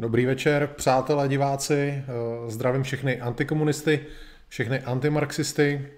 [0.00, 2.04] Dobrý večer, přátelé diváci.
[2.06, 4.06] Eh, zdravím všechny antikomunisty,
[4.48, 5.88] všechny antimarxisty.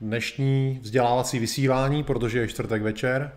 [0.00, 3.32] Dnešní vzdělávací vysílání, protože je čtvrtek večer,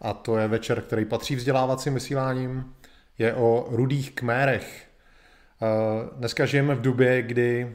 [0.00, 2.74] a to je večer, který patří vzdělávacím vysíláním,
[3.18, 4.86] je o rudých kmérech.
[5.62, 5.66] Eh,
[6.16, 7.72] dneska žijeme v době, kdy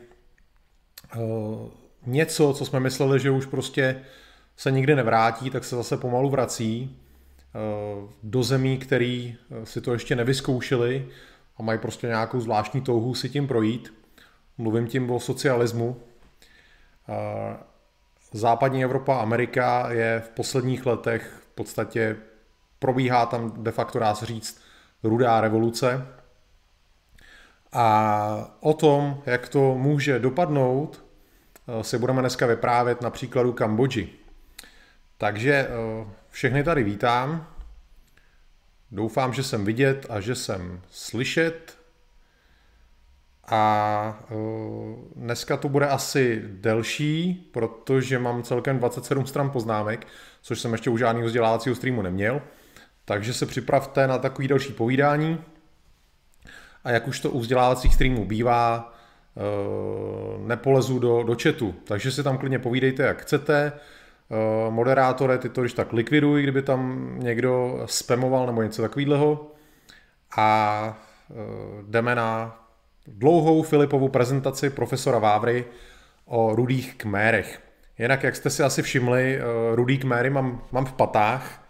[1.14, 1.18] eh,
[2.06, 4.02] něco, co jsme mysleli, že už prostě
[4.58, 7.00] se nikdy nevrátí, tak se zase pomalu vrací
[8.24, 11.08] do zemí, který si to ještě nevyzkoušeli,
[11.60, 13.94] a mají prostě nějakou zvláštní touhu si tím projít.
[14.58, 16.02] Mluvím tím o socialismu.
[18.32, 22.18] Západní Evropa, Amerika je v posledních letech v podstatě
[22.80, 24.62] probíhá tam de facto dá se říct
[25.04, 26.08] rudá revoluce.
[27.74, 31.04] A o tom, jak to může dopadnout,
[31.82, 34.10] si budeme dneska vyprávět na příkladu Kambodži.
[35.18, 37.48] Takže eh, všechny tady vítám.
[38.92, 41.78] Doufám, že jsem vidět a že jsem slyšet.
[43.52, 50.08] A uh, dneska to bude asi delší, protože mám celkem 27 stran poznámek,
[50.42, 52.42] což jsem ještě u žádného vzdělávacího streamu neměl.
[53.06, 55.44] Takže se připravte na takový další povídání.
[56.84, 58.94] A jak už to u vzdělávacích streamů bývá,
[59.36, 61.76] uh, nepolezu do, do chatu.
[61.84, 63.72] Takže si tam klidně povídejte, jak chcete.
[64.32, 69.52] Eh, moderátore, ty to když tak likviduj, kdyby tam někdo spamoval nebo něco takového.
[70.38, 70.98] A
[71.32, 71.34] eh,
[71.88, 72.60] jdeme na
[73.08, 75.66] dlouhou Filipovou prezentaci profesora Vávry
[76.26, 77.62] o rudých kmérech.
[78.00, 81.68] Jinak, jak jste si asi všimli, eh, rudý kméry mám, mám v patách.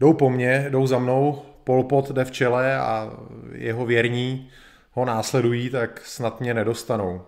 [0.00, 3.10] Jdou po mně, jdou za mnou, Polpot jde v čele a
[3.52, 4.50] jeho věrní
[4.92, 7.22] ho následují, tak snad mě nedostanou.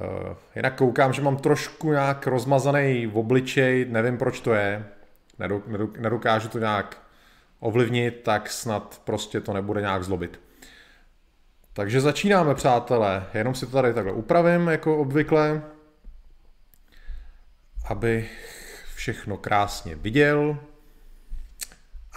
[0.00, 4.84] Uh, jinak koukám, že mám trošku nějak rozmazaný v obličej, nevím proč to je,
[5.98, 7.02] nedokážu to nějak
[7.60, 10.40] ovlivnit, tak snad prostě to nebude nějak zlobit.
[11.72, 13.26] Takže začínáme, přátelé.
[13.34, 15.62] Jenom si to tady takhle upravím, jako obvykle,
[17.88, 18.28] aby
[18.94, 20.58] všechno krásně viděl.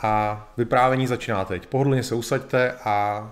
[0.03, 1.67] A vyprávění začíná teď.
[1.67, 3.29] Pohodlně se usaďte a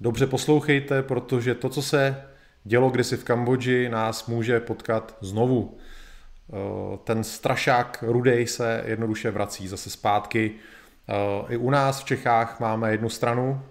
[0.00, 2.28] dobře poslouchejte, protože to, co se
[2.68, 5.78] dělo kdysi v Kambodži nás může potkat znovu.
[5.78, 10.54] Eh, ten strašák rudej se jednoduše vrací zase zpátky.
[11.08, 11.14] Eh,
[11.54, 13.62] I u nás v Čechách máme jednu stranu,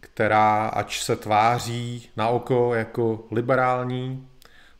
[0.00, 4.28] která, ač se tváří na oko jako liberální,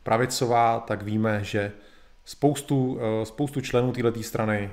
[0.03, 1.73] pravicová, tak víme, že
[2.25, 4.71] spoustu, eh, spoustu členů této strany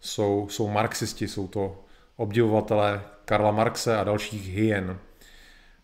[0.00, 1.84] jsou, jsou marxisti, jsou to
[2.16, 4.98] obdivovatelé Karla Marxe a dalších hyen.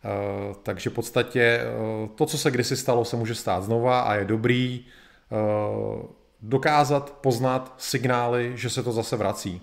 [0.07, 4.15] Eh, takže v podstatě eh, to, co se kdysi stalo, se může stát znova a
[4.15, 4.85] je dobrý
[5.33, 6.07] eh,
[6.43, 9.63] dokázat, poznat signály, že se to zase vrací.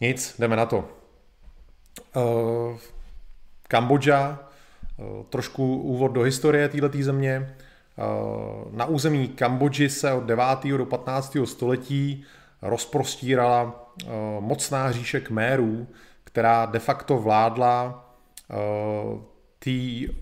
[0.00, 0.88] Nic, jdeme na to.
[3.68, 4.38] Kambodža,
[5.28, 7.56] trošku úvod do historie této země.
[8.70, 10.46] Na území Kambodži se od 9.
[10.76, 11.36] do 15.
[11.44, 12.24] století
[12.62, 13.92] rozprostírala
[14.40, 15.86] mocná říše Kmérů,
[16.24, 18.07] která de facto vládla
[19.58, 20.12] té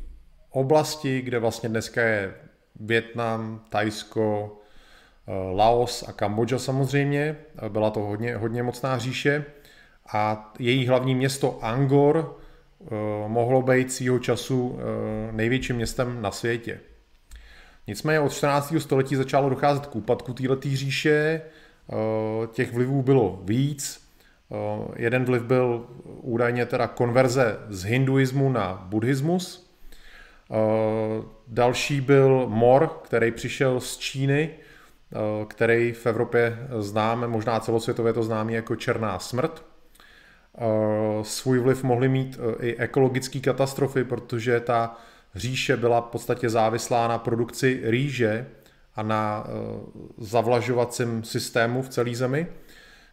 [0.50, 2.34] oblasti, kde vlastně dneska je
[2.80, 4.58] Větnam, Tajsko,
[5.26, 9.44] eh, Laos a Kambodža samozřejmě, eh, byla to hodně, hodně mocná říše
[10.12, 12.38] a její hlavní město Angor
[13.26, 14.78] mohlo být svýho času
[15.30, 16.80] největším městem na světě.
[17.86, 18.80] Nicméně od 14.
[18.80, 21.42] století začalo docházet k úpadku této říše,
[22.52, 24.05] těch vlivů bylo víc, Eh,
[24.96, 29.70] jeden vliv byl údajně teda konverze z hinduismu na buddhismus.
[31.46, 34.50] Další byl mor, který přišel z Číny,
[35.48, 39.64] který v Evropě známe, možná celosvětově to známý jako černá smrt.
[41.22, 44.96] Svůj vliv mohly mít i ekologické katastrofy, protože ta
[45.34, 48.46] říše byla v podstatě závislá na produkci rýže
[48.94, 49.46] a na
[50.18, 52.46] zavlažovacím systému v celé zemi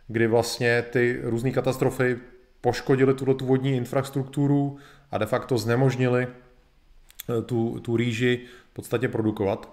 [0.07, 2.17] kdy vlastně ty různé katastrofy
[2.61, 4.77] poškodily tuto tu vodní infrastrukturu
[5.11, 9.69] a de facto znemožnili eh, tu, tu rýži v podstatě produkovat.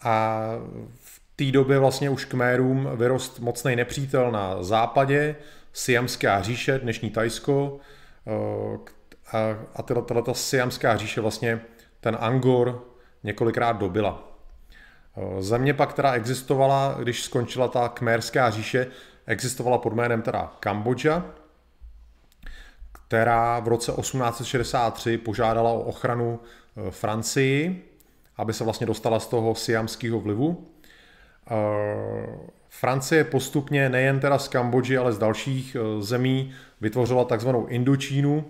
[0.00, 0.46] A
[1.00, 5.36] v té době vlastně už Kmérům vyrost mocný nepřítel na západě,
[5.72, 7.78] Siamská říše, dnešní Tajsko,
[8.26, 8.92] eh,
[9.32, 9.38] a,
[9.74, 11.60] a tato Siamská říše vlastně
[12.00, 12.84] ten Angor
[13.22, 14.38] několikrát dobila.
[15.16, 18.86] Eh, země pak, která existovala, když skončila ta Kmérská říše,
[19.26, 21.24] existovala pod jménem teda Kambodža,
[22.92, 27.88] která v roce 1863 požádala o ochranu eh, Francii,
[28.36, 30.66] aby se vlastně dostala z toho siamského vlivu.
[31.50, 31.54] Eh,
[32.68, 38.44] Francie postupně nejen teda z Kambodži, ale z dalších eh, zemí vytvořila takzvanou Indočínu,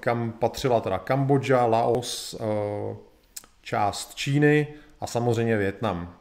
[0.00, 2.36] kam patřila teda Kambodža, Laos,
[3.62, 4.66] část Číny
[5.00, 6.14] a samozřejmě Větnam.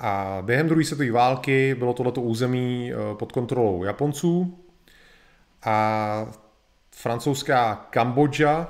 [0.00, 4.58] A během druhé světové války bylo tohleto území pod kontrolou Japonců
[5.64, 6.26] a
[6.90, 8.68] francouzská Kambodža,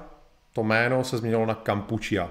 [0.53, 2.31] to jméno se změnilo na Kampučia.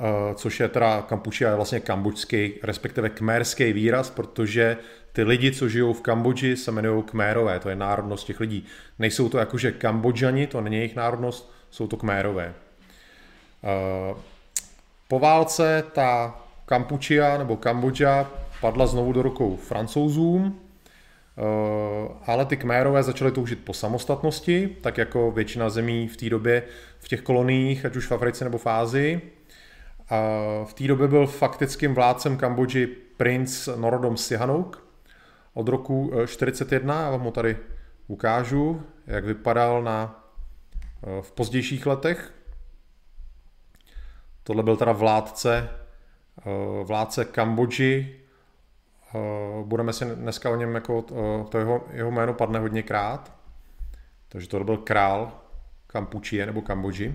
[0.00, 4.76] Eh, což je teda Kampučia je vlastně kambočský, respektive kmérský výraz, protože
[5.12, 8.66] ty lidi, co žijou v Kambodži, se jmenují kmérové, to je národnost těch lidí.
[8.98, 12.54] Nejsou to jakože Kambodžani, to není jejich národnost, jsou to kmérové.
[13.64, 14.14] Eh,
[15.08, 18.30] po válce ta Kampučia nebo Kambodža
[18.60, 20.60] padla znovu do rukou francouzům,
[21.38, 21.42] eh,
[22.26, 26.62] ale ty kmérové začaly toužit po samostatnosti, tak jako většina zemí v té době
[26.98, 29.30] v těch koloniích, ať už v Africe nebo v Ázii.
[30.64, 34.84] V té době byl faktickým vládcem Kambodži princ Norodom Sihanouk
[35.54, 37.02] od roku 41.
[37.02, 37.56] Já vám ho tady
[38.06, 40.24] ukážu, jak vypadal na,
[41.02, 42.34] eh, v pozdějších letech.
[44.42, 45.83] Tohle byl teda vládce, eh,
[46.84, 48.16] vládce Kambodži.
[49.14, 49.18] Eh,
[49.64, 51.02] budeme si dneska o něm, jako
[51.48, 53.32] to jeho, jeho jméno padne hodněkrát.
[54.28, 55.32] Takže tohle byl král
[55.86, 57.14] Kampučie nebo Kambodži.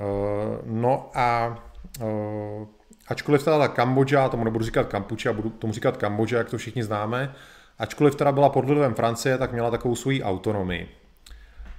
[0.00, 1.58] Eh, no a
[2.00, 2.66] eh,
[3.08, 6.82] ačkoliv teda ta Kambodža, tomu nebudu říkat Kampuča, budu tomu říkat Kambodža, jak to všichni
[6.82, 7.34] známe,
[7.78, 10.88] ačkoliv teda byla pod vlivem Francie, tak měla takovou svoji autonomii.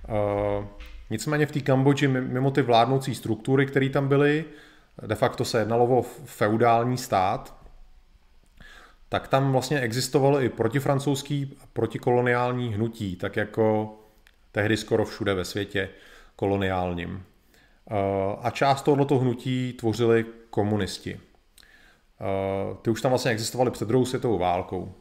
[0.10, 0.68] Eh,
[1.10, 4.46] nicméně v té Kambodži, mimo ty vládnoucí struktury, které tam byly,
[5.02, 7.56] de facto se jednalo o feudální stát,
[9.10, 13.96] tak tam vlastně existovalo i protifrancouzský protikoloniální hnutí, tak jako
[14.52, 15.90] tehdy skoro všude ve světě
[16.36, 17.24] koloniálním.
[17.92, 17.96] Eh,
[18.42, 21.20] a část tohoto hnutí tvořili komunisti.
[22.22, 24.94] Eh, ty už tam vlastně existovaly před druhou světovou válkou.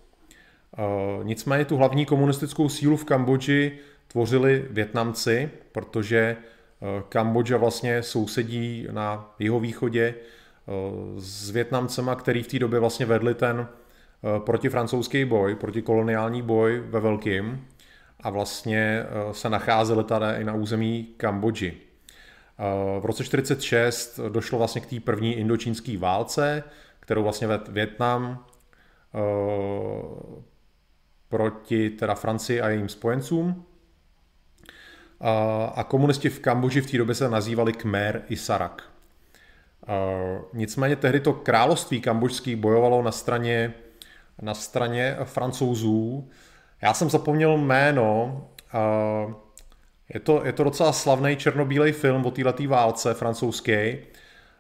[0.79, 6.37] Eh, nicméně tu hlavní komunistickou sílu v Kambodži tvořili Větnamci, protože
[7.09, 10.15] Kambodža vlastně sousedí na jihovýchodě
[11.17, 13.69] s Větnamcema, který v té době vlastně vedli ten
[14.39, 17.69] protifrancouzský boj, protikoloniální boj ve velkým
[18.21, 21.77] a vlastně se nacházeli tady i na území Kambodži.
[22.59, 26.65] Eh, v roce 46 došlo vlastně k té první indočínské válce,
[27.01, 28.45] kterou vlastně vedl Větnam
[29.15, 29.19] eh,
[31.29, 33.67] proti teda Francii a jejím spojencům.
[35.75, 38.83] A komunisti v Kambodži v té době se nazývali Khmer i Sarak.
[40.53, 43.75] Nicméně tehdy to království kambožský bojovalo na straně,
[44.43, 46.29] na straně francouzů.
[46.83, 48.45] Já jsem zapomněl jméno,
[50.15, 53.97] je to, je to docela slavný černobílej film o této válce francouzský.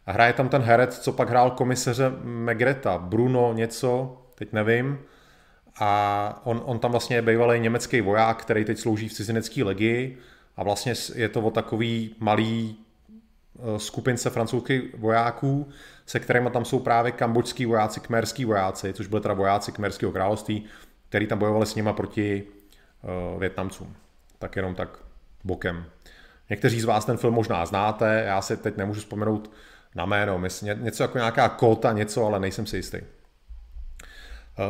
[0.06, 4.98] A hraje tam ten herec, co pak hrál komisaře Megreta, Bruno něco, teď nevím.
[5.80, 10.18] A on, on tam vlastně je bývalý německý voják, který teď slouží v cizinecké legii.
[10.56, 15.68] A vlastně je to o takový malý eh, skupince francouzských vojáků,
[16.06, 20.64] se kterými tam jsou právě kambočský vojáci, kmerský vojáci, což byly teda vojáci kmerského království,
[21.08, 23.96] který tam bojovali s nima proti uh, Větnamcům.
[24.38, 24.98] Tak jenom tak
[25.44, 25.84] bokem.
[26.50, 29.50] Někteří z vás ten film možná znáte, já si teď nemůžu vzpomenout
[29.94, 32.98] na jméno, myslím, něco jako nějaká kota, něco, ale nejsem si jistý.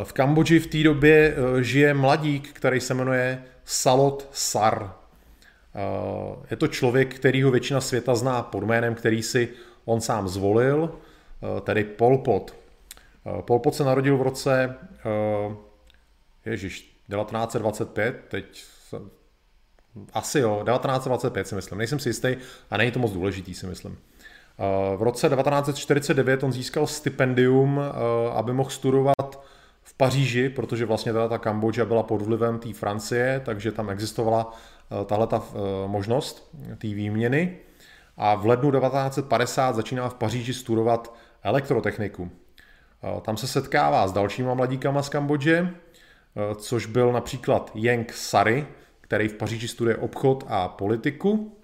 [0.04, 4.92] V Kambodži v té době eh, žije mladík, který se jmenuje Salot Sar.
[5.74, 9.48] Eh, je to člověk, kterýho většina světa zná pod jménem, který si
[9.84, 12.54] on sám zvolil, eh, tedy Pol Pot.
[13.40, 14.76] Pol Pot se narodil v roce
[16.44, 18.64] Ježíš, 1925, teď
[20.12, 22.36] asi jo, 1925 si myslím, nejsem si jistý
[22.70, 23.98] a není to moc důležitý si myslím.
[24.58, 29.44] Eh, v roce 1949 on získal stipendium, eh, aby mohl studovat
[29.82, 34.52] v Paříži, protože vlastně teda ta Kambodža byla pod vlivem té Francie, takže tam existovala
[34.52, 34.73] eh,
[35.04, 35.42] tahle ta
[35.86, 37.56] možnost té výměny.
[38.16, 42.30] A v lednu 1950 začíná v Paříži studovat elektrotechniku.
[43.22, 45.70] Tam se setkává s dalšíma mladíkama z Kambodže,
[46.56, 48.66] což byl například Yang Sari,
[49.00, 51.56] který v Paříži studuje obchod a politiku.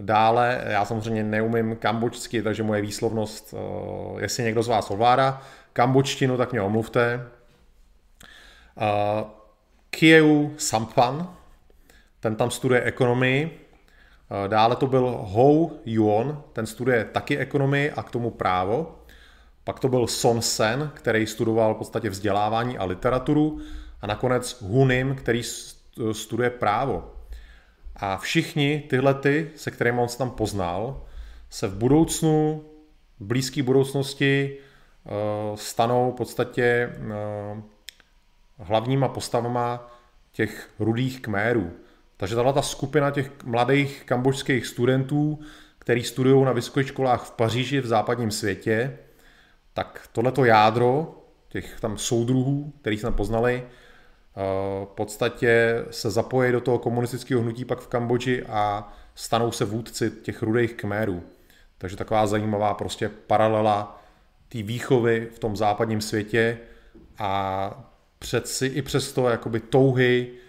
[0.00, 5.42] Dále, já samozřejmě neumím kambočsky, takže moje výslovnost, eh, jestli někdo z vás ovládá
[5.72, 7.26] kambočtinu, tak mě omluvte.
[8.80, 9.24] Eh,
[9.90, 11.33] Kieu Sampan,
[12.24, 13.50] ten tam studuje ekonomii.
[13.50, 18.98] Eh, dále to byl Hou Yuan, ten studuje taky ekonomii a k tomu právo.
[19.64, 23.60] Pak to byl Son Sen, který studoval v podstatě vzdělávání a literaturu.
[24.00, 25.42] A nakonec Hunim, který
[26.12, 27.12] studuje právo.
[27.96, 31.02] A všichni tyhle ty, se kterými on se tam poznal,
[31.50, 32.64] se v budoucnu,
[33.20, 35.10] v blízké budoucnosti eh,
[35.56, 37.62] stanou v podstatě eh,
[38.58, 39.92] hlavníma postavama
[40.32, 41.83] těch rudých kmérů.
[42.16, 45.38] Takže tato ta skupina těch mladých kambočských studentů,
[45.78, 48.98] který studují na vysokých školách v Paříži v západním světě,
[49.74, 51.14] tak tohleto jádro
[51.48, 53.62] těch tam soudruhů, kterých jsme poznali,
[54.84, 60.10] v podstatě se zapojí do toho komunistického hnutí pak v Kambodži a stanou se vůdci
[60.10, 61.22] těch rudých kmérů.
[61.78, 64.02] Takže taková zajímavá prostě paralela
[64.48, 66.58] té výchovy v tom západním světě
[67.18, 70.43] a přeci i přesto jakoby touhy uh,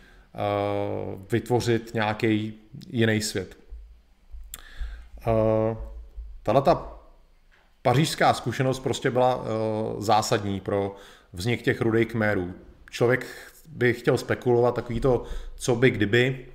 [1.32, 2.54] vytvořit nějaký
[2.89, 3.58] jiný svět.
[5.27, 5.77] Uh,
[6.44, 7.00] Tato ta
[7.82, 9.44] pařížská zkušenost prostě byla uh,
[10.01, 10.96] zásadní pro
[11.34, 12.54] vznik těch rudých kmérů.
[12.89, 13.25] Člověk
[13.70, 15.24] by chtěl spekulovat takový to,
[15.56, 16.46] co by kdyby,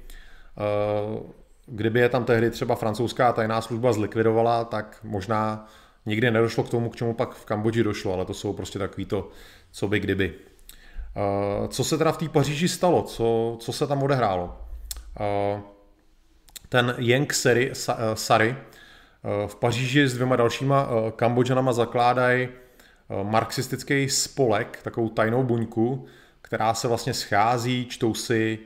[1.66, 5.68] kdyby je tam tehdy třeba francouzská tajná služba zlikvidovala, tak možná
[6.06, 9.04] nikdy nedošlo k tomu, k čemu pak v Kambodži došlo, ale to jsou prostě takový
[9.04, 9.28] to,
[9.70, 10.34] co by kdyby.
[11.16, 13.02] Uh, co se teda v té Paříži stalo?
[13.02, 14.44] Co, co se tam odehrálo?
[15.20, 15.60] Uh,
[16.68, 17.70] ten Yang Sari,
[18.14, 18.56] Sari
[19.46, 22.48] v Paříži s dvěma dalšíma Kambodžanama zakládají
[23.22, 26.06] marxistický spolek, takovou tajnou buňku,
[26.42, 28.58] která se vlastně schází, čtou si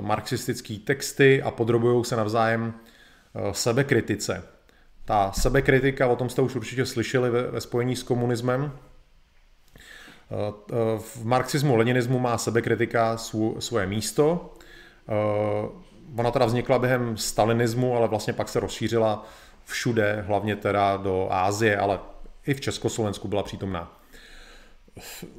[0.00, 2.74] marxistické texty a podrobují se navzájem
[3.52, 4.42] sebekritice.
[5.04, 8.72] Ta sebekritika, o tom jste už určitě slyšeli ve, ve spojení s komunismem.
[10.98, 13.16] V marxismu, leninismu má sebekritika
[13.58, 14.54] svoje místo.
[16.16, 19.26] Ona teda vznikla během stalinismu, ale vlastně pak se rozšířila
[19.64, 21.98] všude, hlavně teda do Ázie, ale
[22.46, 24.00] i v Československu byla přítomná.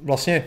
[0.02, 0.44] Vlastně,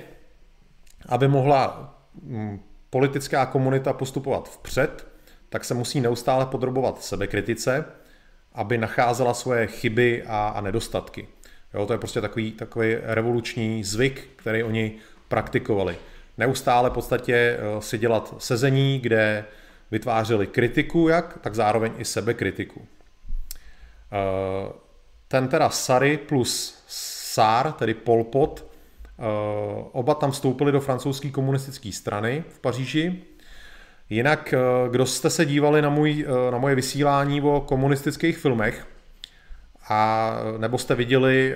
[1.10, 1.94] aby mohla
[2.24, 5.08] mm, politická komunita postupovat vpřed,
[5.50, 7.86] tak se musí neustále podrobovat sebekritice,
[8.54, 11.28] aby nacházela svoje chyby a, a nedostatky.
[11.74, 14.96] Jo, to je prostě takový, takový revoluční zvyk, který oni
[15.28, 15.98] praktikovali.
[16.38, 19.46] Neustále v podstatě eh, si dělat sezení, kde
[19.92, 22.88] vytvářeli kritiku jak, tak zároveň i sebekritiku.
[24.12, 24.74] Eh,
[25.28, 29.24] ten teda Sary plus Sár, tedy Pol Pot, eh,
[29.92, 33.24] oba tam vstoupili do francouzské komunistické strany v Paříži.
[34.10, 34.54] Jinak,
[34.92, 38.88] kdo jste se dívali na, můj, na moje vysílání o komunistických filmech,
[39.90, 41.56] a nebo jste viděli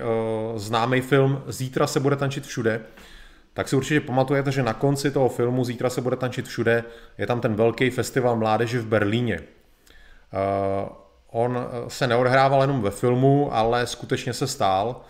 [0.56, 2.80] známý film Zítra se bude tančit všude,
[3.52, 6.84] tak si určitě pamatujete, že na konci toho filmu Zítra se bude tančit všude
[7.18, 9.40] je tam ten velký festival mládeže v Berlíně.
[11.34, 15.00] On eh, se neodehrával jenom ve filmu, ale skutečně se stál.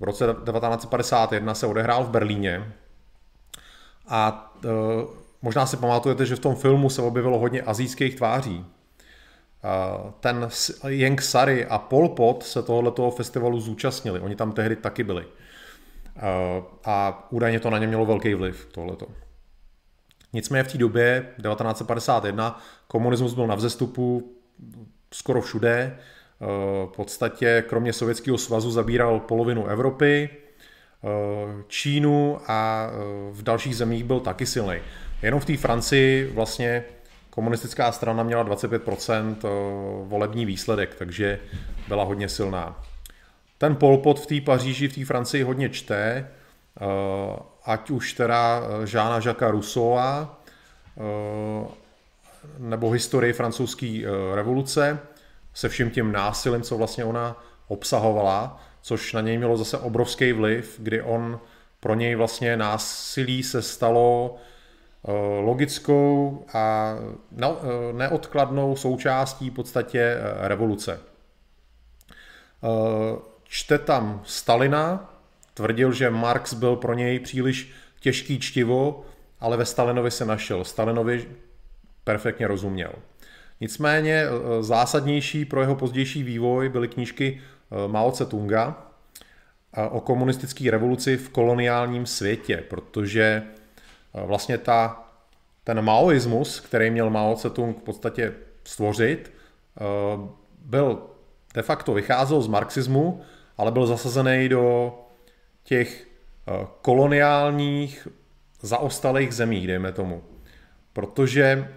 [0.00, 2.72] V roce 1951 se odehrál v Berlíně.
[4.08, 4.68] A e,
[5.42, 8.66] možná si pamatujete, že v tom filmu se objevilo hodně azijských tváří.
[9.64, 10.48] E, ten
[10.88, 14.20] Yang Sari a Pol Pot se tohoto festivalu zúčastnili.
[14.20, 15.24] Oni tam tehdy taky byli.
[15.24, 15.28] E,
[16.84, 19.06] a údajně to na ně mělo velký vliv, tohleto.
[20.32, 24.32] Nicméně v té době, 1951, komunismus byl na vzestupu,
[25.14, 25.98] skoro všude.
[26.42, 26.46] Eh,
[26.86, 31.08] v podstatě kromě Sovětského svazu zabíral polovinu Evropy, eh,
[31.68, 32.96] Čínu a eh,
[33.32, 34.76] v dalších zemích byl taky silný.
[35.22, 36.84] Jenom v té Francii vlastně
[37.30, 39.36] komunistická strana měla 25%
[40.04, 41.38] volební výsledek, takže
[41.88, 42.82] byla hodně silná.
[43.58, 46.30] Ten Pol Pot v té Paříži, v té Francii hodně čte,
[47.64, 49.98] ať už teda Žána Jacques Rousseau,
[52.58, 54.02] nebo historii francouzské
[54.34, 54.98] revoluce,
[55.54, 60.74] se vším tím násilím, co vlastně ona obsahovala, což na něj mělo zase obrovský vliv,
[60.78, 61.40] kdy on
[61.80, 64.49] pro něj vlastně násilí se stalo eh,
[65.40, 66.94] logickou a
[67.38, 71.00] eh, neodkladnou součástí v podstatě eh, revoluce.
[73.44, 75.14] Čte tam Stalina,
[75.54, 79.04] tvrdil, že Marx byl pro něj příliš těžký čtivo,
[79.40, 80.64] ale ve Stalinovi se našel.
[80.64, 81.28] Stalinovi
[82.04, 82.92] perfektně rozuměl.
[83.60, 88.74] Nicméně eh, zásadnější pro jeho pozdější vývoj byly knížky eh, Mao Tse-tunga
[89.72, 93.42] eh, o komunistické revoluci v koloniálním světě, protože
[94.14, 95.08] vlastně ta,
[95.64, 98.32] ten maoismus, který měl Mao Tse-tung v podstatě
[98.64, 99.32] stvořit,
[100.58, 101.06] byl
[101.54, 103.20] de facto vycházel z marxismu,
[103.58, 104.94] ale byl zasazený do
[105.64, 106.06] těch
[106.82, 108.08] koloniálních
[108.60, 110.22] zaostalých zemí, dejme tomu.
[110.92, 111.68] Protože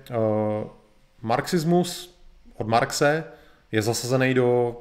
[1.21, 2.19] marxismus
[2.57, 3.23] od Marxe
[3.71, 4.77] je zasazený do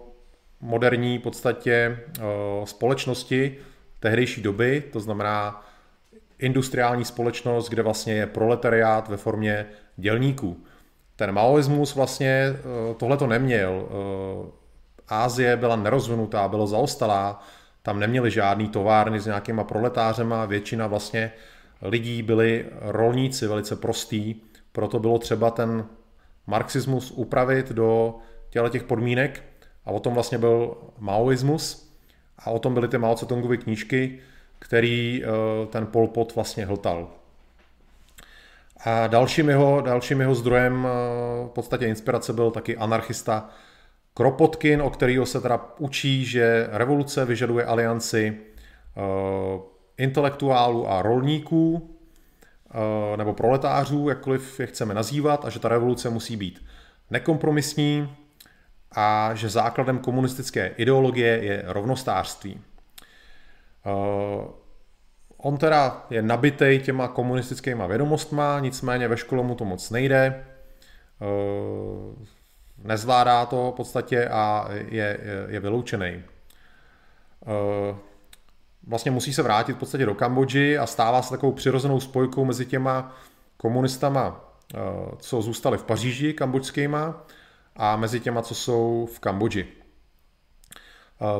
[0.60, 2.22] moderní podstatě eh,
[2.64, 3.58] společnosti
[4.00, 5.66] tehdejší doby, to znamená
[6.42, 10.56] industriální společnost, kde vlastně je proletariát ve formě dělníků.
[11.16, 13.88] Ten maoismus vlastně eh, tohle to neměl.
[13.88, 14.50] Eh,
[15.08, 17.42] Ázie byla nerozvinutá, byla zaostalá,
[17.82, 21.32] tam neměli žádný továrny s nějakýma proletářema, většina vlastně
[21.82, 24.34] lidí byli rolníci velice prostý,
[24.72, 25.84] proto bylo třeba ten
[26.46, 28.14] marxismus upravit do
[28.50, 29.42] těchto těch podmínek
[29.84, 31.92] a o tom vlastně byl maoismus
[32.38, 34.18] a o tom byly ty Mao Tse-tungovy knížky,
[34.62, 37.08] který eh, ten Pol Pot vlastně hltal.
[38.84, 40.90] A dalším jeho, dalším jeho zdrojem eh,
[41.46, 43.50] v podstatě inspirace byl taky anarchista
[44.14, 49.02] Kropotkin, o kterého se teda učí, že revoluce vyžaduje alianci eh,
[49.98, 51.88] intelektuálů a rolníků,
[53.16, 56.64] nebo proletářů, jakkoliv je chceme nazývat, a že ta revoluce musí být
[57.10, 58.16] nekompromisní
[58.92, 62.60] a že základem komunistické ideologie je rovnostářství.
[65.36, 70.44] On teda je nabitej těma komunistickýma vědomostma, nicméně ve škole mu to moc nejde.
[71.22, 72.26] Eh,
[72.78, 76.22] nezvládá to v podstatě a je, je, je vyloučený.
[77.46, 77.96] Eh,
[78.86, 82.66] vlastně musí se vrátit v podstatě do Kambodži a stává se takovou přirozenou spojkou mezi
[82.66, 83.16] těma
[83.56, 84.78] komunistama, eh,
[85.18, 87.26] co zůstali v Paříži, kambodžskýma,
[87.76, 89.81] a mezi těma, co jsou v Kambodži.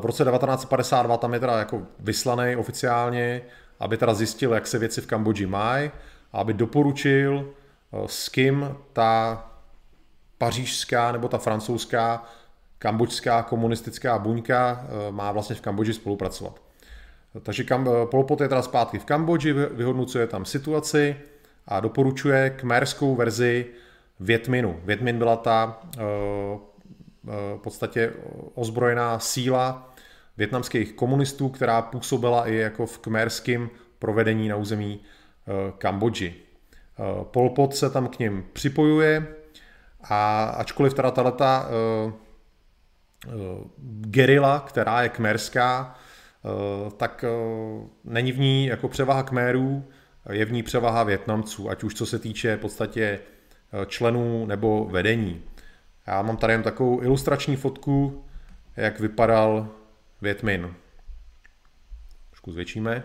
[0.01, 3.43] V roce 1952 tam je teda jako vyslaný oficiálně
[3.83, 5.91] aby teda zjistil, jak se věci v Kambodži mají
[6.33, 7.45] a aby doporučil,
[7.93, 9.45] eh, s kým ta
[10.39, 12.25] pařížská nebo ta francouzská
[12.79, 16.63] kambodžská komunistická buňka eh, má vlastně v Kambodži spolupracovat.
[17.43, 21.17] Takže eh, Pol Pot je teda zpátky v Kambodži, vyhodnocuje tam situaci
[21.67, 23.67] a doporučuje kmerskou verzi
[24.21, 24.81] Větminu.
[24.85, 25.83] Větmin byla ta
[27.25, 28.13] v podstatě
[28.55, 29.95] ozbrojená síla
[30.37, 36.35] větnamských komunistů, která působila i jako v kmerském provedení na území eh, Kambodži.
[36.35, 39.27] Eh, Pol Pot se tam k ním připojuje
[40.05, 41.45] a ačkoliv teda tato
[42.05, 42.13] uh,
[43.87, 45.95] gerila, která je kmerská,
[46.97, 47.25] tak
[48.05, 49.85] není v ní jako převaha kmérů,
[50.31, 53.21] je v ní převaha Větnamců, ať už co se týče v podstatě
[53.87, 55.43] členů nebo vedení.
[56.07, 58.25] Já mám tady jen takovou ilustrační fotku,
[58.77, 59.69] jak vypadal
[60.23, 60.75] Větmin.
[62.31, 63.03] Trošku zvětšíme.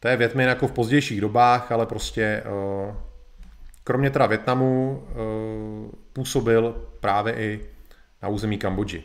[0.00, 2.94] To je Větmin jako v pozdějších dobách, ale prostě eh,
[3.84, 7.66] kromě teda Větnamu eh, působil právě i
[8.22, 9.02] na území Kambodži.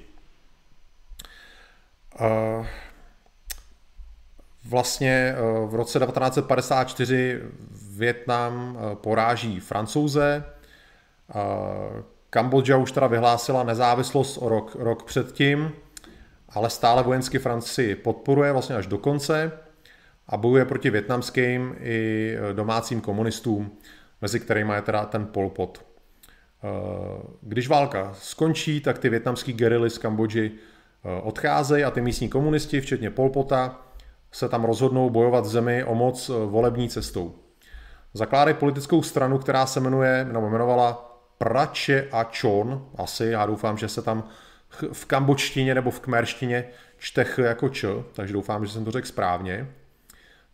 [4.65, 7.39] Eh, vlastně v roce 1954
[7.97, 10.43] Větnam poráží Francouze,
[12.29, 15.71] Kambodža už teda vyhlásila nezávislost o rok, rok předtím,
[16.49, 19.51] ale stále vojensky Francii podporuje vlastně až do konce
[20.27, 23.71] a bojuje proti větnamským i domácím komunistům,
[24.21, 25.85] mezi kterými je teda ten Pol Pot.
[26.63, 32.29] Eh, když válka skončí, tak ty větnamský gerily z Kambodži eh, odcházejí a ty místní
[32.29, 33.79] komunisti, včetně Pol Pota,
[34.31, 37.35] se tam rozhodnou bojovat zemi o moc eh, volební cestou.
[38.13, 43.87] Zakládají politickou stranu, která se jmenuje, nebo jmenovala Prače a Čon, asi, já doufám, že
[43.87, 44.23] se tam
[44.93, 46.65] v kambočtině nebo v kmerštině
[46.97, 49.67] čte jako č, takže doufám, že jsem to řekl správně.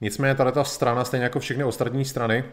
[0.01, 2.43] Nicméně tady ta strana, stejně jako všechny ostatní strany,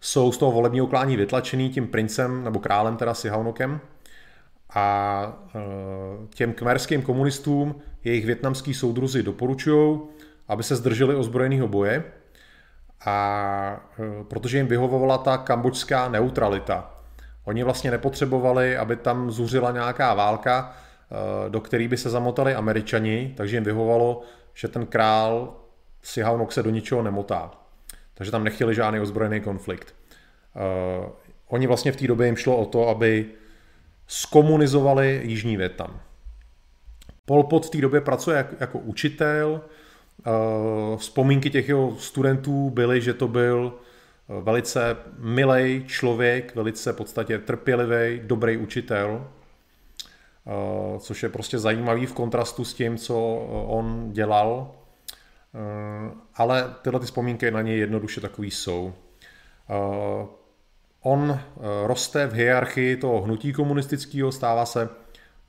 [0.00, 3.80] jsou z toho volebního klání vytlačený tím princem nebo králem, teda Sihanokem.
[4.74, 5.60] A e,
[6.34, 10.00] těm kmerským komunistům jejich větnamský soudruzi doporučují,
[10.48, 12.04] aby se zdrželi ozbrojeného boje,
[13.06, 16.94] a e, protože jim vyhovovala ta kambočská neutralita.
[17.44, 23.34] Oni vlastně nepotřebovali, aby tam zuřila nějaká válka, eh, do které by se zamotali američani,
[23.36, 24.22] takže jim vyhovalo,
[24.54, 25.56] že ten král
[26.02, 27.50] Sihanouk se do ničeho nemotá.
[28.14, 29.94] Takže tam nechtěli žádný ozbrojený konflikt.
[31.48, 33.26] Oni vlastně v té době jim šlo o to, aby
[34.06, 36.00] skomunizovali Jižní Větnam.
[37.24, 39.60] Pol Pot v té době pracuje jako, jako učitel.
[40.26, 43.78] Uh, vzpomínky těch jeho studentů byly, že to byl
[44.28, 49.26] velice milej člověk, velice v podstatě trpělivý, dobrý učitel,
[50.46, 54.74] eh, což je prostě zajímavý v kontrastu s tím, co eh, on dělal,
[55.54, 58.92] eh, ale tyhle ty vzpomínky na něj jednoduše takový jsou.
[61.06, 61.40] On
[61.86, 64.88] roste v hierarchii toho hnutí komunistického, stává se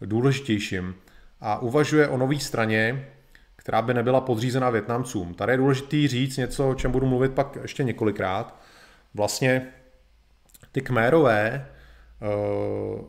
[0.01, 0.95] důležitějším
[1.41, 3.07] a uvažuje o nové straně,
[3.55, 5.33] která by nebyla podřízena Větnamcům.
[5.33, 8.59] Tady je důležitý říct něco, o čem budu mluvit pak ještě několikrát,
[9.13, 9.67] vlastně
[10.71, 11.67] ty Kmérové
[12.21, 13.01] uh,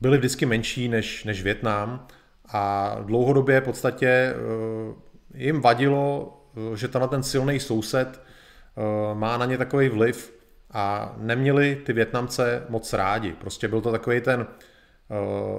[0.00, 2.06] byly vždycky menší než, než Větnam
[2.48, 4.94] a dlouhodobě v podstatě uh,
[5.34, 6.36] jim vadilo,
[6.74, 8.22] že tenhle ten silný soused
[9.14, 10.39] má na ně takový vliv
[10.70, 13.32] a neměli ty Větnamce moc rádi.
[13.32, 14.46] Prostě byl to takový ten,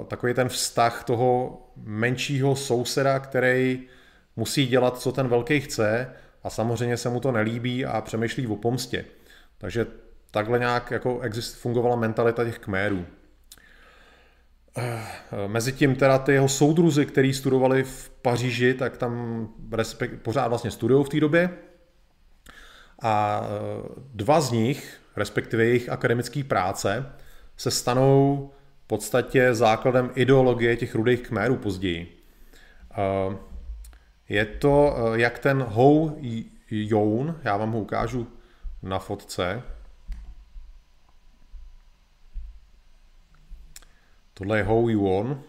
[0.07, 3.87] takový ten vztah toho menšího souseda, který
[4.35, 8.55] musí dělat, co ten velký chce a samozřejmě se mu to nelíbí a přemýšlí o
[8.55, 9.05] pomstě.
[9.57, 9.85] Takže
[10.31, 13.05] takhle nějak jako exist, fungovala mentalita těch kmérů.
[15.47, 21.05] Mezitím teda ty jeho soudruzy, který studovali v Paříži, tak tam respekt, pořád vlastně studují
[21.05, 21.49] v té době.
[23.01, 23.43] A
[24.13, 27.05] dva z nich, respektive jejich akademické práce,
[27.57, 28.51] se stanou
[28.83, 32.17] v podstatě základem ideologie těch rudých kmérů později.
[34.29, 36.17] Je to jak ten Hou
[36.69, 38.27] Joun, já vám ho ukážu
[38.83, 39.61] na fotce.
[44.33, 45.41] Tohle je Hou Yuan.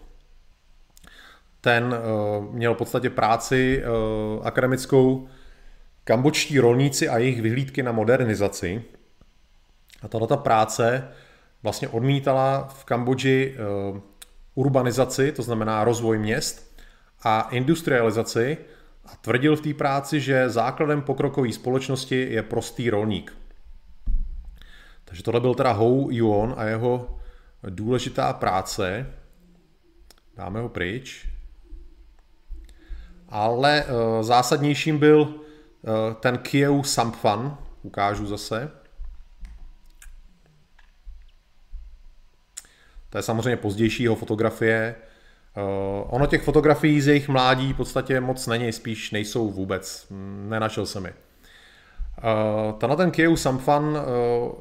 [1.61, 3.83] Ten uh, měl v podstatě práci
[4.43, 5.29] akademickou
[6.05, 8.85] kambočtí rolníci a jejich vyhlídky na modernizaci.
[10.03, 11.09] A tato práce
[11.63, 13.57] vlastně odmítala v Kambodži
[13.93, 14.01] uh,
[14.55, 16.73] urbanizaci, to znamená rozvoj měst,
[17.23, 18.59] a industrializaci
[19.05, 23.37] a tvrdil v té práci, že základem pokrokové společnosti je prostý rolník.
[25.05, 27.19] Takže tohle byl teda Hou Yuan a jeho
[27.63, 29.07] důležitá práce.
[30.37, 31.29] Dáme ho pryč.
[33.29, 35.35] Ale uh, zásadnějším byl uh,
[36.21, 38.71] ten Kieu Samphan, ukážu zase.
[43.13, 44.95] To je samozřejmě pozdější jeho fotografie.
[45.57, 50.07] Uh, ono těch fotografií z jejich mládí v podstatě moc není, spíš nejsou vůbec.
[50.49, 51.13] Nenašel jsem je.
[51.13, 53.99] Uh, tenhle ten Kieu Samphan uh,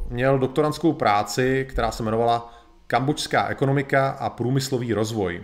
[0.09, 2.53] měl doktorantskou práci, která se jmenovala
[2.87, 5.43] Kambočská ekonomika a průmyslový rozvoj.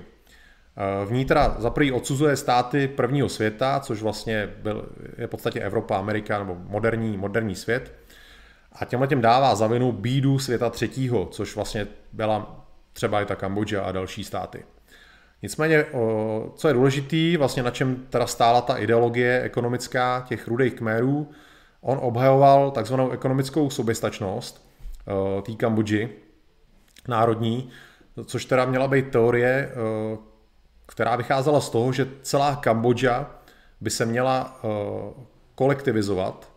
[1.05, 5.59] V ní teda za prvý odsuzuje státy prvního světa, což vlastně byl, je v podstatě
[5.59, 7.93] Evropa, Amerika nebo moderní, moderní svět.
[8.71, 12.66] A těmhle těm dává za vinu bídu světa třetího, což vlastně byla
[12.97, 14.65] třeba i ta Kambodža a další státy.
[15.41, 15.85] Nicméně,
[16.55, 21.31] co je důležitý, vlastně na čem teda stála ta ideologie ekonomická těch rudých kmérů,
[21.81, 24.69] on obhajoval takzvanou ekonomickou soběstačnost
[25.45, 26.09] té Kambodži,
[27.07, 27.69] národní,
[28.25, 29.71] což teda měla být teorie,
[30.85, 33.31] která vycházela z toho, že celá Kambodža
[33.81, 34.61] by se měla
[35.55, 36.51] kolektivizovat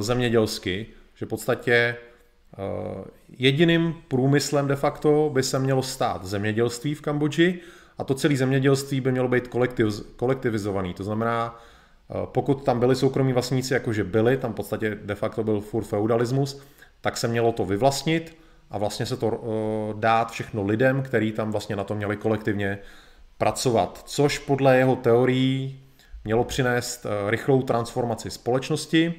[0.00, 1.96] zemědělsky, že v podstatě
[3.38, 7.60] jediným průmyslem de facto by se mělo stát zemědělství v Kambodži
[7.98, 10.94] a to celé zemědělství by mělo být kolektiv, kolektivizovaný.
[10.94, 11.60] To znamená,
[12.24, 16.62] pokud tam byli soukromí vlastníci, jakože byli, tam v podstatě de facto byl furt feudalismus,
[17.00, 18.36] tak se mělo to vyvlastnit
[18.70, 22.78] a vlastně se to dát všechno lidem, který tam vlastně na to měli kolektivně
[23.38, 24.02] pracovat.
[24.06, 25.80] Což podle jeho teorií
[26.24, 29.14] mělo přinést rychlou transformaci společnosti,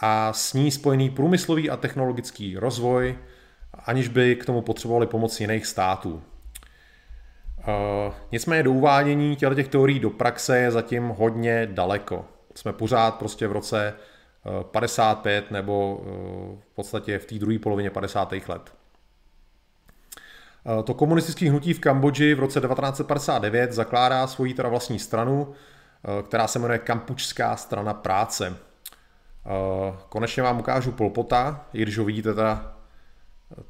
[0.00, 3.18] a s ní spojený průmyslový a technologický rozvoj,
[3.84, 6.22] aniž by k tomu potřebovali pomoc jiných států.
[7.58, 12.24] Uh, nicméně do uvádění těch teorií do praxe je zatím hodně daleko.
[12.54, 13.94] Jsme pořád prostě v roce
[14.62, 16.06] 55 nebo uh,
[16.60, 18.32] v podstatě v té druhé polovině 50.
[18.48, 18.72] let.
[20.84, 25.52] To komunistické hnutí v Kambodži v roce 1959 zakládá svoji teda vlastní stranu,
[26.28, 28.56] která se jmenuje Kampučská strana práce.
[30.08, 32.76] Konečně vám ukážu Polpota, i když ho vidíte teda,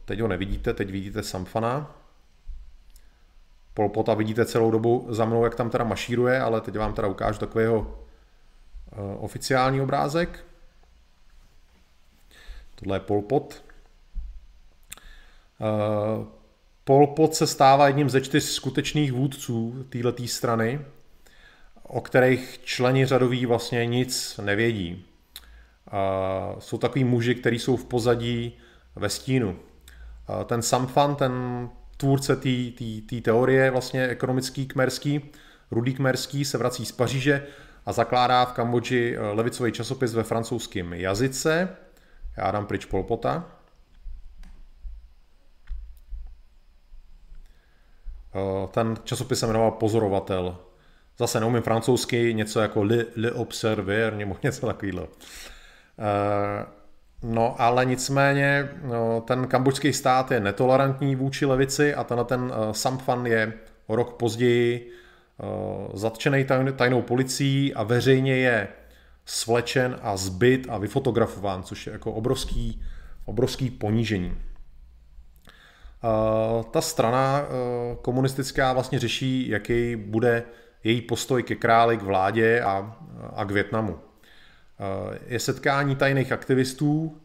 [0.05, 1.97] teď ho nevidíte, teď vidíte Samfana.
[3.75, 7.39] Polpota vidíte celou dobu za mnou, jak tam teda mašíruje, ale teď vám teda ukážu
[7.39, 7.99] takového
[8.93, 10.45] eh, oficiální obrázek.
[12.75, 13.63] Tohle je Polpot.
[15.61, 16.27] Eh,
[16.85, 20.81] Polpot se stává jedním ze čtyř skutečných vůdců této strany,
[21.83, 25.10] o kterých členi řadoví vlastně nic nevědí.
[25.89, 28.59] A jsou takový muži, kteří jsou v pozadí
[28.97, 29.59] ve stínu.
[30.27, 31.33] A ten Samfan, ten
[31.97, 32.37] tvůrce
[33.09, 35.31] té teorie vlastně ekonomický kmerský,
[35.71, 37.47] rudý kmerský, se vrací z Paříže
[37.87, 41.69] a zakládá v Kambodži eh, levicový časopis ve francouzském jazyce.
[42.37, 43.45] Já dám pryč Polpota.
[48.35, 50.59] Eh, ten časopis se jmenoval Pozorovatel.
[51.19, 55.09] Zase neumím francouzsky, něco jako Le, le Observer nebo něco takového.
[56.01, 56.67] Eh,
[57.23, 62.73] no ale nicméně no, ten kambočský stát je netolerantní vůči levici a tenhle ten uh,
[62.73, 63.53] Samphan je
[63.89, 64.91] rok později
[65.39, 68.69] uh, zatčený tajnou policií a veřejně je
[69.25, 72.83] svlečen a zbyt a vyfotografován, což je jako obrovský,
[73.25, 74.39] obrovský ponížení.
[76.71, 77.43] Ta strana
[78.03, 80.43] komunistická vlastně řeší, jaký bude
[80.85, 82.97] její postoj ke králi, k vládě a,
[83.35, 83.99] a k Větnamu
[85.27, 87.21] je setkání tajných aktivistů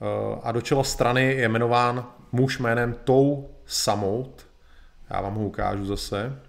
[0.00, 4.46] eh, a do čela strany je jmenován muž jménem Tou Samout.
[5.10, 6.40] Já vám ho ukážu zase.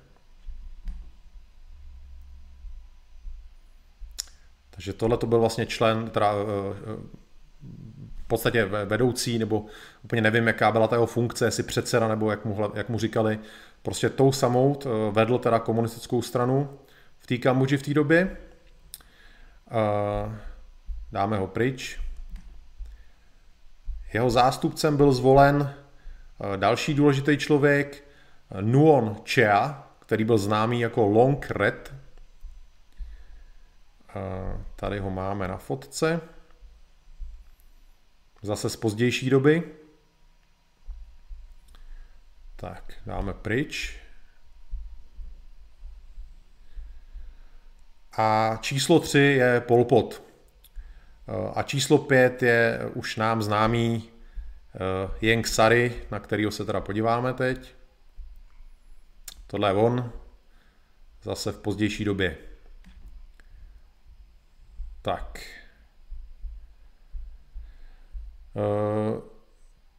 [4.69, 7.19] Takže tohle to byl vlastně člen, teda, eh,
[8.29, 9.65] podstatě vedoucí, nebo
[10.03, 13.39] úplně nevím, jaká byla ta jeho funkce, jestli předseda, nebo jak mu, jak mu říkali,
[13.81, 14.79] prostě tou samou
[15.11, 16.69] vedl teda komunistickou stranu
[17.19, 18.37] v té Kambodži v té době.
[21.11, 21.99] Dáme ho pryč.
[24.13, 25.75] Jeho zástupcem byl zvolen
[26.55, 28.03] další důležitý člověk,
[28.61, 31.93] Nuon Chea, který byl známý jako Long Red.
[34.75, 36.21] Tady ho máme na fotce.
[38.41, 39.63] Zase z pozdější doby.
[42.55, 43.99] Tak, dáme pryč.
[48.17, 50.28] A číslo 3 je Polpot.
[51.55, 54.09] A číslo 5 je už nám známý
[55.21, 57.75] Jeng Sary, na kterého se teda podíváme teď.
[59.47, 60.11] Tohle je on,
[61.23, 62.37] zase v pozdější době.
[65.01, 65.39] Tak.
[68.55, 69.21] Eh,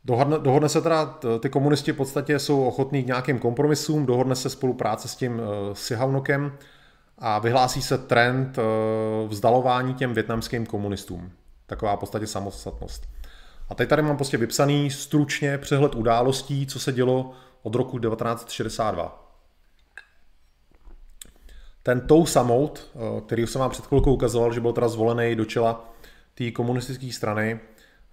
[0.04, 4.50] dohodne, dohodne se teda, ty komunisti v podstatě jsou ochotní k nějakým kompromisům, dohodne se
[4.50, 6.58] spolupráce s tím eh, Sihanokem
[7.20, 8.62] a vyhlásí se trend eh,
[9.28, 11.32] vzdalování těm větnamským komunistům.
[11.66, 13.08] Taková v podstatě samostatnost.
[13.68, 19.26] A teď tady mám prostě vypsaný stručně přehled událostí, co se dělo od roku 1962.
[21.82, 22.90] Ten Tou Samout,
[23.26, 25.92] který jsem vám před chvilkou ukazoval, že byl teda zvolený do čela
[26.34, 27.60] té komunistické strany,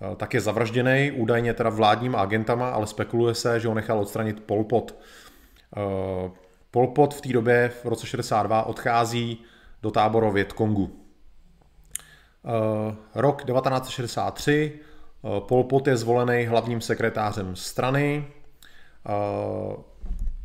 [0.02, 4.44] Eh, tak je zavražděný, údajně teda vládníma agentama, ale spekuluje se, že ho nechal odstranit
[4.44, 4.96] Pol Pot.
[6.78, 9.44] Eh, Pol Pot v té době, v roce 62, odchází
[9.82, 11.00] do táboru Větkongu.
[12.46, 14.80] Eh, rok 1963,
[15.40, 18.28] Pol Pot je zvolený hlavním sekretářem strany.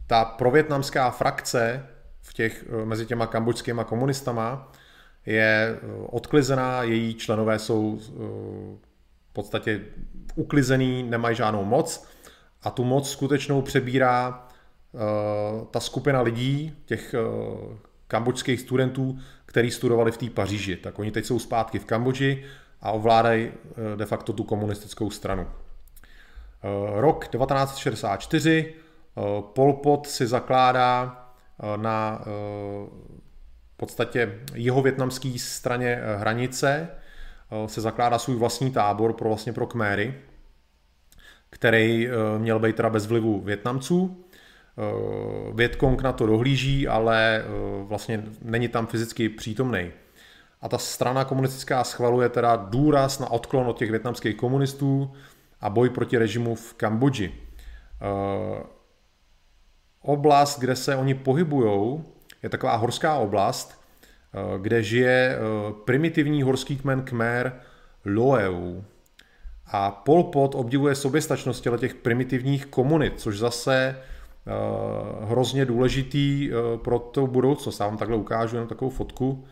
[0.06, 1.86] Ta provětnamská frakce
[2.22, 4.72] v těch, mezi těma kambočskýma komunistama
[5.26, 7.98] je odklizená, její členové jsou
[9.28, 9.80] v podstatě
[10.34, 12.08] uklizený, nemají žádnou moc
[12.62, 14.48] a tu moc skutečnou přebírá
[15.70, 17.76] ta skupina lidí, těch uh,
[18.08, 20.76] kambočských studentů, kteří studovali v té Paříži.
[20.76, 22.44] Tak oni teď jsou zpátky v Kambodži
[22.80, 23.54] a ovládají uh,
[23.96, 25.46] de facto tu komunistickou stranu.
[26.94, 28.74] Rok 1964
[29.14, 31.18] uh, Pol Pot si zakládá
[31.76, 32.24] na
[33.72, 36.88] v podstatě jeho větnamské straně hranice
[37.52, 40.14] Eh, se zakládá svůj vlastní tábor pro vlastně pro Kméry,
[41.50, 44.24] který eh, měl být teda bez vlivu Větnamců.
[44.78, 47.44] Eh, Větkong na to dohlíží, ale
[47.82, 49.90] vlastně není tam fyzicky přítomný.
[50.60, 55.12] A ta strana komunistická schvaluje teda důraz na odklon od těch větnamských komunistů
[55.60, 57.34] a boj proti režimu v Kambodži.
[60.00, 62.02] Oblast, kde se oni pohybují,
[62.42, 63.82] je taková horská oblast,
[64.34, 65.38] Eh, kde žije eh,
[65.84, 67.60] primitivní horský kmen Khmer
[68.04, 68.84] Loeu.
[69.66, 73.96] A Pol Pot obdivuje soběstačnost těch primitivních komunit, což zase
[75.24, 77.80] hrozně důležitý uh, pro tu budoucnost.
[77.80, 79.44] Já vám takhle ukážu jenom takovou fotku.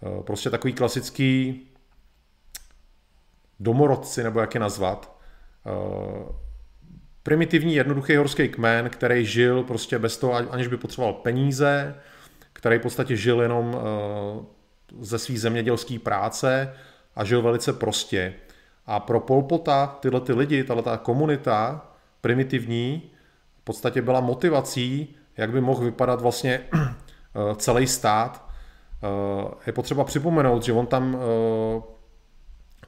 [0.00, 1.62] Uh, prostě takový klasický
[3.60, 5.16] domorodci, nebo jak je nazvat.
[7.22, 11.94] Primitivní, jednoduchý horský kmen, který žil prostě bez toho, aniž by potřeboval peníze,
[12.52, 14.44] který v podstatě žil jenom eh,
[15.00, 16.74] ze své zemědělské práce
[17.16, 18.34] a žil velice prostě.
[18.86, 21.86] A pro Polpota tyhle ty lidi, tahle komunita
[22.20, 23.10] primitivní,
[23.66, 28.48] podstatě byla motivací, jak by mohl vypadat vlastně eh, celý stát.
[29.02, 31.16] Eh, je potřeba připomenout, že on tam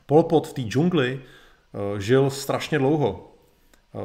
[0.06, 1.20] Polpot v té džungli
[1.98, 3.34] žil strašně dlouho.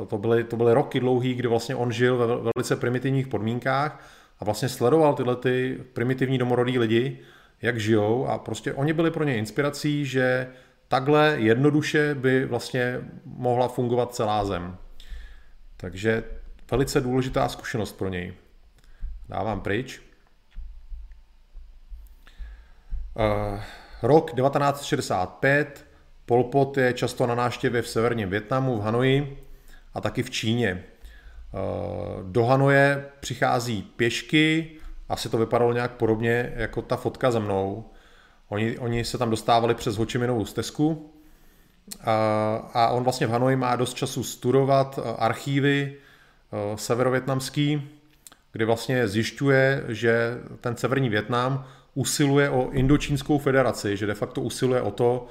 [0.07, 4.05] To byly, to byly roky dlouhý, kdy vlastně on žil ve velice primitivních podmínkách
[4.39, 7.19] a vlastně sledoval tyhle ty primitivní domorodí lidi,
[7.61, 10.47] jak žijou a prostě oni byli pro ně inspirací, že
[10.87, 14.77] takhle jednoduše by vlastně mohla fungovat celá zem.
[15.77, 16.23] Takže
[16.71, 18.33] velice důležitá zkušenost pro něj.
[19.29, 20.01] Dávám pryč.
[23.15, 23.59] Uh,
[24.01, 25.85] rok 1965.
[26.25, 29.43] Pol Pot je často na návštěvě v severním Větnamu, v Hanoji
[29.93, 30.83] a taky v Číně.
[31.53, 31.57] Eh,
[32.23, 34.71] do Hanoje přichází pěšky,
[35.09, 37.89] asi to vypadalo nějak podobně jako ta fotka za mnou.
[38.49, 41.13] Oni, oni se tam dostávali přes Hočiminovou stezku
[42.01, 46.02] a, a on vlastně v Hanoji má dost času studovat eh, archívy eh,
[46.75, 47.89] severovětnamský,
[48.51, 54.81] kdy vlastně zjišťuje, že ten severní Větnam usiluje o Indočínskou federaci, že de facto usiluje
[54.81, 55.27] o to,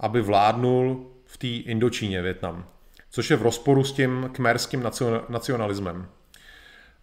[0.00, 2.64] aby vládnul v té Indočíně Větnam
[3.10, 4.90] což je v rozporu s tím kmerským
[5.28, 6.08] nacionalismem.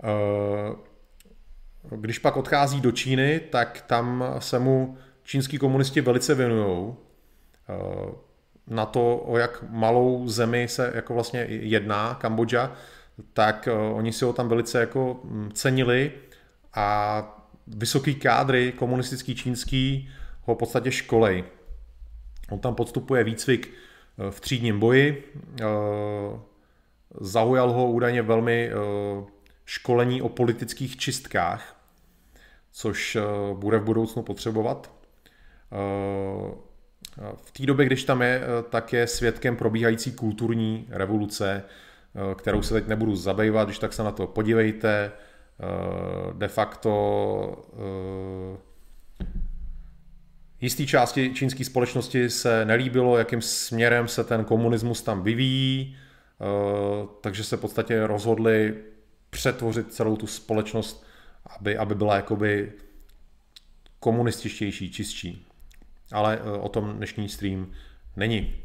[0.03, 0.75] Eh,
[1.95, 6.95] když pak odchází do Číny, tak tam se mu čínskí komunisti velice věnují.
[7.69, 8.12] Eh,
[8.67, 12.71] na to, o jak malou zemi se jako vlastně jedná Kambodža,
[13.34, 16.12] tak oni si ho tam velice jako hm, cenili
[16.73, 17.23] a
[17.67, 20.10] vysoký kádry komunistický čínský
[20.41, 21.43] ho v podstatě školej.
[22.49, 25.23] On tam podstupuje výcvik eh, v třídním boji,
[25.62, 25.65] eh,
[27.21, 28.75] zaujal ho údajně velmi eh,
[29.65, 31.75] školení o politických čistkách,
[32.71, 33.17] což
[33.53, 34.91] bude v budoucnu potřebovat.
[37.36, 41.63] V té době, když tam je, tak je svědkem probíhající kulturní revoluce,
[42.36, 45.12] kterou se teď nebudu zabývat, když tak se na to podívejte.
[46.34, 46.91] De facto
[50.62, 55.97] Jistý části čínské společnosti se nelíbilo, jakým směrem se ten komunismus tam vyvíjí,
[56.41, 58.75] eh, takže se v podstatě rozhodli
[59.30, 61.06] přetvořit celou tu společnost,
[61.60, 62.73] aby, aby byla jakoby
[63.99, 65.47] komunističtější, čistší.
[66.12, 67.71] Ale eh, o tom dnešní stream
[68.15, 68.56] není.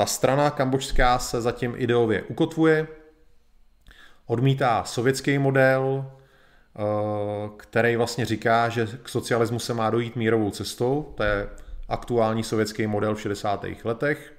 [0.00, 2.86] Ta strana kambočská se zatím ideově ukotvuje,
[4.26, 6.10] odmítá sovětský model,
[6.80, 11.48] Eh, který vlastně říká, že k socialismu se má dojít mírovou cestou, to je
[11.88, 13.84] aktuální sovětský model v 60.
[13.84, 14.32] letech,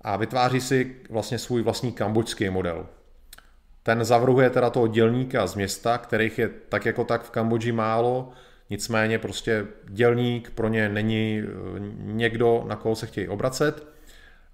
[0.00, 2.86] a vytváří si vlastně svůj vlastní kambočský model.
[3.82, 8.32] Ten zavrhuje teda toho dělníka z města, kterých je tak jako tak v Kambodži málo,
[8.70, 11.48] nicméně prostě dělník pro ně není eh,
[11.98, 13.86] někdo, na koho se chtějí obracet.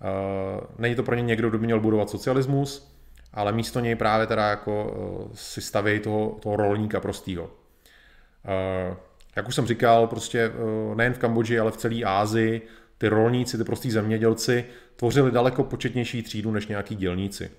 [0.03, 2.97] Eh, není to pro ně někdo, kdo by měl budovat socialismus,
[3.33, 7.45] ale místo něj právě teda jako uh, si staví toho, toho rolníka prostýho.
[7.45, 8.97] Uh,
[9.37, 10.53] jak už jsem říkal, prostě
[10.95, 14.65] nejen v Kambodži, ale v celé Ázii ty rolníci, ty prostý zemědělci
[14.97, 17.51] tvořili daleko početnější třídu než nějaký dělníci.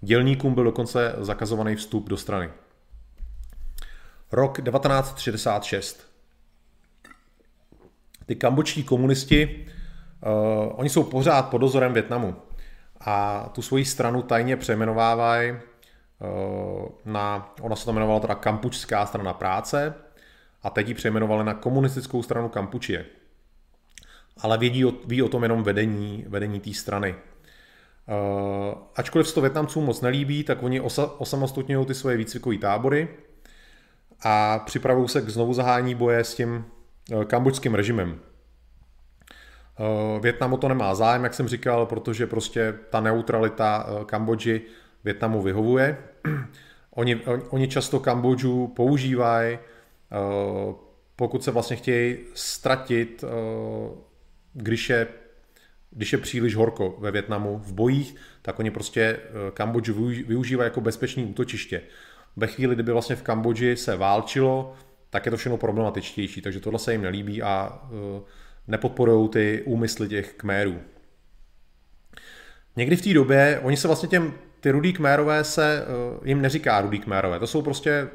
[0.00, 2.50] Dělníkům byl dokonce zakazovaný vstup do strany.
[4.32, 6.10] Rok 1966.
[8.26, 9.66] Ty kambočtí komunisti,
[10.22, 12.36] uh, oni jsou pořád pod dozorem Větnamu
[13.00, 15.58] a tu svoji stranu tajně přejmenovávají eh,
[17.04, 19.94] na, ona se to jmenovala teda Kampučská strana práce
[20.62, 23.06] a teď ji přejmenovali na komunistickou stranu Kampučie.
[24.40, 27.14] Ale vědí o, ví o tom jenom vedení, vedení té strany.
[27.14, 33.08] Uh, ačkoliv se to Větnamcům moc nelíbí, tak oni osa, osamostatňují ty svoje výcvikové tábory
[34.22, 36.64] a připravují se k znovu zahájení boje s tím
[37.12, 38.20] uh, kambočským režimem.
[39.80, 44.62] Eh, Větnam o to nemá zájem, jak jsem říkal, protože prostě ta neutralita eh, Kambodži
[45.04, 45.98] Větnamu vyhovuje.
[46.90, 50.16] Oni, oni často Kambodžu používají, eh,
[51.16, 53.24] pokud se vlastně chtějí ztratit,
[54.52, 55.06] když je,
[55.90, 59.20] když je příliš horko ve Větnamu v bojích, tak oni prostě
[59.54, 61.82] Kambodžu využívají jako bezpečné útočiště.
[62.36, 64.74] Ve chvíli, kdyby vlastně v Kambodži se válčilo,
[65.10, 67.82] tak je to všechno problematičtější, takže tohle se jim nelíbí a
[68.70, 70.78] nepodporují ty úmysly těch kmérů.
[72.76, 76.80] Někdy v té době, oni se vlastně těm, ty rudý kmérové se, eh, jim neříká
[76.80, 78.08] rudý kmérové, to jsou prostě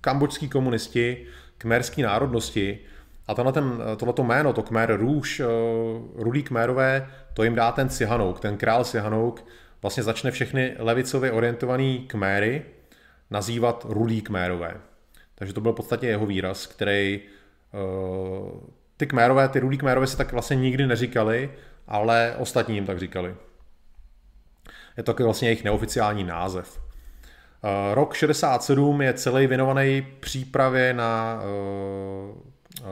[0.00, 1.26] kambočský komunisti,
[1.58, 2.78] kmérský národnosti
[3.26, 5.44] a ten, tohleto jméno, to kmér růž, eh,
[6.14, 9.44] rudý kmérové, to jim dá ten Sihanouk, ten král Sihanouk,
[9.82, 12.62] vlastně začne všechny levicově orientovaný kméry
[13.30, 14.76] nazývat rudý kmérové.
[15.34, 20.16] Takže to byl v podstatě jeho výraz, který eh, ty kmérové, ty rudý kmérové se
[20.16, 21.50] tak vlastně nikdy neříkali,
[21.86, 23.34] ale ostatní jim tak říkali.
[24.96, 26.80] Je to vlastně jejich neoficiální název.
[27.64, 31.46] Eh, rok 67 je celý věnovaný přípravě na eh,
[32.80, 32.84] eh,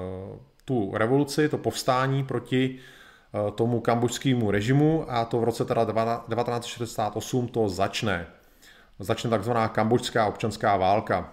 [0.64, 2.78] tu revoluci, to povstání proti
[3.54, 8.26] tomu kambočskému režimu a to v roce teda 1968 to začne.
[8.98, 11.32] Začne takzvaná kambočská občanská válka.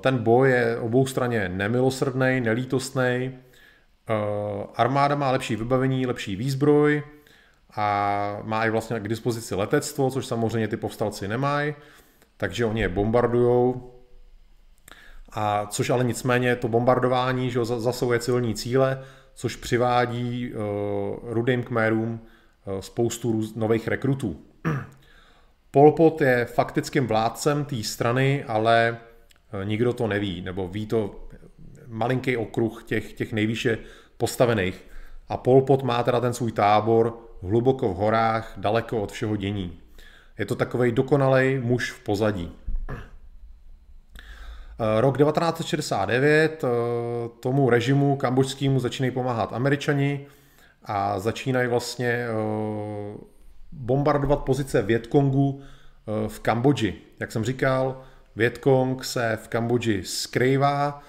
[0.00, 3.38] Ten boj je obou straně nemilosrdný, nelítostný
[4.74, 7.02] armáda má lepší vybavení, lepší výzbroj
[7.76, 11.74] a má i vlastně k dispozici letectvo, což samozřejmě ty povstalci nemají,
[12.36, 13.94] takže oni je bombardujou.
[15.32, 19.04] A což ale nicméně to bombardování že zasahuje civilní cíle,
[19.34, 20.60] což přivádí uh,
[21.22, 24.40] rudým kmérům uh, spoustu růz, nových rekrutů.
[25.70, 28.98] Pol Pot je faktickým vládcem té strany, ale
[29.64, 31.27] nikdo to neví, nebo ví to
[31.88, 33.78] malinký okruh těch, těch nejvýše
[34.16, 34.84] postavených.
[35.28, 39.78] A Pol Pot má teda ten svůj tábor hluboko v horách, daleko od všeho dění.
[40.38, 42.52] Je to takový dokonalej muž v pozadí.
[44.80, 46.68] Eh, rok 1969 eh,
[47.40, 50.26] tomu režimu kambočskému začínají pomáhat američani
[50.84, 52.28] a začínají vlastně eh,
[53.72, 55.62] bombardovat pozice Větkongu
[56.28, 56.94] v Kambodži.
[57.20, 58.02] Jak jsem říkal,
[58.36, 61.02] Větkong se v Kambodži skrývá,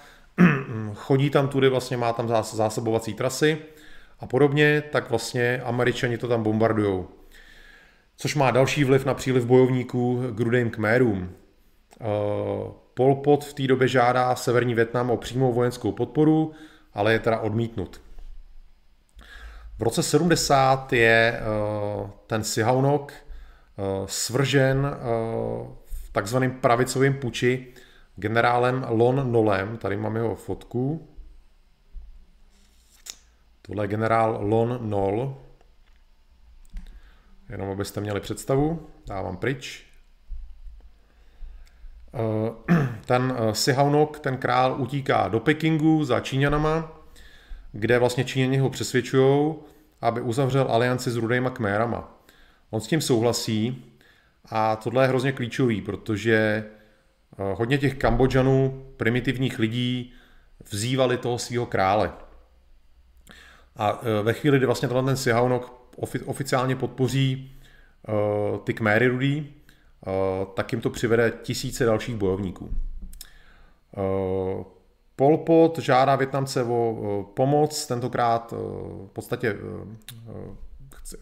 [0.94, 3.58] chodí tam tudy, vlastně má tam zásobovací trasy
[4.20, 7.08] a podobně, tak vlastně američani to tam bombardujou.
[8.16, 11.30] Což má další vliv na příliv bojovníků k rudým kmérům.
[12.00, 12.04] Eh,
[12.94, 16.52] Pol Pot v té době žádá severní Větnam o přímou vojenskou podporu,
[16.94, 18.00] ale je teda odmítnut.
[19.78, 23.12] V roce 70 je eh, ten Sihanouk
[24.06, 24.96] svržen
[25.86, 27.66] v takzvaném pravicovém puči
[28.20, 31.08] generálem Lon Nolem, tady mám jeho fotku.
[33.62, 35.36] Tohle je generál Lon Nol.
[37.48, 39.86] Jenom abyste měli představu, dávám pryč.
[42.14, 46.92] Eh, ten eh, Sihanouk, ten král, utíká do Pekingu za Číňanama,
[47.72, 49.54] kde vlastně Číňani ho přesvědčují,
[50.00, 52.20] aby uzavřel alianci s rudejma kmérama.
[52.70, 53.84] On s tím souhlasí
[54.44, 56.64] a tohle je hrozně klíčový, protože
[57.38, 60.12] hodně těch Kambodžanů, primitivních lidí,
[60.70, 62.12] vzývali toho svého krále.
[63.76, 65.72] A eh, ve chvíli, kdy vlastně ten Sihanouk
[66.26, 67.52] oficiálně podpoří
[68.08, 68.12] eh,
[68.64, 69.52] ty kméry rudý,
[70.54, 72.74] tak jim to přivede tisíce dalších bojovníků.
[75.16, 78.52] Pol Pot žádá Větnamce o pomoc, tentokrát
[79.06, 79.56] v podstatě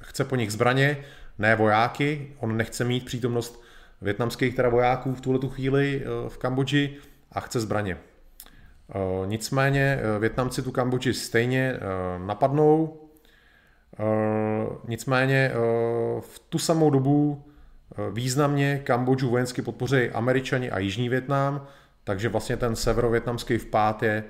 [0.01, 1.05] chce po nich zbraně,
[1.39, 3.63] ne vojáky, on nechce mít přítomnost
[4.01, 6.97] větnamských teda vojáků v tuhle tu chvíli eh, v Kambodži
[7.33, 7.97] a chce zbraně.
[7.97, 11.75] Eh, nicméně eh, Větnamci tu Kambodži stejně
[12.27, 13.01] napadnou,
[14.89, 15.53] nicméně
[16.21, 17.45] v tu samou dobu
[18.13, 21.67] významně Kambodžu vojensky podpoří Američani a Jižní Větnam,
[22.05, 24.25] takže vlastně ten severovětnamský vpád je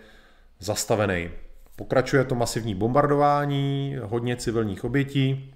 [0.59, 1.31] zastavený.
[1.77, 5.55] Pokračuje to masivní bombardování, hodně civilních obětí,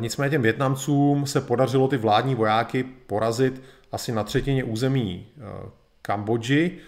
[0.00, 3.62] Nicméně těm Větnamcům se podařilo ty vládní vojáky porazit
[3.92, 5.42] asi na třetině území e,
[6.02, 6.78] Kambodži,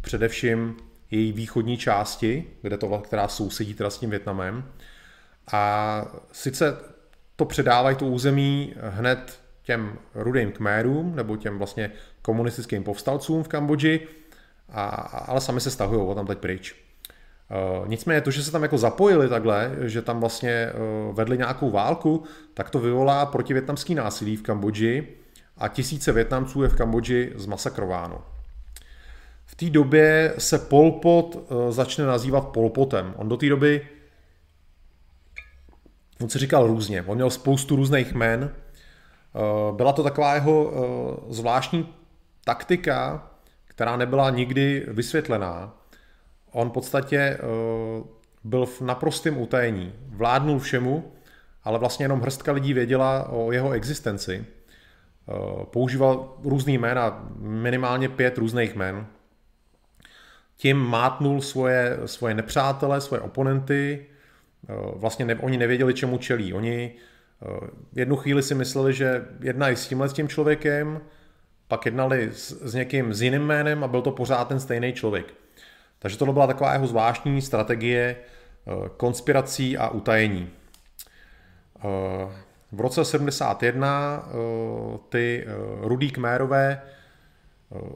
[0.00, 0.76] především
[1.10, 4.64] její východní části, kde to, která sousedí teda s tím Větnamem.
[5.52, 6.76] A sice
[7.36, 11.90] to předávají to území hned těm rudým kmérům, nebo těm vlastně
[12.22, 14.08] komunistickým povstalcům v Kambodži,
[14.68, 14.86] a,
[15.26, 16.85] ale sami se stahují tam teď pryč.
[17.50, 21.70] Uh, nicméně to, že se tam jako zapojili takhle, že tam vlastně uh, vedli nějakou
[21.70, 22.24] válku,
[22.54, 25.08] tak to vyvolá protivětnamský násilí v Kambodži
[25.58, 28.22] a tisíce Větnamců je v Kambodži zmasakrováno.
[29.46, 33.14] V té době se Pol Pot uh, začne nazývat Polpotem.
[33.16, 33.88] On do té doby,
[36.20, 38.52] on se říkal různě, on měl spoustu různých jmen.
[39.72, 40.72] Byla to taková jeho
[41.28, 41.94] zvláštní
[42.44, 43.30] taktika,
[43.64, 45.75] která nebyla nikdy vysvětlená
[46.52, 47.38] on v podstatě eh,
[48.44, 49.92] byl v naprostém utajení.
[50.08, 51.12] Vládnul všemu,
[51.64, 54.44] ale vlastně jenom hrstka lidí věděla o jeho existenci.
[54.44, 55.32] Eh,
[55.64, 59.06] používal různý jména, minimálně pět různých jmen.
[60.56, 64.06] Tím mátnul svoje, svoje nepřátele, svoje oponenty.
[64.68, 66.54] Eh, vlastně ne, oni nevěděli, čemu čelí.
[66.54, 66.94] Oni
[67.92, 71.00] jednu chvíli si mysleli, že jednají s tímhle s tím člověkem,
[71.68, 75.34] pak jednali s, s někým s jiným jménem a byl to pořád ten stejný člověk.
[76.06, 80.48] Takže tohle byla taková jeho zvláštní strategie eh, konspirací a utajení.
[80.48, 81.82] Eh,
[82.72, 85.46] v roce 71 eh, ty
[85.80, 86.82] rudý kmérové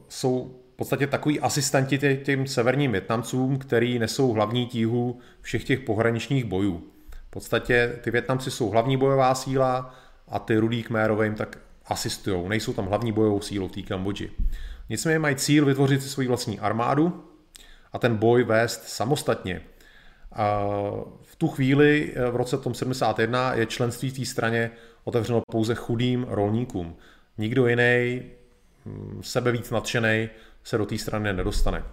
[0.08, 6.44] jsou v podstatě takový asistenti těm severním Větnamcům, který nesou hlavní tíhu všech těch pohraničních
[6.44, 6.82] bojů.
[7.26, 9.94] V podstatě ty Větnamci jsou hlavní bojová síla
[10.28, 12.48] a ty rudý kmérové jim tak asistují.
[12.48, 14.30] Nejsou tam hlavní bojovou sílou té Kambodži.
[14.88, 17.29] Nicméně mají cíl vytvořit si svoji vlastní armádu,
[17.92, 19.60] a ten boj vést samostatně.
[21.22, 24.70] V tu chvíli v roce 71 je členství v té straně
[25.04, 26.96] otevřeno pouze chudým rolníkům.
[27.38, 28.22] Nikdo jiný,
[28.86, 30.28] hm, sebe víc nadšený,
[30.64, 31.84] se do té strany nedostane.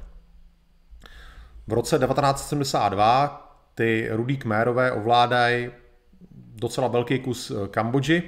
[1.67, 3.43] V roce 1972
[3.75, 5.71] ty rudý kmérové ovládají
[6.55, 8.23] docela velký kus eh, Kambodži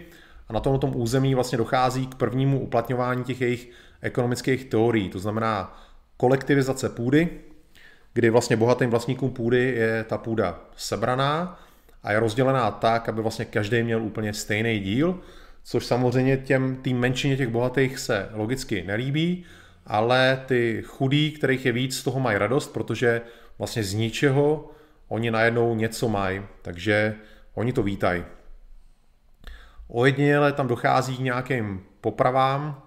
[0.48, 3.70] a na tomto území vlastně dochází k prvnímu uplatňování těch jejich
[4.02, 5.82] ekonomických teorií, to znamená
[6.18, 7.30] kolektivizace půdy,
[8.14, 11.60] kdy vlastně bohatým vlastníkům půdy je ta půda sebraná
[12.04, 15.20] a je rozdělená tak, aby vlastně každý měl úplně stejný díl,
[15.64, 19.46] což samozřejmě těm tým menšině těch bohatých se logicky nelíbí,
[19.86, 23.22] ale ty chudí, kterých je víc, z toho mají radost, protože
[23.58, 24.72] vlastně z ničeho
[25.08, 27.16] oni najednou něco mají, takže
[27.54, 28.26] oni to vítají.
[29.88, 32.84] Ojediněle tam dochází k nějakým popravám,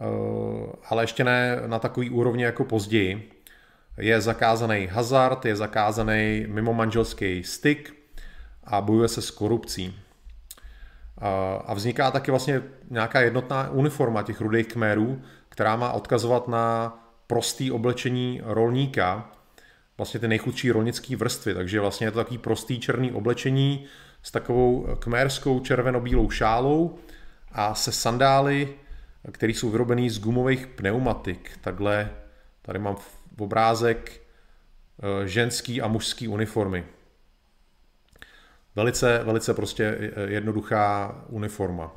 [0.00, 3.35] eh, ale ještě ne na takový úrovni jako později
[3.98, 7.94] je zakázaný hazard, je zakázaný mimo manželský styk
[8.64, 9.94] a bojuje se s korupcí.
[11.66, 17.72] A vzniká taky vlastně nějaká jednotná uniforma těch rudých kmérů, která má odkazovat na prostý
[17.72, 19.30] oblečení rolníka.
[19.96, 23.84] vlastně ty nejchudší rolnické vrstvy, takže vlastně je to takový prostý černý oblečení
[24.22, 26.98] s takovou kmérskou červeno-bílou šálou
[27.52, 28.74] a se sandály,
[29.32, 31.58] které jsou vyrobené z gumových pneumatik.
[31.60, 32.10] Takhle
[32.62, 32.96] tady mám
[33.38, 36.84] obrázek eh, ženský a mužský uniformy.
[38.76, 41.92] Velice, velice prostě jednoduchá uniforma.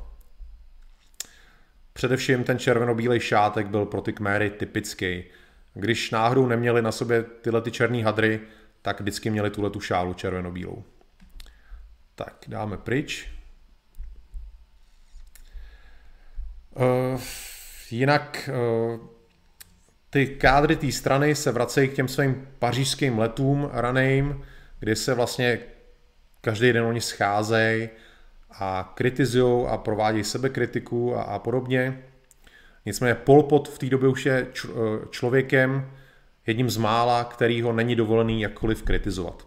[1.92, 5.24] Především ten červeno-bílej šátek byl pro ty kméry typický.
[5.74, 8.40] Když náhodou neměli na sobě tyhle ty černé hadry,
[8.82, 10.84] tak vždycky měli tuhle tu šálu červeno-bílou.
[12.14, 13.32] Tak, dáme pryč.
[16.74, 17.20] Uh,
[17.90, 19.06] jinak uh,
[20.10, 24.42] ty kádry té strany se vracejí k těm svým pařížským letům raným,
[24.80, 25.58] kdy se vlastně
[26.40, 27.88] každý den oni scházejí
[28.50, 32.02] a kritizují a provádějí sebekritiku a, a podobně.
[32.86, 35.90] Nicméně Pol Pot v té době už je č, eh, člověkem
[36.46, 39.46] jedním z mála, který ho není dovolený jakkoliv kritizovat.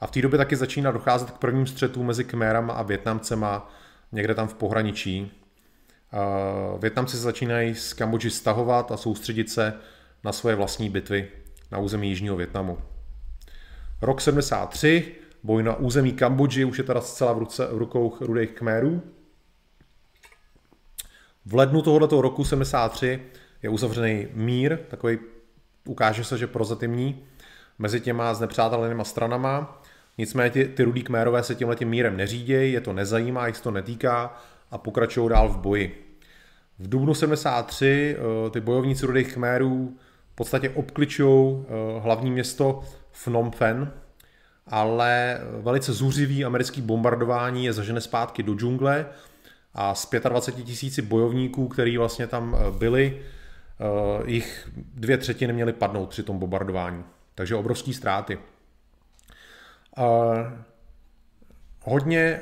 [0.00, 3.72] A v té době taky začíná docházet k prvním střetům mezi Kmérama a Větnamcema
[4.12, 5.43] někde tam v pohraničí.
[6.78, 9.74] Větnamci začínají z Kambodži stahovat a soustředit se
[10.24, 11.28] na svoje vlastní bitvy
[11.70, 12.78] na území Jižního Větnamu.
[14.02, 18.50] Rok 73, boj na území Kambodži už je teda zcela v, ruce, v rukou rudých
[18.50, 19.02] Kmérů.
[21.46, 23.22] V lednu tohoto roku 73
[23.62, 25.18] je uzavřený mír, takový
[25.84, 27.24] ukáže se, že prozatímní,
[27.78, 29.82] mezi těma znepřátelenýma stranama.
[30.18, 33.70] Nicméně ty, ty rudí kmérové se tímhle tím mírem neřídějí, je to nezajímá, jich to
[33.70, 36.03] netýká a pokračují dál v boji.
[36.84, 38.16] V dubnu 73
[38.46, 39.96] eh, ty bojovníci rudých kmérů
[40.32, 42.82] v podstatě obkličují eh, hlavní město
[43.24, 43.88] Phnom Penh,
[44.66, 49.06] ale velice zuřivý americký bombardování je zažene zpátky do džungle
[49.74, 53.22] a z 25 tisíci bojovníků, který vlastně tam eh, byli,
[54.26, 57.04] jich dvě třetiny měly padnout při tom bombardování.
[57.34, 58.38] Takže obrovské ztráty.
[61.82, 62.40] Hodně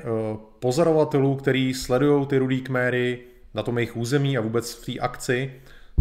[0.59, 3.24] pozorovatelů, kteří sledují ty rudý kméry,
[3.55, 5.53] na tom jejich území a vůbec v té akci,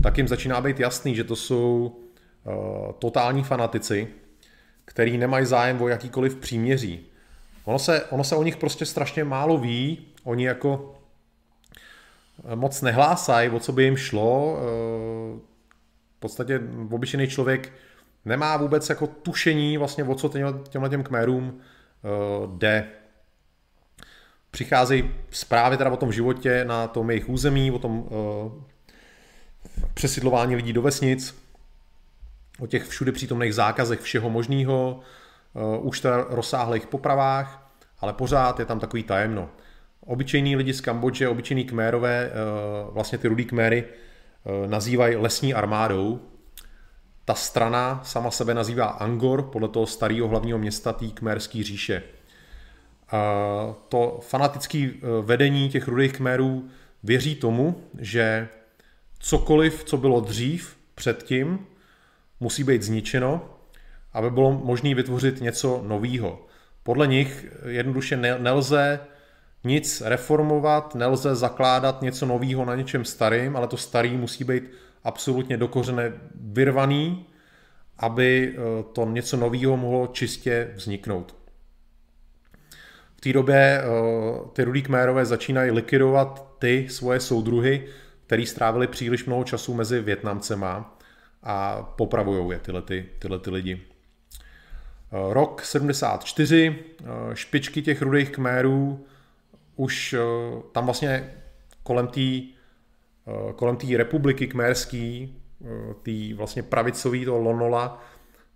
[0.04, 1.96] tak jim začíná být jasný, že to jsou
[2.44, 4.08] uh, totální fanatici,
[4.86, 7.06] který nemají zájem o jakýkoliv příměří.
[7.66, 10.96] Ono se, ono se o nich prostě strašně málo ví, oni jako
[12.52, 14.54] eh, moc nehlásají, o co by jim šlo.
[14.54, 15.40] Uh,
[16.18, 17.74] v podstatě obyčejný člověk
[18.26, 20.30] nemá vůbec jako tušení vlastně o co
[20.70, 21.60] těmhle těm kmerům
[22.58, 22.88] jde
[24.52, 28.08] přicházejí zprávy teda o tom životě na tom jejich území, o tom uh,
[29.94, 31.44] přesidlování lidí do vesnic,
[32.60, 35.00] o těch všude přítomných zákazech všeho možného,
[35.54, 39.50] uh, už teda rozsáhlých popravách, ale pořád je tam takový tajemno.
[40.06, 43.86] Obyčejní lidi z Kambodže, obyčejní kmérové, uh, vlastně ty rudý kméry,
[44.68, 46.20] nazývají lesní armádou.
[47.26, 52.04] Ta strana sama sebe nazývá Angor, podle toho starého hlavního města té kmérské říše
[53.90, 54.92] to fanatické e,
[55.22, 56.68] vedení těch rudých kmerů
[57.04, 58.48] věří tomu, že
[59.20, 61.60] cokoliv, co bylo dřív předtím,
[62.40, 63.50] musí být zničeno,
[64.14, 66.48] aby bylo možné vytvořit něco nového.
[66.84, 69.00] Podle nich jednoduše nelze
[69.64, 74.64] nic reformovat, nelze zakládat něco nového na něčem starým, ale to starý musí být
[75.04, 77.26] absolutně dokořené vyrvaný,
[77.98, 81.41] aby e, to něco nového mohlo čistě vzniknout
[83.24, 87.88] té době uh, ty rudý kmérové začínají likvidovat ty svoje soudruhy,
[88.26, 90.98] který strávili příliš mnoho času mezi Větnamcema
[91.44, 93.76] a popravují je tyhle, ty, tyhle ty lidi.
[93.76, 99.06] Uh, rok 74, uh, eh, špičky těch rudých kmérů
[99.76, 100.16] už
[100.72, 101.34] tam vlastně
[101.84, 102.42] kolem té
[103.56, 105.36] kolem té republiky kmérský,
[106.04, 108.04] tý vlastně pravicový, to Lonola,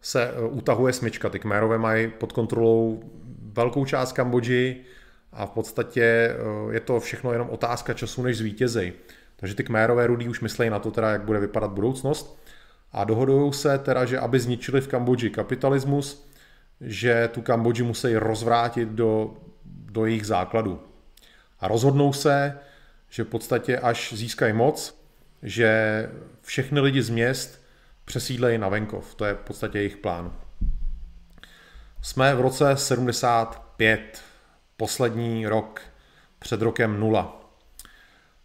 [0.01, 1.29] se utahuje smyčka.
[1.29, 3.03] Ty kmérové mají pod kontrolou
[3.55, 4.77] velkou část Kambodži
[5.33, 8.93] a v podstatě eh, je to všechno jenom otázka času, než zvítězej.
[9.35, 12.39] Takže ty kmérové rudí už myslí na to, teda, jak bude vypadat budoucnost
[12.91, 16.29] a dohodují se teda, že aby zničili v Kambodži kapitalismus,
[16.81, 19.33] že tu Kambodži musí rozvrátit do,
[19.65, 20.79] do jejich základů.
[21.59, 22.59] A rozhodnou se,
[23.09, 25.01] že v podstatě až získají moc,
[25.43, 26.09] že
[26.41, 27.65] všechny lidi z měst
[28.05, 29.15] přesídlejí na venkov.
[29.15, 30.44] To je v podstatě jejich plán.
[32.05, 34.21] Jsme v roce 75,
[34.77, 35.81] poslední rok
[36.39, 37.41] před rokem nula.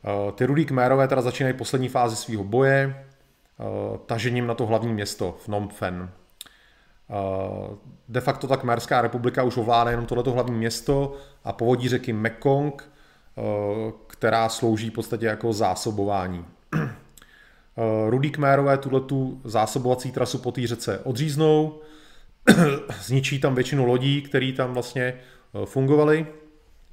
[0.04, 3.64] Eh, ty rudý kmérové teda začínají poslední fázi svého boje, eh,
[4.06, 6.08] tažením na to hlavní město Phnom Penh.
[6.08, 6.08] Eh,
[8.08, 12.90] de facto ta Kmérská republika už ovládá jenom tohleto hlavní město a povodí řeky Mekong,
[14.06, 16.44] která slouží v podstatě jako zásobování.
[18.08, 19.00] Rudý Kmérové tuhle
[19.44, 21.80] zásobovací trasu po té řece odříznou,
[23.02, 25.14] zničí tam většinu lodí, které tam vlastně
[25.64, 26.26] fungovaly,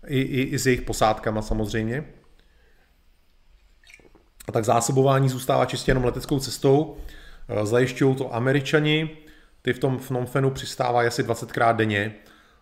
[0.07, 2.05] i, i, i s jejich posádkama samozřejmě.
[4.47, 6.97] A tak zásobování zůstává čistě jenom leteckou cestou.
[7.63, 9.17] Zajišťují to američani,
[9.61, 12.15] ty v tom Phnom přistávají asi 20krát denně.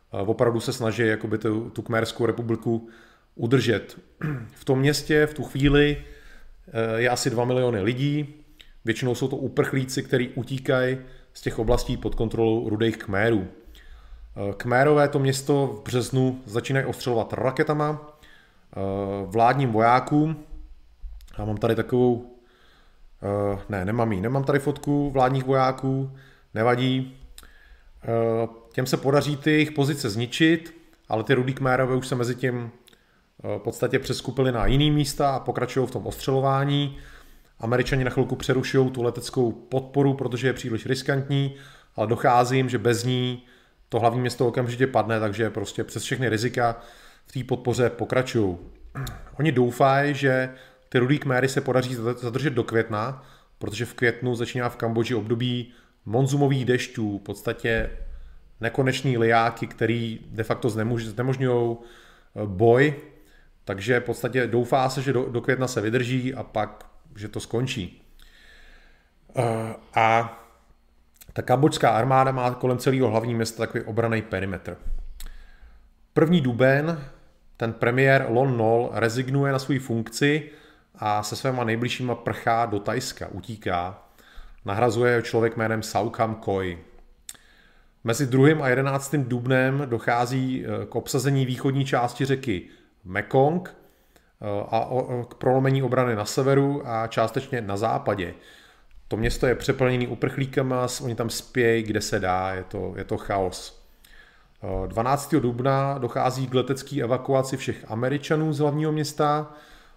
[0.10, 2.90] Opravdu se snaží jakoby tu, tu Kmerskou republiku
[3.36, 4.00] udržet.
[4.52, 5.98] V tom městě v tu chvíli
[6.68, 8.36] eh, je asi 2 miliony lidí,
[8.86, 10.98] většinou jsou to uprchlíci, kteří utíkají
[11.36, 13.48] z těch oblastí pod kontrolou rudých Kmérů.
[13.48, 18.80] Eh, Kmérové to město v březnu začínají ostřelovat raketama, eh,
[19.26, 20.36] vládním vojákům.
[21.38, 22.32] Já mám tady takovou,
[23.70, 26.12] ne, nemám jí, nemám tady fotku vládních vojáků,
[26.54, 27.18] nevadí.
[28.72, 30.74] Těm se podaří ty jejich pozice zničit,
[31.10, 32.72] ale ty rudý Kmérové už se mezi tím
[33.44, 36.98] v podstatě přeskupili na jiný místa a pokračují v tom ostřelování.
[37.60, 41.56] Američani na chvilku přerušují tu leteckou podporu, protože je příliš riskantní,
[41.96, 43.44] ale dochází jim, že bez ní
[43.90, 46.80] to hlavní město okamžitě padne, takže prostě přes všechny rizika
[47.26, 48.58] v té podpoře pokračují.
[49.40, 50.50] Oni doufají, že
[50.90, 53.24] ty rudý kméry se podaří zadržet do května,
[53.58, 55.74] protože v květnu začíná v Kambodži období
[56.06, 57.90] monzumových dešťů, v podstatě
[58.62, 61.78] nekonečný liáky, který de facto znemožňují
[62.46, 62.96] boj
[63.66, 67.40] takže v podstatě doufá se, že do, do května se vydrží a pak, že to
[67.40, 68.02] skončí.
[69.34, 69.44] Uh,
[69.96, 70.40] a
[71.34, 74.78] ta kambočská armáda má kolem celého hlavního města takový obraný perimetr.
[76.14, 77.06] První duben
[77.58, 80.50] ten premiér Lon Nol rezignuje na svou funkci
[80.96, 84.04] a se svéma nejbližšíma prchá do Tajska, utíká.
[84.66, 86.80] Nahrazuje člověk jménem Saukam Koi.
[88.04, 88.66] Mezi 2.
[88.66, 89.16] a 11.
[89.16, 92.68] dubnem dochází eh, k obsazení východní části řeky
[93.04, 93.85] Mekong eh,
[94.72, 94.90] a
[95.30, 98.34] k prolomení obrany na severu a částečně na západě.
[99.08, 103.18] To město je přeplněné uprchlíkama, oni tam spějí, kde se dá, je to, je to
[103.18, 103.86] chaos.
[104.88, 105.34] 12.
[105.34, 109.54] Eh, dubna dochází k letecké evakuaci všech Američanů z hlavního města.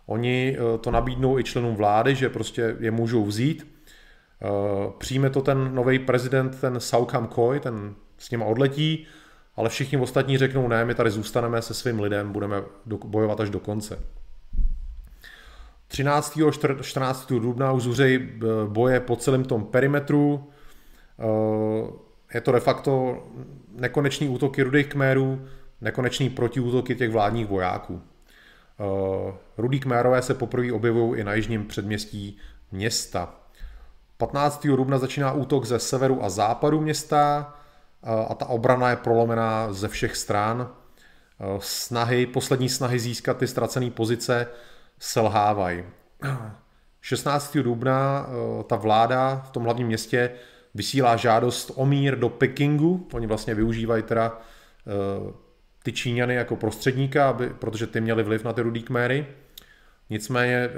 [0.07, 3.79] Oni eh, to nabídnou i členům vlády, že prostě je můžou vzít.
[4.99, 9.07] Přijme to ten nový prezident, ten Saukam Koi, ten s nima odletí
[9.59, 12.63] ale všichni ostatní řeknou ne, my tady zůstaneme se svým lidem, budeme
[13.05, 13.99] bojovat až do konce.
[15.89, 16.41] 13.
[16.49, 17.33] a 14.
[17.33, 20.51] dubna už zuřejí eh, boje po celém tom perimetru.
[21.19, 21.93] Eh,
[22.35, 23.23] je to de facto
[23.71, 25.45] nekonečný útoky rudých kmérů,
[25.81, 28.03] nekonečný protiútoky těch vládních vojáků.
[28.81, 32.39] Eh, rudí kmérové se poprvé objevují i na jižním předměstí
[32.73, 33.35] města.
[34.17, 34.77] 15.
[34.77, 37.55] dubna začíná útok ze severu a západu města,
[38.29, 40.69] a ta obrana je prolomená ze všech stran.
[41.59, 44.47] Snahy, poslední snahy získat ty ztracené pozice
[44.99, 45.85] selhávají.
[47.01, 47.57] 16.
[47.57, 48.27] dubna
[48.67, 50.31] ta vláda v tom hlavním městě
[50.75, 53.09] vysílá žádost o mír do Pekingu.
[53.13, 54.41] Oni vlastně využívají teda
[55.83, 59.27] ty Číňany jako prostředníka, aby, protože ty měli vliv na ty rudý kméry.
[60.11, 60.71] Nicméně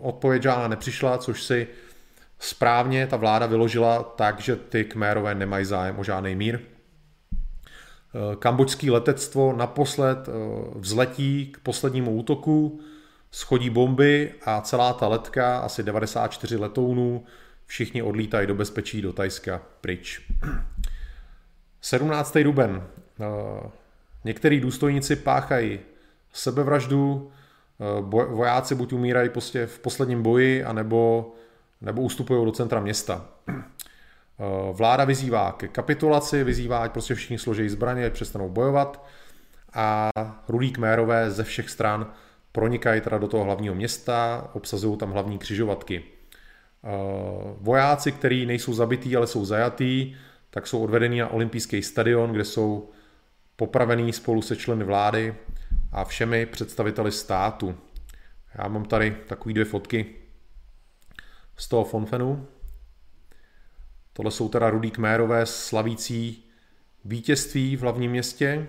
[0.00, 1.66] odpověď žádná nepřišla, což si
[2.42, 6.60] správně ta vláda vyložila tak, že ty kmérové nemají zájem o žádný mír.
[8.14, 10.32] Eh, Kambočský letectvo naposled eh,
[10.74, 12.80] vzletí k poslednímu útoku,
[13.32, 17.24] schodí bomby a celá ta letka, asi 94 letounů,
[17.66, 20.30] všichni odlítají do bezpečí do Tajska pryč.
[21.80, 22.38] 17.
[22.42, 22.82] duben.
[23.20, 23.70] Eh,
[24.24, 25.80] některý důstojníci páchají
[26.32, 27.30] sebevraždu,
[28.10, 31.32] vojáci buď umírají prostě v posledním boji, anebo
[31.82, 33.24] nebo ustupují do centra města.
[33.48, 39.06] Eh, vláda vyzývá ke kapitulaci, vyzývá, ať prostě všichni složejí zbraně, přestanou bojovat
[39.74, 40.10] a
[40.48, 42.12] rudí kmérové ze všech stran
[42.52, 46.04] pronikají teda do toho hlavního města, obsazují tam hlavní křižovatky.
[46.84, 46.88] Eh,
[47.60, 50.16] vojáci, kteří nejsou zabití, ale jsou zajatí,
[50.50, 52.90] tak jsou odvedení na olympijský stadion, kde jsou
[53.56, 55.34] popravení spolu se členy vlády
[55.92, 57.78] a všemi představiteli státu.
[58.54, 60.06] Já mám tady takové dvě fotky
[61.56, 62.46] z toho Fonfenu.
[64.12, 66.44] Tohle jsou teda rudý kmérové slavící
[67.04, 68.68] vítězství v hlavním městě.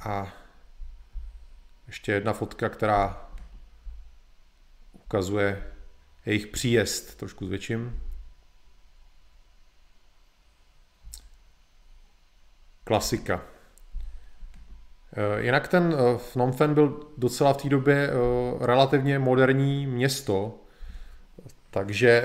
[0.00, 0.43] A
[1.94, 3.28] ještě jedna fotka, která
[4.92, 5.66] ukazuje
[6.26, 8.00] jejich příjezd trošku zvětším.
[12.84, 13.42] Klasika.
[15.16, 18.12] Eh, jinak ten eh, Phnom Penh byl docela v té době eh,
[18.66, 20.60] relativně moderní město,
[21.70, 22.24] takže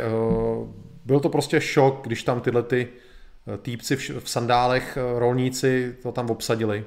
[1.06, 2.88] byl to prostě šok, když tam tyhle ty
[3.62, 6.86] týpci v sandálech, rolníci to tam obsadili.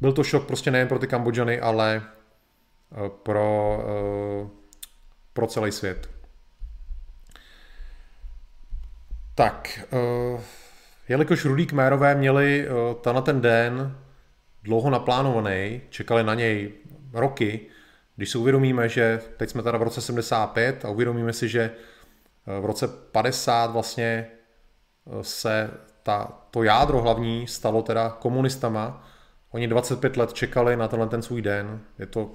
[0.00, 2.02] Byl to šok prostě nejen pro ty Kambodžany, ale
[3.22, 3.78] pro,
[5.32, 6.10] pro celý svět.
[9.34, 9.80] Tak,
[10.34, 10.40] uh,
[11.08, 13.96] jelikož rudí kmérové měli uh, tenhle ten den
[14.62, 16.72] dlouho naplánovaný, čekali na něj
[17.12, 17.60] roky,
[18.16, 21.70] když si uvědomíme, že teď jsme teda v roce 75 a uvědomíme si, že
[22.60, 24.26] v roce 50 vlastně
[25.22, 25.70] se
[26.02, 29.09] ta, to jádro hlavní stalo teda komunistama.
[29.50, 31.80] Oni 25 let čekali na tenhle ten svůj den.
[31.98, 32.30] Je to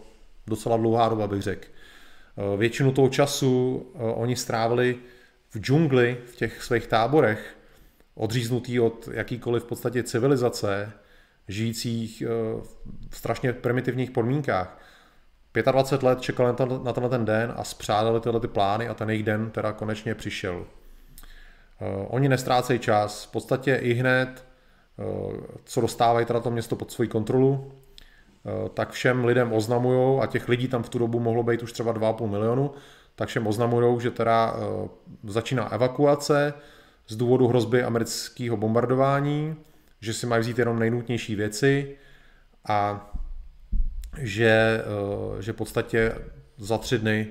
[0.47, 1.67] docela dlouhá doba, bych řekl.
[2.37, 4.97] Eh, většinu toho času eh, oni strávili
[5.49, 7.57] v džungli, v těch svých táborech,
[8.15, 10.91] odříznutý od jakýkoliv v podstatě civilizace,
[11.47, 12.27] žijících eh,
[13.09, 14.81] v strašně primitivních podmínkách.
[15.71, 16.53] 25 let čekali
[16.83, 20.15] na tenhle ten den a spřádali tyhle ty plány a ten jejich den teda konečně
[20.15, 20.65] přišel.
[22.07, 24.45] Oni nestrácejí čas, v podstatě i hned,
[25.63, 27.71] co dostávají teda to město pod svoji kontrolu,
[28.45, 31.71] Eh, tak všem lidem oznamují, a těch lidí tam v tu dobu mohlo být už
[31.71, 32.71] třeba 2,5 milionu,
[33.15, 34.89] tak všem oznamují, že teda eh,
[35.23, 36.53] začíná evakuace
[37.07, 39.55] z důvodu hrozby amerického bombardování,
[40.01, 41.97] že si mají vzít jenom nejnutnější věci
[42.67, 43.09] a
[44.21, 46.15] že, eh, že v podstatě
[46.57, 47.27] za tři dny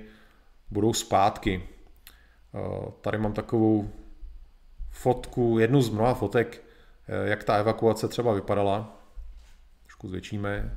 [0.70, 1.68] budou zpátky.
[3.00, 3.90] Tady mám takovou
[4.90, 6.63] fotku, jednu z mnoha fotek,
[7.24, 9.00] jak ta evakuace třeba vypadala.
[9.82, 10.76] Trošku zvětšíme.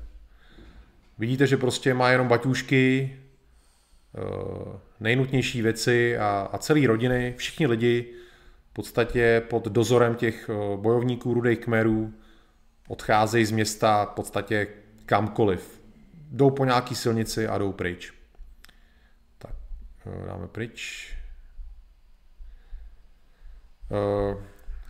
[1.17, 3.17] Vidíte, že prostě má jenom baťůžky,
[4.15, 8.13] eh, nejnutnější věci a, a celý rodiny, všichni lidi
[8.69, 12.13] v podstatě pod dozorem těch eh, bojovníků rudých kmerů
[12.87, 14.67] odcházejí z města v podstatě
[15.05, 15.81] kamkoliv.
[16.31, 18.13] Jdou po nějaký silnici a jdou pryč.
[19.37, 19.55] Tak,
[20.05, 21.13] eh, dáme pryč.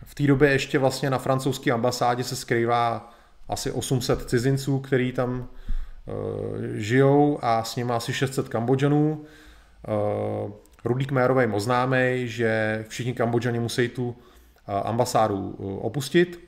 [0.08, 3.12] V té době ještě vlastně na francouzské ambasádě se skrývá
[3.48, 5.48] asi 800 cizinců, který tam
[6.08, 9.24] Eh, žijou a s nimi asi 600 Kambodžanů.
[9.88, 10.52] Eh,
[10.84, 11.54] Rudý Kmérové jim
[12.28, 14.16] že všichni Kambodžani musí tu
[14.68, 15.50] eh, ambasádu
[15.80, 16.40] opustit.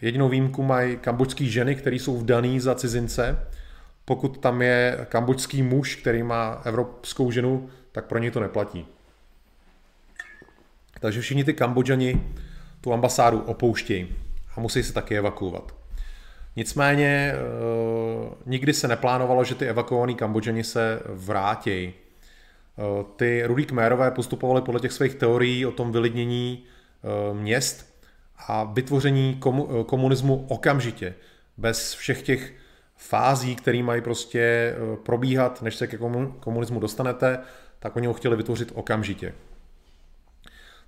[0.00, 3.46] Jedinou výjimku mají kambodžské ženy, které jsou vdaný za cizince.
[4.04, 8.86] Pokud tam je kambodžský muž, který má evropskou ženu, tak pro ně to neplatí.
[11.00, 12.34] Takže všichni ty Kambodžani
[12.80, 14.16] tu ambasádu opouštějí
[14.56, 15.80] a musí se taky evakuovat.
[16.56, 21.92] Nicméně eh, nikdy se neplánovalo, že ty evakuovaní Kambodžani se vrátí.
[21.92, 27.90] Eh, ty rudí kmérové postupovali podle těch svých teorií o tom vylidnění eh, měst
[28.48, 29.40] a vytvoření
[29.86, 31.14] komunismu okamžitě,
[31.56, 32.52] bez všech těch
[32.96, 35.98] fází, které mají prostě probíhat, než se ke
[36.40, 37.38] komunismu dostanete,
[37.78, 39.32] tak oni ho chtěli vytvořit okamžitě.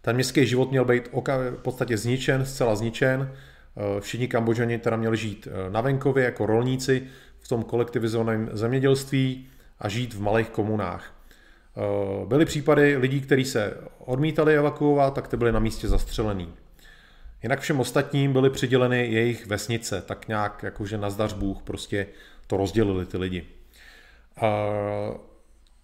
[0.03, 3.31] Ten městský život měl být v podstatě zničen, zcela zničen,
[3.77, 7.07] Eh, všichni Kambodžani teda měli žít eh, na venkově jako rolníci
[7.41, 9.49] v tom kolektivizovaném zemědělství
[9.79, 11.15] a žít v malých komunách.
[11.77, 16.53] Eh, byly případy lidí, kteří se odmítali evakuovat, tak ty byly na místě zastřelený.
[17.43, 22.07] Jinak všem ostatním byly přiděleny jejich vesnice, tak nějak jakože na zdař Bůh prostě
[22.47, 23.47] to rozdělili ty lidi.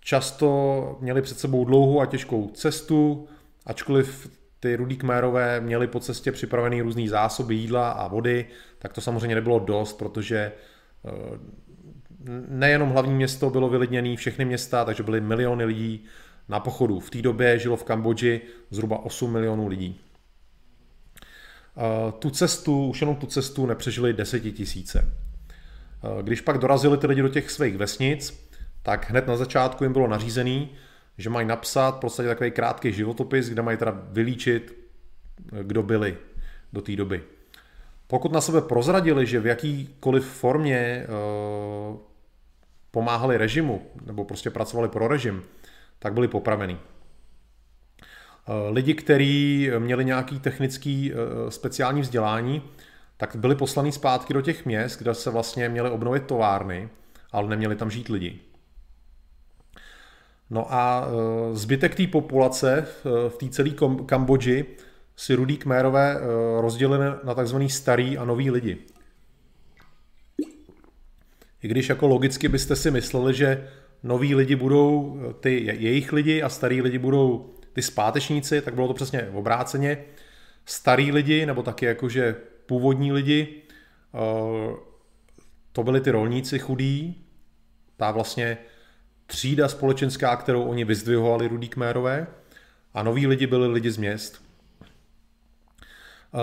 [0.01, 3.29] Často měli před sebou dlouhou a těžkou cestu,
[3.69, 8.47] ačkoliv ty rudí kmérové měli po cestě připravený různý zásoby jídla a vody,
[8.79, 10.53] tak to samozřejmě nebylo dost, protože
[11.05, 11.11] eh,
[12.49, 16.05] nejenom hlavní město bylo vylidněné, všechny města, takže byly miliony lidí
[16.49, 17.01] na pochodu.
[17.01, 18.41] V té době žilo v Kambodži
[18.71, 20.01] zhruba 8 milionů lidí.
[21.77, 25.13] Eh, tu cestu, už jenom tu cestu nepřežili desetitisíce.
[26.05, 28.49] Eh, když pak dorazili ty lidi do těch svých vesnic,
[28.83, 30.71] tak hned na začátku jim bylo nařízený,
[31.19, 34.79] že mají napsat v podstatě takový krátký životopis, kde mají teda vylíčit,
[35.63, 36.17] kdo byli
[36.73, 37.23] do té doby.
[38.07, 41.97] Pokud na sebe prozradili, že v jakýkoliv formě uh,
[42.91, 45.43] pomáhali režimu, nebo prostě pracovali pro režim,
[45.99, 46.75] tak byli popraveni.
[46.75, 52.63] Uh, lidi, kteří měli nějaký technický uh, speciální vzdělání,
[53.17, 56.89] tak byli poslaní zpátky do těch měst, kde se vlastně měli obnovit továrny,
[57.33, 58.41] ale neměli tam žít lidi.
[60.51, 62.87] No a e, zbytek té populace
[63.29, 63.71] v té celé
[64.07, 64.65] Kambodži
[65.17, 66.21] si rudí kmérové e,
[66.61, 68.79] rozdělili na takzvaný starý a nový lidi.
[71.63, 73.69] I když jako logicky byste si mysleli, že
[74.03, 78.89] noví lidi budou e, ty jejich lidi a starý lidi budou ty zpátečníci, tak bylo
[78.89, 80.05] to přesně obráceně.
[80.65, 82.37] Starý lidi, nebo taky jakože
[82.67, 83.63] původní lidi,
[85.73, 87.27] to byli ty rolníci chudí,
[87.97, 88.59] ta vlastně
[89.29, 92.27] třída společenská, kterou oni vyzdvihovali rudí kmérové
[92.95, 94.43] a noví lidi byli lidi z měst.
[96.33, 96.41] Uh,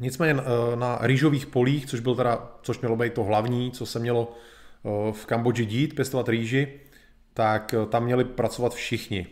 [0.00, 0.40] nicméně uh,
[0.74, 4.36] na rýžových polích, což, byl teda, což mělo být to hlavní, co se mělo
[4.82, 6.80] uh, v Kambodži dít, pěstovat rýži,
[7.34, 9.26] tak tam měli pracovat všichni.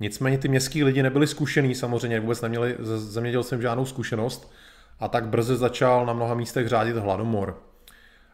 [0.00, 4.52] Nicméně ty městský lidi nebyli zkušený samozřejmě, vůbec neměli se zemědělstvím žádnou zkušenost
[5.00, 7.62] a tak brzy začal na mnoha místech řádit hladomor.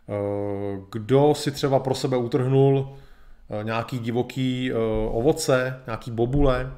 [0.09, 3.06] Eh, kdo si třeba pro sebe utrhnul eh,
[3.63, 4.75] nějaký divoký eh,
[5.09, 6.73] ovoce, nějaký bobule,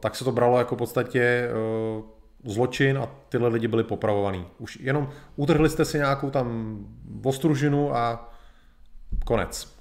[0.00, 1.48] tak se to bralo jako v podstatě
[2.44, 4.46] zločin a tyhle lidi byli popravovaný.
[4.58, 6.78] Už jenom utrhli jste si nějakou tam
[7.24, 8.32] ostružinu a
[9.24, 9.78] konec.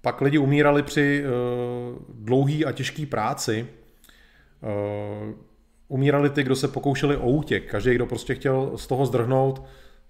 [0.00, 1.24] Pak lidi umírali při
[2.14, 3.66] dlouhý a těžký práci.
[5.88, 7.70] Umírali ty, kdo se pokoušeli o útěk.
[7.70, 9.64] Každý, kdo prostě chtěl z toho zdrhnout,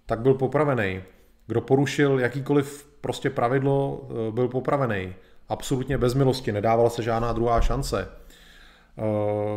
[0.06, 1.02] tak byl popravený.
[1.46, 5.14] Kdo porušil jakýkoliv prostě pravidlo, eh, byl popravený.
[5.48, 8.08] Absolutně bez milosti, nedávala se žádná druhá šance.
[8.08, 9.02] Eh,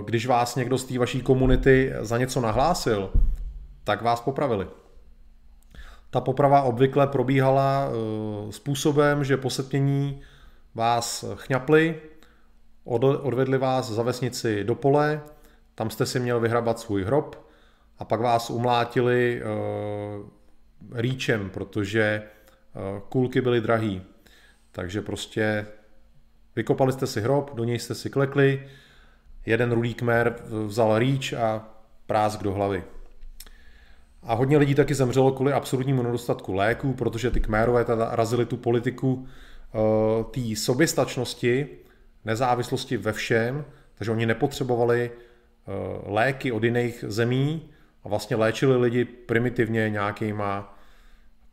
[0.06, 3.12] když vás někdo z té vaší komunity za něco nahlásil,
[3.84, 4.68] tak vás popravili.
[6.10, 10.22] Ta poprava obvykle probíhala eh, způsobem, že po setmění
[10.76, 12.02] vás chňapli,
[12.84, 15.22] odvedli vás za vesnici do pole,
[15.76, 17.50] tam jste si měl vyhrabat svůj hrob
[18.00, 19.42] a pak vás umlátili
[20.94, 22.24] rýčem, protože
[23.10, 24.02] kulky byly drahý.
[24.72, 25.66] Takže prostě
[26.56, 28.68] vykopali jste si hrob, do něj jste si klekli,
[29.46, 31.70] jeden rudý kmer vzal rýč a
[32.06, 32.84] prásk do hlavy.
[34.24, 38.58] A hodně lidí taky zemřelo kvůli absolutnímu nedostatku léků, protože ty kmérové teda razili tu
[38.58, 41.68] politiku uh, té soběstačnosti,
[42.26, 43.66] nezávislosti ve všem,
[43.96, 47.70] takže oni nepotřebovali uh, léky od jiných zemí,
[48.04, 50.79] a vlastně léčili lidi primitivně nějakýma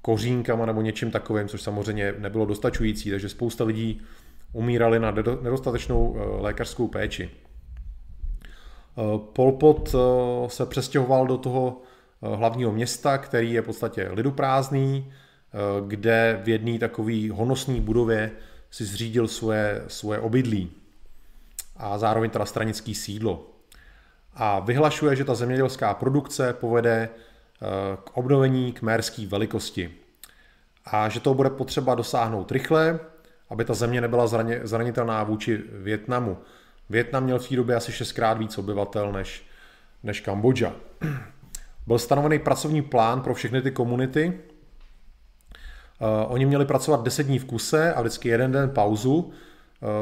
[0.07, 4.02] kořínkama nebo něčím takovým, což samozřejmě nebylo dostačující, takže spousta lidí
[4.52, 5.11] umírali na
[5.42, 7.30] nedostatečnou eh, lékařskou péči.
[7.30, 9.02] Eh,
[9.32, 9.98] Pol Pot eh,
[10.50, 11.82] se přestěhoval do toho
[12.22, 15.12] hlavního města, který je v podstatě liduprázdný,
[15.86, 18.30] kde v jedné takové honosné budově
[18.70, 20.70] si zřídil svoje, svoje obydlí
[21.76, 23.46] a zároveň teda stranický sídlo
[24.34, 27.09] a vyhlašuje, že ta zemědělská produkce povede
[28.04, 29.94] k obnovení kmérské velikosti
[30.84, 33.00] a že to bude potřeba dosáhnout rychle,
[33.50, 34.26] aby ta země nebyla
[34.62, 36.38] zranitelná vůči Větnamu.
[36.90, 39.46] Větnam měl v té době asi šestkrát víc obyvatel než,
[40.02, 40.72] než Kambodža.
[41.86, 44.40] Byl stanovený pracovní plán pro všechny ty komunity.
[46.00, 49.32] Uh, oni měli pracovat 10 dní v kuse a vždycky jeden den pauzu, uh,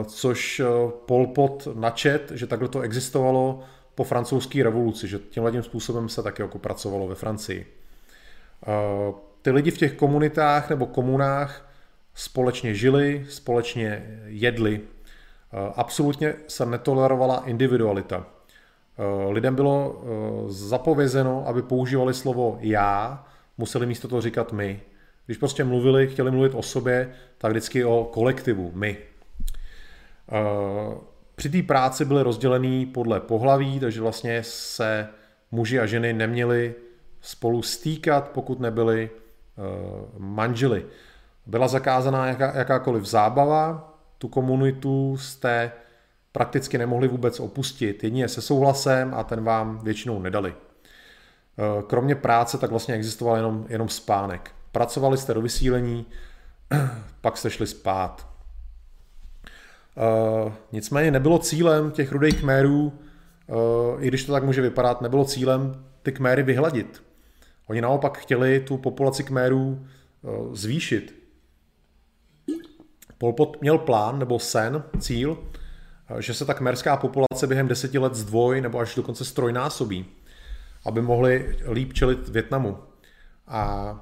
[0.06, 0.62] což
[1.06, 3.62] Pol Pot načet, že takhle to existovalo
[3.94, 7.66] po francouzské revoluci, že tímhle tím způsobem se taky jako pracovalo ve Francii.
[8.66, 11.70] Eh, ty lidi v těch komunitách nebo komunách
[12.14, 14.80] společně žili, společně jedli.
[14.80, 18.26] Eh, absolutně se netolerovala individualita.
[18.26, 20.04] Eh, lidem bylo
[20.48, 23.26] zapovězeno, aby používali slovo já,
[23.58, 24.80] museli místo toho říkat my.
[25.26, 28.96] Když prostě mluvili, chtěli mluvit o sobě, tak vždycky o kolektivu, my.
[31.36, 35.08] Při té práci byly rozdělený podle pohlaví, takže vlastně se
[35.50, 36.74] muži a ženy neměli
[37.20, 39.64] spolu stýkat, pokud nebyli uh,
[40.18, 40.86] manželi.
[41.46, 45.72] Byla zakázaná jaká, jakákoliv zábava, tu komunitu jste
[46.32, 50.54] prakticky nemohli vůbec opustit, jedině se souhlasem a ten vám většinou nedali.
[50.54, 54.50] Uh, kromě práce tak vlastně existoval jenom, jenom spánek.
[54.72, 56.06] Pracovali jste do vysílení,
[57.20, 58.33] pak jste šli spát.
[60.72, 62.92] Nicméně nebylo cílem těch rudých kmérů,
[63.46, 67.02] uh, i když to tak může vypadat, nebylo cílem ty kméry vyhladit.
[67.66, 69.86] Oni naopak chtěli tu populaci kmérů
[70.22, 71.24] uh, zvýšit.
[73.18, 75.38] Pol Pot měl plán nebo sen, cíl,
[76.18, 80.06] že se ta kmerská populace během deseti let zdvoj nebo až dokonce strojnásobí,
[80.84, 82.78] aby mohli líp čelit Větnamu.
[83.46, 84.00] A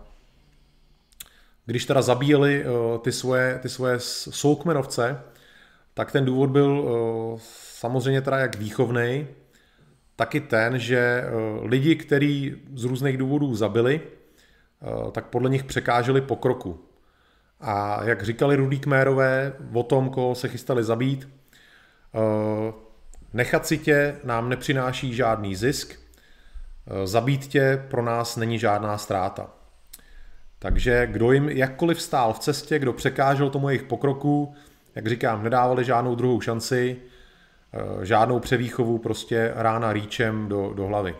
[1.66, 2.64] když teda zabíjeli
[3.03, 5.20] ty svoje, ty svoje soukmenovce,
[5.95, 7.40] tak ten důvod byl eh,
[7.78, 9.26] samozřejmě teda jak výchovný,
[10.16, 11.30] taky ten, že eh,
[11.62, 16.84] lidi, kteří z různých důvodů zabili, eh, tak podle nich překáželi pokroku.
[17.61, 21.28] A jak říkali rudí kmérové o tom, koho se chystali zabít,
[23.32, 26.01] nechat si tě nám nepřináší žádný zisk,
[27.05, 29.51] zabít tě pro nás není žádná ztráta.
[30.59, 34.55] Takže kdo jim jakkoliv stál v cestě, kdo překážel tomu jejich pokroku,
[34.95, 36.97] jak říkám, nedávali žádnou druhou šanci,
[37.72, 41.16] eh, žádnou převýchovu, prostě rána rýčem do, do hlavy.
[41.16, 41.18] Eh,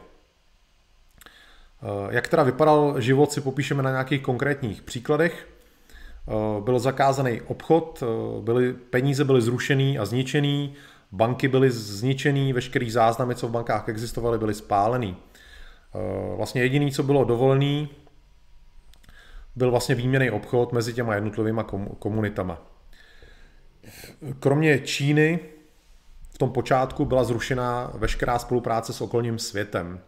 [2.11, 5.49] jak teda vypadal život, si popíšeme na nějakých konkrétních příkladech.
[5.49, 8.03] Eh, byl zakázaný obchod,
[8.41, 10.75] byly, peníze byly zrušený a zničený,
[11.12, 15.16] banky byly zničený, veškerý záznamy, co v bankách existovaly, byly spálený.
[16.37, 17.89] Vlastně jediný, co bylo dovolený,
[19.57, 21.61] byl vlastně výměný obchod mezi těma jednotlivými
[21.99, 22.72] komunitama.
[24.41, 25.41] Kromě Číny
[26.35, 30.01] v tom počátku byla zrušena veškerá spolupráce s okolním světem.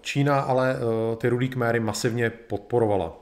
[0.00, 0.76] Čína ale
[1.16, 3.16] ty rudý kméry masivně podporovala.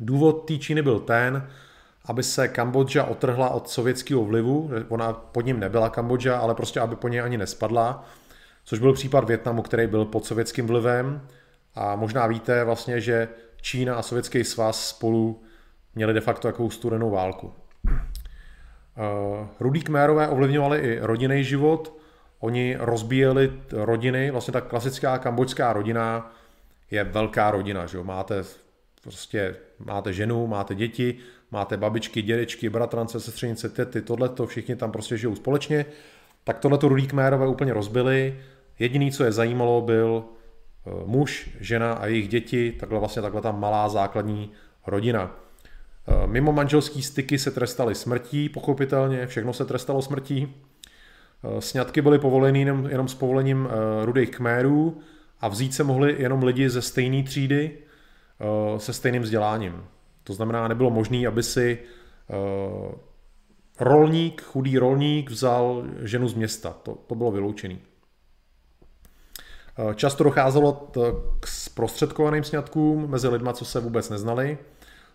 [0.00, 1.48] Důvod té Číny byl ten,
[2.04, 6.96] aby se Kambodža otrhla od sovětského vlivu, ona pod ním nebyla Kambodža, ale prostě aby
[6.96, 8.04] po něj ani nespadla,
[8.64, 11.28] což byl případ Větnamu, který byl pod sovětským vlivem
[11.74, 13.28] a možná víte vlastně, že
[13.60, 15.42] Čína a Sovětský svaz spolu
[15.94, 17.52] měli de facto takovou studenou válku.
[19.00, 21.98] Eh, Rudý kmérové ovlivňovali i rodinný život,
[22.40, 26.32] oni rozbíjeli rodiny, vlastně ta klasická kambočská rodina
[26.90, 28.04] je velká rodina, že jo?
[28.04, 28.44] máte
[29.02, 31.16] prostě máte ženu, máte děti,
[31.50, 35.86] máte babičky, dědečky, bratrance, sestřenice, tety, tohleto, všichni tam prostě žijou společně,
[36.44, 38.40] tak tohleto rudý kmérové úplně rozbili.
[38.78, 43.52] Jediný, co je zajímalo, byl eh, muž, žena a jejich děti, takhle vlastně takhle ta
[43.52, 44.50] malá základní
[44.86, 45.36] rodina.
[46.08, 50.54] Eh, mimo manželský styky se trestaly smrtí, pochopitelně, všechno se trestalo smrtí.
[51.44, 53.68] Eh, sňatky byly povoleny jenom, jenom s povolením
[54.04, 55.00] rudých kmérů
[55.40, 57.78] a vzít se mohli jenom lidi ze stejné třídy
[58.76, 59.84] se stejným vzděláním.
[60.24, 61.78] To znamená, nebylo možné, aby si
[63.80, 66.76] rolník, chudý rolník vzal ženu z města.
[66.82, 67.76] To, to bylo vyloučené.
[69.94, 70.90] Často docházelo
[71.40, 74.58] k zprostředkovaným sňatkům mezi lidma, co se vůbec neznali,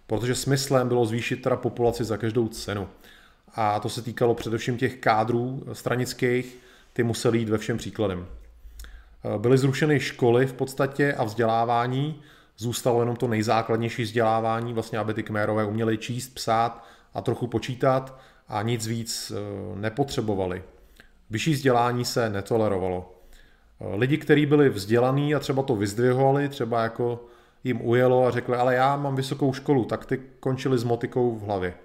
[0.08, 2.88] protože smyslem bylo zvýšit teda populaci za každou cenu.
[3.56, 6.58] A to se týkalo především těch kádrů stranických,
[6.93, 8.20] ty museli jít ve všem příkladem.
[8.20, 12.22] Uh, byly zrušeny školy v podstatě a vzdělávání,
[12.58, 18.20] zůstalo jenom to nejzákladnější vzdělávání, vlastně aby ty kmérové uměli číst, psát a trochu počítat
[18.47, 19.36] a nic víc e,
[19.80, 20.64] nepotřebovali.
[21.30, 23.16] Vyšší vzdělání se netolerovalo.
[23.82, 27.26] E, lidi, kteří byli vzdělaní a třeba to vyzdvihovali, třeba jako
[27.64, 31.41] jim ujelo a řekli, ale já mám vysokou školu, tak ty končili s motikou v
[31.41, 31.70] hlavě.
[31.70, 31.76] E,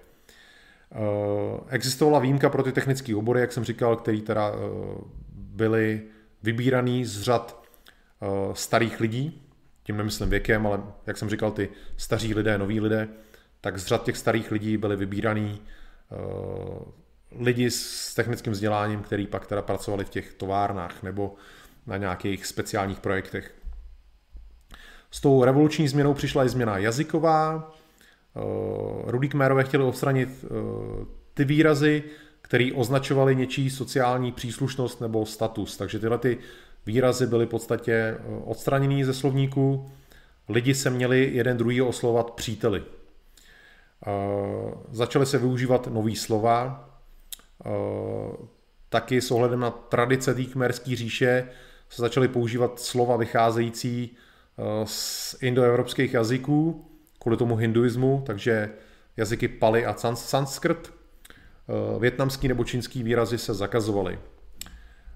[1.69, 4.51] existovala výjimka pro ty technické obory, jak jsem říkal, který teda
[5.31, 6.01] byly
[6.43, 7.63] vybíraný z řad
[8.53, 9.41] starých lidí,
[9.83, 13.07] tím nemyslím věkem, ale jak jsem říkal, ty staří lidé, noví lidé,
[13.61, 15.61] tak z řad těch starých lidí byli vybíraný
[17.31, 21.35] lidi s technickým vzděláním, který pak teda pracovali v těch továrnách nebo
[21.87, 23.55] na nějakých speciálních projektech.
[25.11, 27.71] S tou revoluční změnou přišla i změna jazyková.
[28.33, 28.43] Uh,
[29.05, 32.03] Rudý Kmérové chtěli odstranit uh, ty výrazy,
[32.41, 35.77] které označovaly něčí sociální příslušnost nebo status.
[35.77, 36.37] Takže tyhle ty
[36.85, 39.91] výrazy byly v podstatě eh, odstraněný ze slovníků,
[40.49, 42.83] lidi se měli jeden druhý oslovat příteli.
[44.07, 44.11] Eh,
[44.91, 46.89] začaly se využívat nový slova,
[47.65, 47.69] eh,
[48.89, 51.47] taky s ohledem na tradice té kmerské říše
[51.89, 54.17] se začaly používat slova vycházející
[54.83, 56.85] z indoevropských jazyků,
[57.19, 58.69] kvůli tomu hinduismu, takže
[59.17, 60.93] jazyky Pali a sanskrt,
[61.99, 64.19] větnamský nebo čínský výrazy se zakazovaly.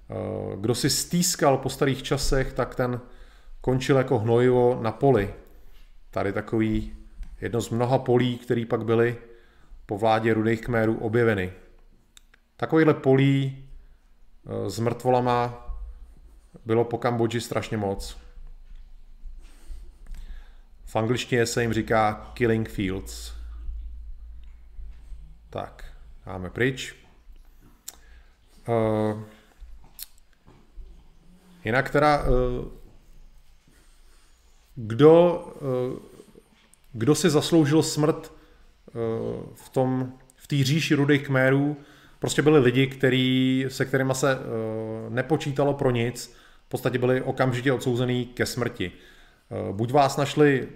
[0.09, 3.01] Eh, kdo si stýskal po starých časech, tak ten
[3.61, 5.33] končil jako hnojivo na poli.
[6.11, 6.93] Tady takový
[7.41, 9.17] jedno z mnoha polí, které pak byly
[9.85, 11.53] po vládě rudých kmérů objeveny.
[12.57, 13.65] Takovýhle polí
[14.45, 15.67] eh, s mrtvolama
[16.65, 18.22] bylo po Kambodži strašně moc.
[20.93, 23.33] V angličtině se jim říká killing fields.
[25.49, 25.93] Tak,
[26.25, 26.95] dáme pryč.
[28.67, 29.23] Uh,
[31.65, 32.65] Jinak teda, eh,
[34.75, 35.99] kdo, eh,
[36.93, 38.91] kdo si zasloužil smrt eh,
[39.55, 41.77] v tom, v té říši rudých kmérů,
[42.19, 44.37] prostě byli lidi, který, se kterými se
[45.09, 46.35] nepočítalo pro nic,
[46.65, 48.91] v podstatě byli okamžitě odsouzený ke smrti.
[49.71, 50.67] Buď vás našli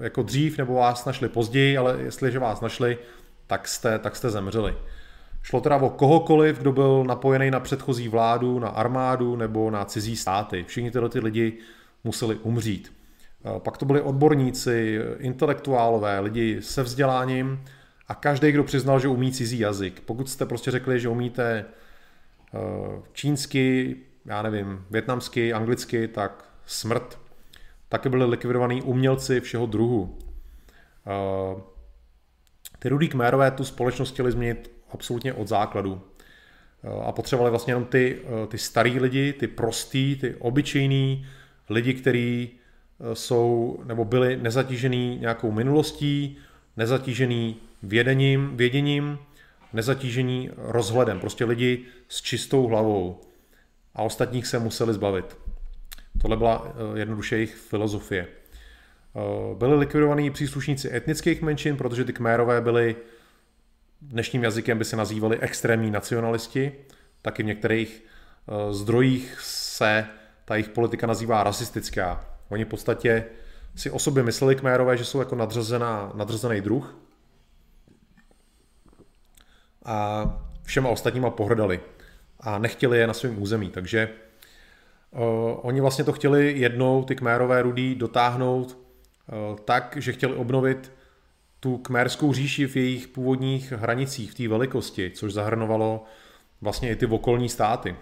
[0.00, 2.98] jako dřív, nebo vás našli později, ale jestliže vás našli,
[3.46, 4.74] tak jste, tak jste zemřeli.
[5.42, 10.16] Šlo teda o kohokoliv, kdo byl napojený na předchozí vládu, na armádu nebo na cizí
[10.16, 10.64] státy.
[10.68, 11.58] Všichni tyhle ty lidi
[12.04, 12.92] museli umřít.
[13.58, 17.64] Pak to byli odborníci, intelektuálové, lidi se vzděláním
[18.08, 20.00] a každý, kdo přiznal, že umí cizí jazyk.
[20.00, 21.64] Pokud jste prostě řekli, že umíte
[22.54, 22.58] eh,
[23.12, 27.21] čínsky, já nevím, větnamsky, anglicky, tak smrt.
[27.92, 30.18] Taky byli likvidovaní umělci všeho druhu.
[31.06, 31.60] Eh,
[32.78, 36.00] ty rudý kmérové tu společnost chtěli změnit absolutně od základu.
[36.84, 41.26] Eh, a potřebovali vlastně jenom ty, eh, ty starý lidi, ty prostý, ty obyčejný
[41.70, 42.50] lidi, kteří
[43.12, 46.36] jsou nebo byli nezatížený nějakou minulostí,
[46.76, 49.18] nezatížený vědením, věděním,
[49.72, 51.20] nezatížení rozhledem.
[51.20, 53.20] Prostě lidi s čistou hlavou.
[53.94, 55.41] A ostatních se museli zbavit.
[56.22, 58.28] Tohle byla jednoduše jejich filozofie.
[59.54, 62.96] Byli likvidovaní příslušníci etnických menšin, protože ty kmérové byli
[64.00, 66.72] dnešním jazykem by se nazývali extrémní nacionalisti,
[67.22, 70.06] taky v některých eh, zdrojích se
[70.44, 72.24] ta jejich politika nazývá rasistická.
[72.48, 73.24] Oni v podstatě
[73.76, 76.96] si o sobě mysleli kmérové, že jsou jako nadřazená, nadřazený druh
[79.84, 80.26] a
[80.62, 81.80] všema ostatníma pohrdali
[82.40, 83.70] a nechtěli je na svém území.
[83.70, 84.08] Takže
[85.56, 90.92] oni vlastně to chtěli jednou, ty kmérové rudí, dotáhnout uh, tak, že chtěli obnovit
[91.60, 96.04] tu kmérskou říši v jejich původních hranicích, v té velikosti, což zahrnovalo
[96.60, 97.96] vlastně i ty okolní státy.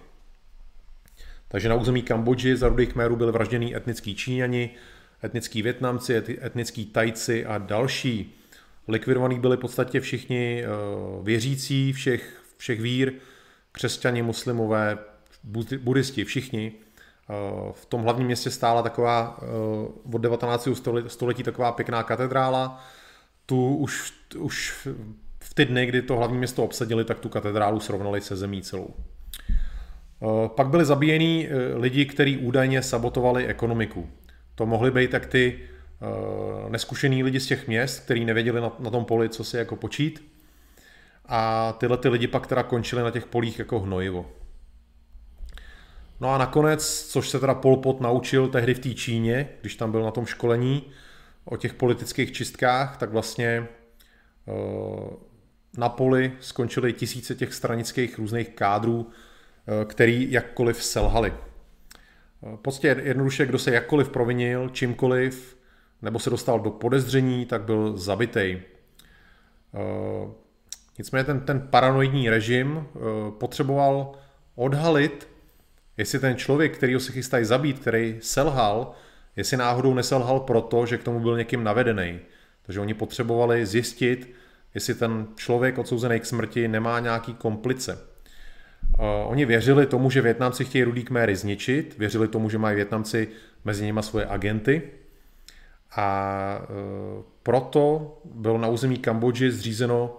[1.49, 4.71] Takže na území Kambodži za rudých kmérů byli vražděni etnický Číňani,
[5.25, 8.35] etnický Větnamci, etnický Tajci a další.
[8.89, 10.69] Likvidovaní byli v podstatě všichni eh,
[11.23, 13.13] věřící všech, všech vír,
[13.73, 14.99] křesťani, muslimové,
[15.79, 16.73] buddhisti, všichni.
[17.31, 19.47] Eh, v tom hlavním městě stála taková eh,
[20.15, 20.69] od 19.
[21.07, 22.85] století taková pěkná katedrála.
[23.47, 24.89] Tu už, už
[25.41, 28.95] v ty dny, kdy to hlavní město obsadili, tak tu katedrálu srovnali se zemí celou.
[30.47, 34.09] Pak byli zabíjeni lidi, kteří údajně sabotovali ekonomiku.
[34.55, 35.61] To mohly být tak ty
[36.69, 40.33] neskušený lidi z těch měst, kteří nevěděli na, na tom poli, co si jako počít.
[41.27, 44.27] A tyhle ty lidi pak teda končili na těch polích jako hnojivo.
[46.21, 49.91] No a nakonec, což se teda Pol Pot naučil tehdy v té Číně, když tam
[49.91, 50.83] byl na tom školení
[51.45, 53.69] o těch politických čistkách, tak vlastně
[54.47, 55.11] uh,
[55.79, 59.11] na poli skončily tisíce těch stranických různých kádrů, uh,
[59.85, 61.33] který jakkoliv selhali.
[62.63, 65.57] Prostě jednoduše, kdo se jakkoliv provinil, čímkoliv,
[66.03, 68.63] nebo se dostal do podezření, tak byl zabitej.
[69.75, 70.31] Eh,
[70.99, 73.01] nicméně ten, ten paranoidní režim eh,
[73.39, 74.13] potřeboval
[74.55, 75.29] odhalit,
[76.01, 78.93] jestli ten člověk, který se chystají zabít, který selhal,
[79.37, 82.19] jestli náhodou neselhal proto, že k tomu byl někým navedený.
[82.63, 84.35] Takže oni potřebovali zjistit,
[84.75, 87.99] jestli ten člověk odsouzený k smrti nemá nějaký komplice.
[89.27, 93.29] Oni věřili tomu, že Větnamci chtějí rudý kméry zničit, věřili tomu, že mají Větnamci
[93.65, 94.83] mezi nimi svoje agenty
[95.97, 100.17] a eh, proto bylo na území Kambodži zřízeno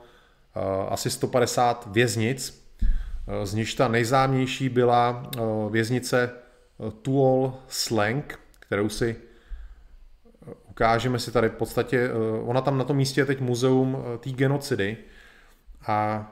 [0.55, 0.59] eh,
[0.89, 2.60] asi 150 věznic,
[3.43, 5.31] z nichž ta nejzámější byla
[5.69, 6.31] věznice
[7.01, 9.15] Tuol Slang, kterou si
[10.69, 12.09] ukážeme si tady v podstatě,
[12.43, 14.97] ona tam na tom místě je teď muzeum té genocidy
[15.87, 16.27] a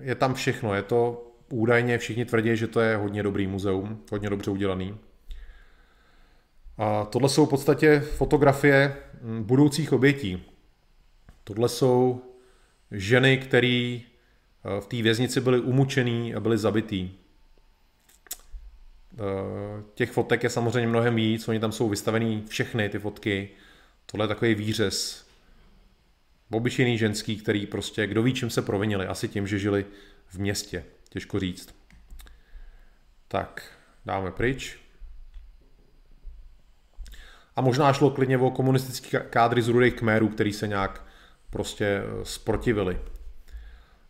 [0.00, 4.30] je tam všechno, je to údajně všichni tvrdí, že to je hodně dobrý muzeum, hodně
[4.30, 4.98] dobře udělaný.
[6.78, 10.44] A tohle jsou v podstatě fotografie mm, budoucích obětí.
[11.44, 12.22] Tohle jsou
[12.90, 14.11] ženy, které eh,
[14.80, 17.10] v té věznici byly umučený a byly zabitý.
[19.14, 23.48] Eh, těch fotek je samozřejmě mnohem víc, oni tam jsou vystavený všechny ty fotky.
[24.06, 25.26] Tohle je takový výřez.
[26.50, 29.86] Obyčejný ženský, který prostě, kdo ví, čím se provinili, asi tím, že žili
[30.26, 30.84] v městě.
[31.08, 31.74] Těžko říct.
[33.28, 33.72] Tak,
[34.06, 34.78] dáme pryč.
[37.56, 41.04] A možná šlo klidně o komunistické kádry z rudých kmérů, který se nějak
[41.50, 42.98] prostě eh, sprotivili.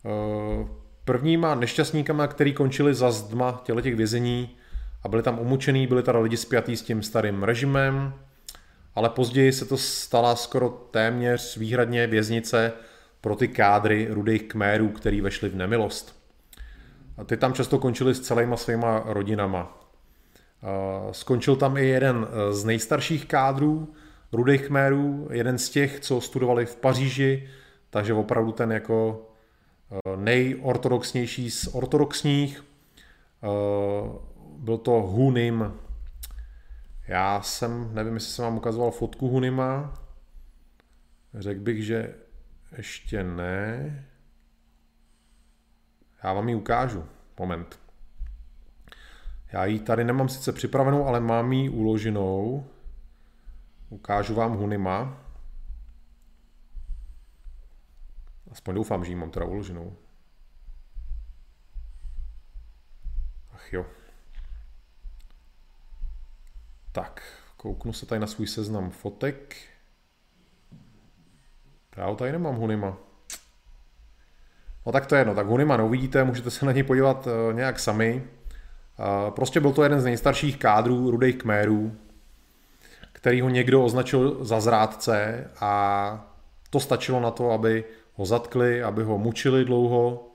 [0.05, 0.67] Eh,
[1.05, 4.55] prvníma nešťastníkama, který končili za zdma těle těch vězení
[5.03, 8.13] a byli tam umučený, byli teda lidi spjatý s tím starým režimem,
[8.95, 12.73] ale později se to stala skoro téměř výhradně věznice
[13.21, 16.23] pro ty kádry rudých kmérů, který vešli v nemilost.
[17.17, 19.79] A ty tam často končili s celýma svýma rodinama.
[21.11, 23.93] Skončil tam i jeden e, z nejstarších kádrů
[24.31, 27.49] rudých kmérů, jeden z těch, co studovali v Paříži,
[27.89, 29.27] takže opravdu ten jako
[30.15, 32.59] nejortodoxnější z ortodoxních.
[32.59, 33.47] E,
[34.57, 35.73] byl to Hunim.
[37.07, 39.93] Já jsem, nevím, jestli jsem vám ukazoval fotku Hunima.
[41.33, 42.15] Řekl bych, že
[42.77, 44.07] ještě ne.
[46.23, 47.05] Já vám ji ukážu.
[47.39, 47.79] Moment.
[49.53, 52.65] Já ji tady nemám sice připravenou, ale mám ji uloženou.
[53.89, 55.22] Ukážu vám Hunima.
[58.53, 59.95] Aspoň doufám, že ji mám teda uloženou.
[63.53, 63.85] Ach jo.
[66.91, 67.23] Tak,
[67.57, 69.55] kouknu se tady na svůj seznam fotek.
[71.97, 72.97] Já tady nemám Hunima.
[74.85, 77.79] No tak to je jedno, tak Hunima neuvidíte, můžete se na něj podívat eh, nějak
[77.79, 78.27] sami.
[78.99, 81.97] Eh, prostě byl to jeden z nejstarších kádrů rudých kmérů,
[83.11, 86.33] který ho někdo označil za zrádce a
[86.69, 90.31] to stačilo na to, aby ho zatkli, aby ho mučili dlouho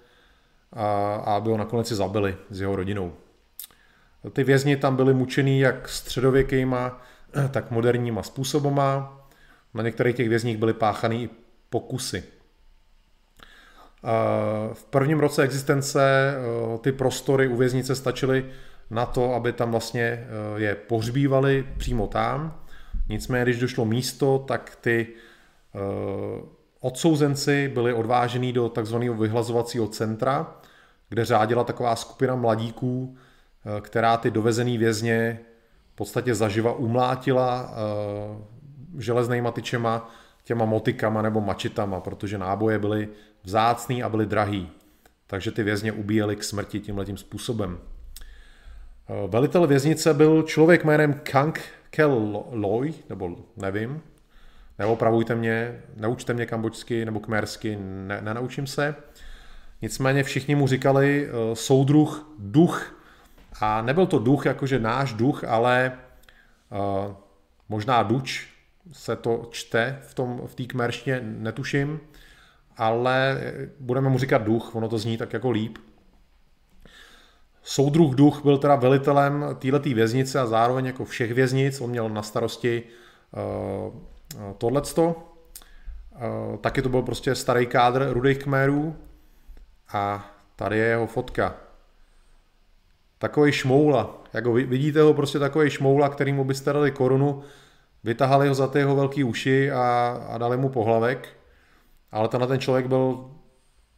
[0.73, 3.13] a, aby ho nakonec si zabili s jeho rodinou.
[4.33, 7.03] Ty vězni tam byli mučený jak středověkýma,
[7.51, 9.15] tak moderníma způsobama.
[9.75, 11.31] Na některých těch vězních byly páchaný i
[11.71, 12.25] pokusy.
[14.73, 16.35] V prvním roce existence
[16.81, 18.45] ty prostory u věznice stačily
[18.91, 20.27] na to, aby tam vlastně
[20.57, 22.61] je pohřbívali přímo tam.
[23.09, 25.07] Nicméně, když došlo místo, tak ty
[26.81, 30.55] odsouzenci byli odváženi do takzvaného vyhlazovacího centra,
[31.09, 33.17] kde řádila taková skupina mladíků,
[33.81, 35.41] která ty dovezený vězně
[35.93, 37.75] v podstatě zaživa umlátila
[38.99, 40.11] železnýma tyčema,
[40.45, 43.09] těma motikama nebo mačitama, protože náboje byly
[43.43, 44.71] vzácný a byly drahý.
[45.27, 47.79] Takže ty vězně ubíjeli k smrti tímhletím způsobem.
[49.09, 51.61] Eh, velitel věznice byl člověk jménem Kang
[51.91, 54.03] Kel Loy, nebo nevím,
[54.79, 58.95] neopravujte mě, neučte mě kambočsky nebo kmersky, ne, nenaučím se.
[59.83, 63.05] Nicméně všichni mu říkali uh, soudruh duch
[63.61, 65.93] a nebyl to duch jakože náš duch, ale
[66.71, 67.15] uh,
[67.69, 68.49] možná duč,
[68.93, 72.01] se to čte v, tom, v té kmerštině, netuším,
[72.77, 73.41] ale
[73.81, 75.79] budeme mu říkat duch, ono to zní tak jako líp.
[77.63, 82.23] Soudruh duch byl teda velitelem této věznice a zároveň jako všech věznic, on měl na
[82.23, 82.83] starosti
[83.93, 83.95] uh,
[84.59, 85.07] tohleto.
[85.07, 88.97] Uh, taky to byl prostě starý kádr rudých kmérů
[89.93, 91.57] a tady je jeho fotka.
[93.19, 97.43] Takový šmoula, jako vidíte ho prostě takový šmoula, kterýmu byste dali korunu,
[98.05, 101.29] vytahali ho za ty jeho velký uši a, a dali mu pohlavek,
[102.13, 103.31] ale tenhle ten člověk byl,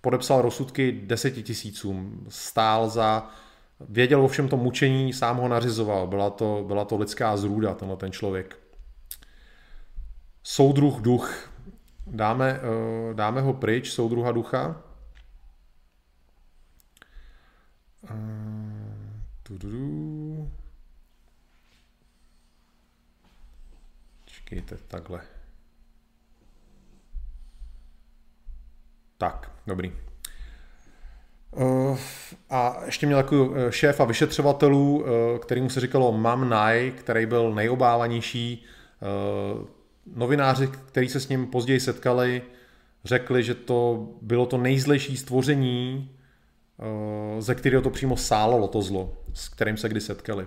[0.01, 3.31] podepsal rozsudky deseti tisícům, stál za,
[3.81, 7.97] věděl o všem tom mučení, sám ho nařizoval, byla to, byla to lidská zrůda, tenhle
[7.97, 8.57] ten člověk.
[10.51, 11.51] Soudruh duch,
[12.07, 14.83] dáme, eh, dáme ho pryč, soudruha ducha.
[19.51, 20.49] Uh,
[24.25, 25.21] Počkejte, takhle.
[29.19, 29.93] Tak, dobrý.
[31.51, 31.99] Uh,
[32.51, 35.05] a ještě měl takový eh, šéfa vyšetřovatelů,
[35.43, 38.67] kterýmu se říkalo Mam Nai, který byl nejobávanější.
[40.17, 42.43] Novináři, kteří se s ním později setkali,
[43.05, 46.11] řekli, že to bylo to nejzlejší stvoření,
[47.39, 50.47] ze kterého to přímo sálalo to zlo, s kterým se kdy setkali.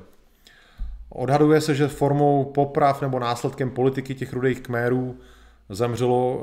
[1.10, 5.18] Odhaduje se, že formou poprav nebo následkem politiky těch rudých kmérů
[5.70, 6.42] zemřelo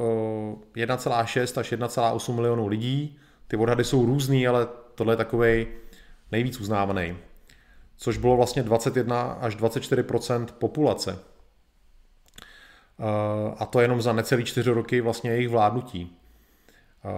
[0.77, 3.19] 1,6 eh, až 1,8 milionů lidí.
[3.49, 5.67] Ty odhady jsou různý, ale tohle je takový
[6.33, 7.17] nejvíc uznávaný.
[7.97, 11.19] Což bylo vlastně 21 až 24% populace.
[13.59, 16.17] A to jenom za necelý čtyři roky vlastně jejich vládnutí.
[17.05, 17.09] Eh,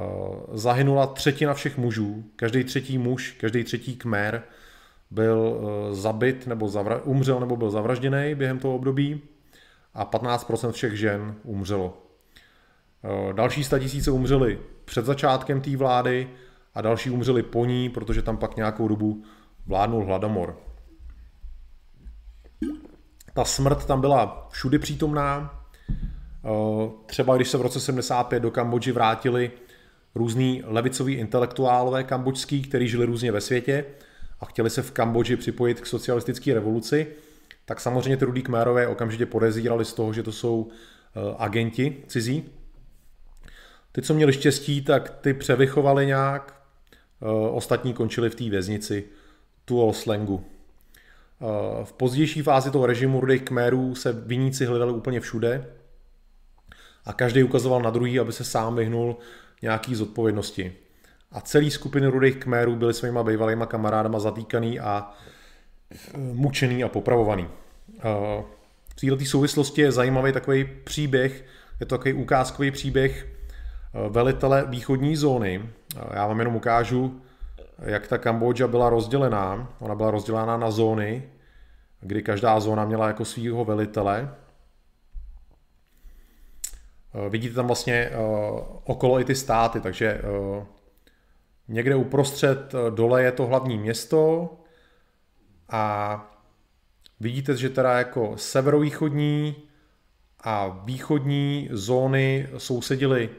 [0.52, 4.42] zahynula třetina všech mužů, každý třetí muž, každý třetí kmér
[5.10, 9.20] byl eh, zabit nebo zavra- umřel nebo byl zavražděný během toho období
[9.94, 12.02] a 15% všech žen umřelo.
[13.04, 16.30] Eh, další tisíce umřeli před začátkem té vlády
[16.74, 19.24] a další umřeli po ní, protože tam pak nějakou dobu
[19.66, 20.59] vládnul hladomor.
[23.34, 25.61] Ta smrt tam byla všudy přítomná.
[26.44, 29.51] Eh, třeba když se v roce 75 do Kambodži vrátili
[30.14, 33.85] různí levicoví intelektuálové kambočský, kteří žili různě ve světě,
[34.40, 37.06] a chtěli se v Kambodži připojit k socialistické revoluci,
[37.64, 42.44] tak samozřejmě ty rudí kmérové okamžitě podezírali z toho, že to jsou eh, agenti cizí.
[43.93, 46.62] Ty, co měli štěstí, tak ty převychovali nějak,
[47.23, 49.05] eh, ostatní končili v té věznici
[49.64, 50.44] Tuol Slengu.
[51.85, 55.66] V pozdější fázi toho režimu rudých kmérů se viníci hledali úplně všude
[57.04, 59.16] a každý ukazoval na druhý, aby se sám vyhnul
[59.62, 60.72] nějaký zodpovědnosti
[61.32, 65.12] a celý skupiny rudých kmérů byli svýma bývalýma kamarádama zatýkaný a
[66.14, 67.42] e, mučený a popravovaný.
[67.42, 67.48] E,
[68.88, 71.44] v této souvislosti je zajímavý takový příběh,
[71.80, 75.62] je to takový ukázkový příběh e, velitele východní zóny.
[76.14, 77.20] Já vám jenom ukážu,
[77.78, 79.68] jak ta Kambodža byla rozdělená.
[79.80, 81.22] Ona byla rozdělená na zóny,
[82.00, 84.34] kdy každá zóna měla jako svého velitele.
[87.28, 88.10] Vidíte tam vlastně
[88.84, 90.20] okolo i ty státy, takže
[91.68, 94.51] Někde uprostřed eh, dole je to hlavní město
[95.68, 96.16] a
[97.20, 99.56] vidíte, že teda jako severovýchodní
[100.40, 103.30] a východní zóny sousedily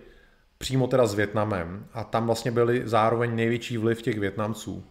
[0.57, 4.83] přímo teda s Větnamem a tam vlastně byly zároveň největší vliv těch Větnamců.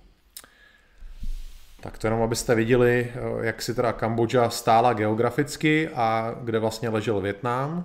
[1.80, 6.88] Tak to jenom, abyste viděli, eh, jak si teda Kambodža stála geograficky a kde vlastně
[6.88, 7.84] ležel Větnam.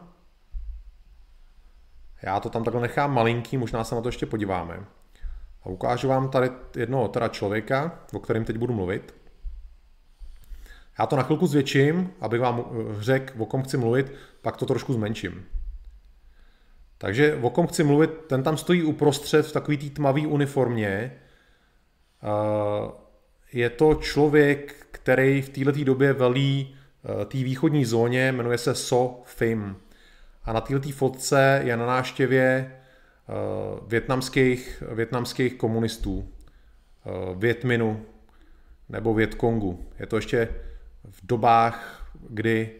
[2.22, 4.80] Já to tam takhle nechám malinký, možná se na to ještě podíváme.
[5.64, 9.16] A ukážu vám tady jednoho teda člověka, o kterém teď budu mluvit.
[11.00, 14.66] Já to na chvilku zvětším, abych vám eh, řekl, o kom chci mluvit, pak to
[14.66, 15.46] trošku zmenším.
[16.98, 21.14] Takže o kom chci mluvit, ten tam stojí uprostřed v takový té tmavý uniformě.
[23.54, 26.76] Je to člověk, který v této době velí
[27.26, 29.76] té východní zóně, jmenuje se So Phim.
[30.48, 32.72] A na této fotce je na náštěvě
[33.88, 36.34] větnamských, větnamských komunistů.
[37.36, 38.06] Větminu
[38.90, 39.86] nebo Větkongu.
[40.00, 40.50] Je to ještě
[41.10, 42.72] v dobách, kdy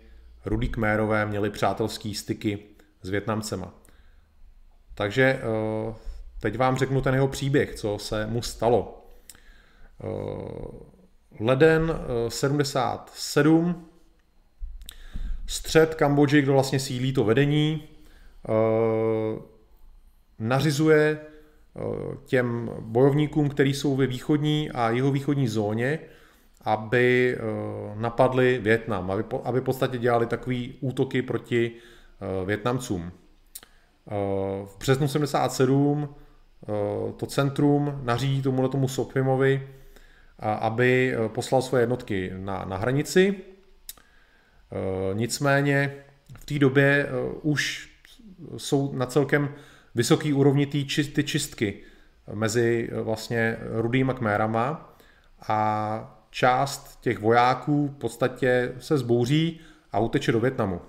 [0.46, 2.60] rudí kmérové měli přátelský styky
[3.02, 3.74] s Větnamcema.
[4.94, 5.96] Takže eh,
[6.40, 9.08] teď vám řeknu ten jeho příběh, co se mu stalo.
[10.04, 10.08] Eh,
[11.40, 11.94] leden
[12.30, 13.97] 77, eh,
[15.48, 17.84] střed Kambodži, kdo vlastně sílí to vedení,
[20.40, 21.20] nařizuje
[22.26, 26.00] těm bojovníkům, kteří jsou ve východní a jihovýchodní zóně,
[26.62, 27.38] aby
[27.96, 31.72] napadli Větnam, aby, v podstatě dělali takové útoky proti
[32.46, 33.12] Větnamcům.
[34.66, 36.16] V březnu 77
[37.18, 39.68] to centrum nařídí tomuhle tomu Sokvimovi,
[40.40, 43.36] aby poslal své jednotky na, na hranici.
[45.14, 45.96] Nicméně
[46.40, 47.10] v té době
[47.42, 47.90] už
[48.58, 49.50] jsou na celkem
[49.96, 50.86] vysoký úrovni ty,
[51.24, 51.84] čistky
[52.34, 54.98] mezi vlastně rudýma kmérama
[55.48, 59.60] a část těch vojáků v podstatě se zbouří
[59.92, 60.82] a uteče do Větnamu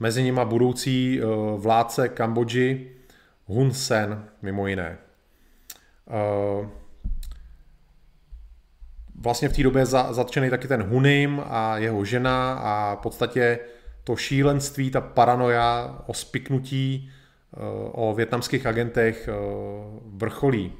[0.00, 1.24] mezi nimi budoucí eh,
[1.56, 2.90] vládce Kambodži
[3.46, 4.98] Hun Sen, mimo jiné.
[9.24, 13.58] Eh, vlastně v té době zatčený taky ten Hunim a jeho žena a v podstatě
[14.04, 17.58] to šílenství, ta paranoja o spiknutí eh,
[17.92, 19.28] o větnamských agentech
[20.04, 20.72] vrcholí.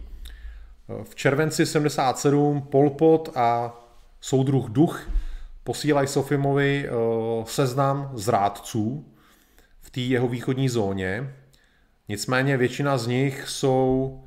[1.05, 3.73] V červenci 77 Pol Pot a
[4.21, 5.09] soudruh Duch
[5.65, 6.89] posílají Sofimovi
[7.45, 9.05] seznam zrádců
[9.81, 11.33] v té jeho východní zóně.
[12.09, 14.24] Nicméně většina z nich jsou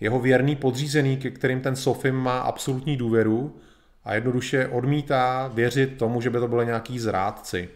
[0.00, 3.56] jeho věrný podřízený, ke kterým ten Sofim má absolutní důvěru
[4.04, 7.68] a jednoduše odmítá věřit tomu, že by to byly nějaký zrádci.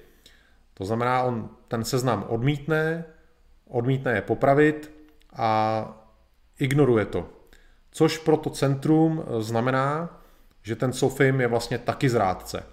[0.74, 3.05] To znamená, on ten seznam odmítne,
[3.69, 4.90] odmítne je popravit
[5.32, 5.85] a
[6.59, 7.28] ignoruje to.
[7.90, 10.20] Což pro to centrum znamená,
[10.62, 12.65] že ten Sofim je vlastně taky zrádce.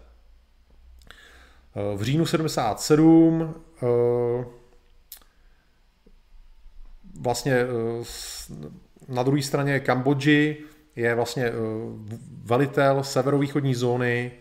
[1.95, 4.45] V říjnu 77 eh,
[7.21, 7.67] vlastně eh,
[9.09, 10.57] na druhé straně Kambodži
[10.95, 11.53] je vlastně eh,
[12.43, 14.31] velitel severovýchodní zóny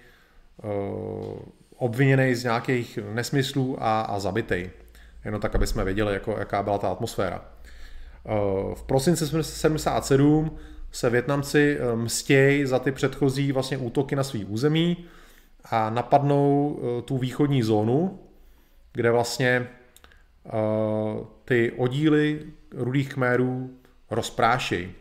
[1.76, 4.70] obviněný z nějakých nesmyslů a, a zabitej.
[5.24, 7.44] Jenom tak, aby jsme věděli, jako, jaká byla ta atmosféra.
[8.74, 10.58] V prosinci 77
[10.92, 15.06] se Větnamci mstějí za ty předchozí vlastně útoky na svý území
[15.64, 18.18] a napadnou eh, tu východní zónu,
[18.92, 19.68] kde vlastně
[20.46, 20.50] eh,
[21.44, 22.42] ty oddíly
[22.74, 23.70] rudých kmérů
[24.10, 24.94] rozprášejí.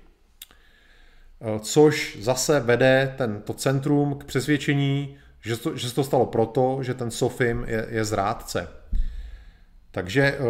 [1.41, 6.79] Eh, což zase vede tento centrum k přesvědčení, že, to, že se to stalo proto,
[6.81, 8.69] že ten Sofim je, je zrádce.
[9.91, 10.47] Takže uh,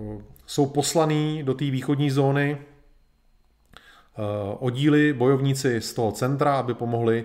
[0.00, 7.24] uh, jsou poslaný do té východní zóny uh, oddíly bojovníci z toho centra, aby pomohli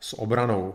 [0.00, 0.74] s obranou.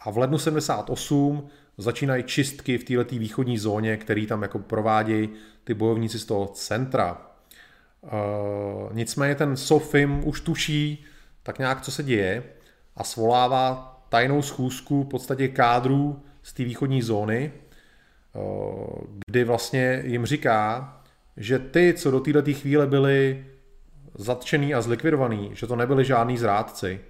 [0.00, 1.48] A v lednu 78
[1.80, 5.28] začínají čistky v této východní zóně, který tam jako provádějí
[5.64, 7.26] ty bojovníci z toho centra.
[8.92, 11.04] Nicméně ten Sofim už tuší
[11.42, 12.42] tak nějak, co se děje
[12.96, 17.52] a svolává tajnou schůzku v podstatě kádrů z té východní zóny,
[19.26, 20.96] kdy vlastně jim říká,
[21.36, 23.46] že ty, co do této chvíle byli
[24.14, 27.00] zatčený a zlikvidovaný, že to nebyli žádní zrádci,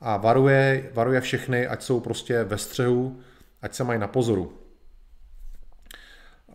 [0.00, 3.18] a varuje, varuje všechny, ať jsou prostě ve střehu,
[3.64, 4.52] ať se mají na pozoru.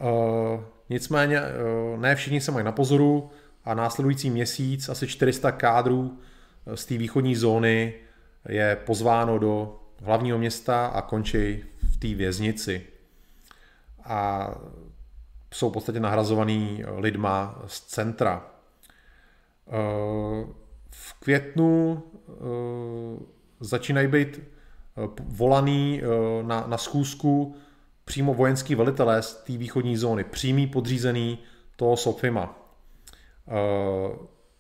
[0.02, 3.30] Uh, nicméně uh, ne všichni se mají na pozoru
[3.64, 6.18] a následující měsíc asi 400 kádrů
[6.66, 7.94] e, z té východní zóny
[8.50, 11.64] je pozváno do hlavního města a končí
[11.94, 12.86] v té věznici.
[14.06, 14.50] A
[15.54, 18.46] jsou v podstatě nahrazovaný lidma z centra.
[20.92, 22.04] V květnu
[23.60, 24.59] začínají být eh,
[25.20, 27.56] volaný eh, na, na schůzku
[28.06, 31.40] přímo vojenský velitelé z té východní zóny, přímý podřízený
[31.76, 32.74] toho Sofima.
[33.48, 34.16] Eh,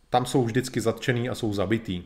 [0.09, 2.03] tam jsou vždycky zatčený a jsou zabitý.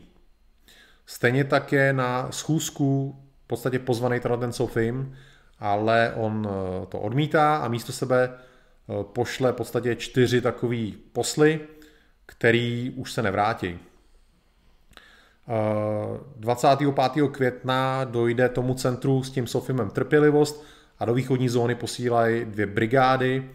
[1.06, 5.16] Stejně tak je na schůzku v podstatě pozvaný ten Sofim,
[5.58, 6.48] ale on
[6.88, 8.30] to odmítá a místo sebe
[9.02, 11.60] pošle v podstatě čtyři takový posly,
[12.26, 13.78] který už se nevrátí.
[16.36, 17.28] 25.
[17.28, 20.64] května dojde tomu centru s tím Sofimem trpělivost
[20.98, 23.50] a do východní zóny posílají dvě brigády,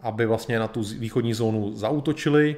[0.00, 2.56] aby vlastně na tu východní zónu zautočili,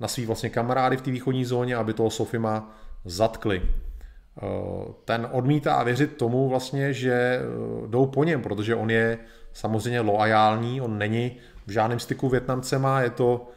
[0.00, 3.62] na svý vlastně kamarády v té východní zóně, aby toho Sofima zatkli.
[3.62, 9.18] Eh, ten odmítá věřit tomu vlastně, že eh, jdou po něm, protože on je
[9.52, 13.48] samozřejmě loajální, on není v žádném styku Větnamcema, je to,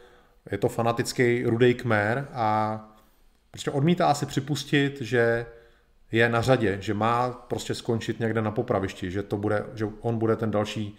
[0.50, 2.78] je to fanatický rudej kmer a
[3.54, 5.46] prostě odmítá si připustit, že
[6.12, 10.18] je na řadě, že má prostě skončit někde na popravišti, že, to bude, že on
[10.18, 10.96] bude ten další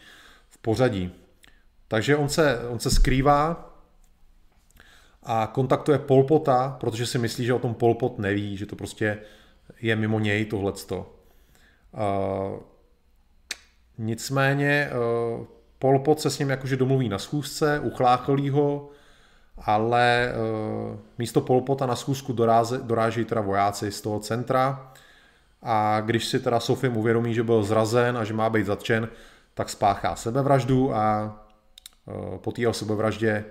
[0.49, 1.11] v pořadí.
[1.87, 3.73] Takže on se, on se skrývá
[5.23, 9.19] a kontaktuje Polpota, protože si myslí, že o tom Polpot neví, že to prostě
[9.81, 11.15] je mimo něj tohleto.
[11.91, 12.59] Uh,
[13.97, 15.45] nicméně uh,
[15.79, 18.89] Polpot se s ním jakože domluví na schůzce, uchlácholí ho,
[19.57, 20.33] ale
[20.91, 22.33] uh, místo Polpota na schůzku
[22.81, 24.91] doráží teda vojáci z toho centra
[25.63, 29.09] a když si teda Sofim uvědomí, že byl zrazen a že má být zatčen,
[29.53, 31.35] tak spáchá sebevraždu a
[32.05, 33.45] uh, po té sebevraždě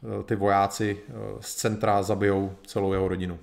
[0.00, 1.00] uh, ty vojáci
[1.40, 3.38] z centra zabijou celou jeho rodinu.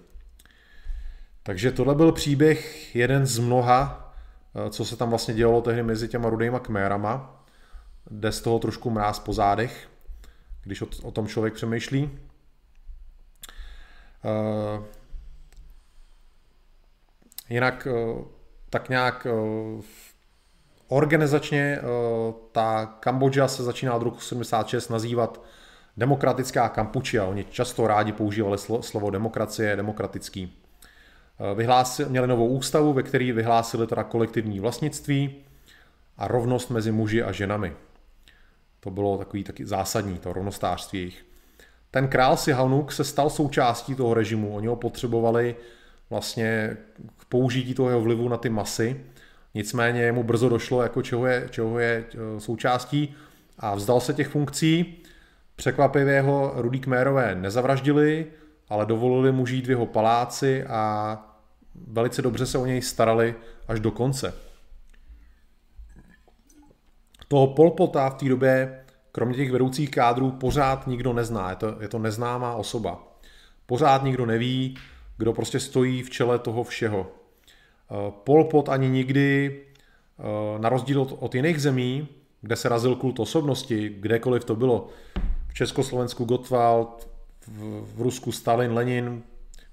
[1.47, 4.13] Takže tohle byl příběh jeden z mnoha,
[4.55, 7.43] eh, co se tam vlastně dělalo tehdy mezi těma rudejma kmérama.
[8.11, 9.87] Jde z toho trošku mráz po zádech,
[10.65, 12.19] když o, o tom člověk přemýšlí.
[14.23, 14.83] Uh,
[17.49, 18.25] jinak uh,
[18.69, 19.83] tak nějak uh,
[20.87, 21.79] organizačně
[22.51, 25.41] ta Kambodža se začíná od roku 76 nazývat
[25.97, 27.25] demokratická Kampučia.
[27.25, 30.53] Oni často rádi používali slovo demokracie, demokratický.
[31.55, 35.35] Vyhlásil, měli novou ústavu, ve které vyhlásili teda kolektivní vlastnictví
[36.17, 37.75] a rovnost mezi muži a ženami.
[38.85, 41.25] To bylo takový taky zásadní, to rovnostářství jejich.
[41.91, 44.55] Ten král Sihanouk se stal součástí toho režimu.
[44.55, 45.55] Oni ho potřebovali
[46.09, 46.77] vlastně
[47.17, 49.01] k použití toho jeho vlivu na ty masy.
[49.53, 53.15] Nicméně mu brzo došlo, jako čeho je, čeho je eh, součástí
[53.59, 54.95] a vzdal se těch funkcí.
[55.55, 58.25] Překvapivě ho rudý kmérové nezavraždili,
[58.69, 61.17] ale dovolili mu žít v jeho paláci a
[61.87, 63.35] velice dobře se o něj starali
[63.67, 64.33] až do konce.
[67.27, 68.79] Toho Polpota v té době,
[69.11, 71.49] kromě těch vedoucích kádrů, pořád nikdo nezná.
[71.49, 73.17] Je to, je to neznámá osoba.
[73.65, 74.77] Pořád nikdo neví,
[75.17, 77.07] kdo prostě stojí v čele toho všeho.
[77.91, 79.61] Eh, Polpot ani nikdy,
[80.19, 82.07] eh, na rozdíl od, od jiných zemí,
[82.41, 84.89] kde se razil kult osobnosti, kdekoliv to bylo,
[85.47, 87.09] v Československu Gottwald,
[87.47, 89.23] v, v Rusku Stalin, Lenin,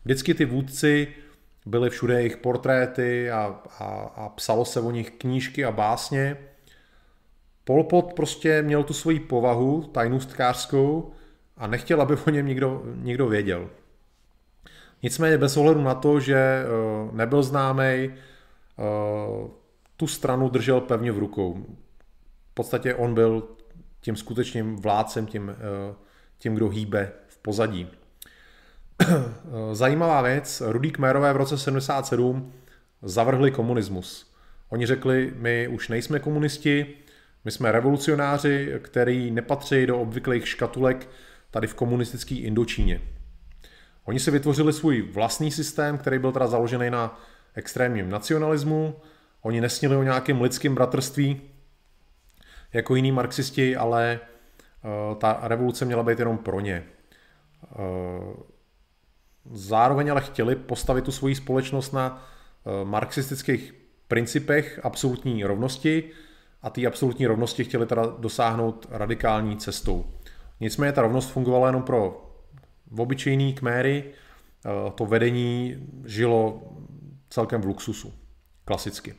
[0.04, 1.08] vždycky ty vůdci
[1.66, 3.84] byly všude jejich portréty a, a,
[4.16, 6.36] a psalo se o nich knížky a básně.
[7.64, 11.12] Pol Pot prostě měl tu svoji povahu tajnůstkářskou
[11.56, 13.70] a nechtěl, aby o něm někdo, někdo věděl.
[15.02, 19.50] Nicméně bez ohledu na to, že uh, nebyl známý, uh,
[19.96, 21.66] tu stranu držel pevně v rukou.
[22.50, 23.48] V podstatě on byl
[24.00, 25.96] tím skutečným vládcem, tím, uh,
[26.38, 27.12] tím kdo hýbe
[27.42, 27.88] pozadí.
[29.72, 32.52] Zajímavá věc, Rudý Kmérové v roce 77
[33.02, 34.32] zavrhli komunismus.
[34.68, 36.94] Oni řekli, my už nejsme komunisti,
[37.44, 41.08] my jsme revolucionáři, který nepatří do obvyklých škatulek
[41.50, 43.00] tady v komunistické Indočíně.
[44.04, 47.20] Oni si vytvořili svůj vlastní systém, který byl teda založený na
[47.54, 48.96] extrémním nacionalismu.
[49.42, 51.40] Oni nesnili o nějakém lidském bratrství
[52.72, 56.84] jako jiní marxisti, ale eh, ta revoluce měla být jenom pro ně.
[57.64, 57.76] Eh,
[59.52, 62.24] zároveň ale chtěli postavit tu svoji společnost na
[62.66, 63.74] eh, marxistických
[64.08, 66.10] principech absolutní rovnosti
[66.62, 70.04] a té absolutní rovnosti chtěli teda dosáhnout radikální cestou.
[70.60, 72.30] Nicméně ta rovnost fungovala jenom pro
[72.98, 75.76] obyčejný kméry, eh, to vedení
[76.06, 76.62] žilo
[77.30, 78.12] celkem v luxusu,
[78.64, 79.14] klasicky.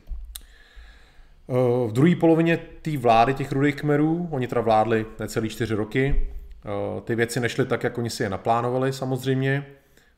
[1.86, 6.28] V druhé polovině té vlády těch rudých kmerů, oni teda vládli necelý čtyři roky,
[6.64, 9.66] Eh, ty věci nešly tak, jak oni si je naplánovali samozřejmě,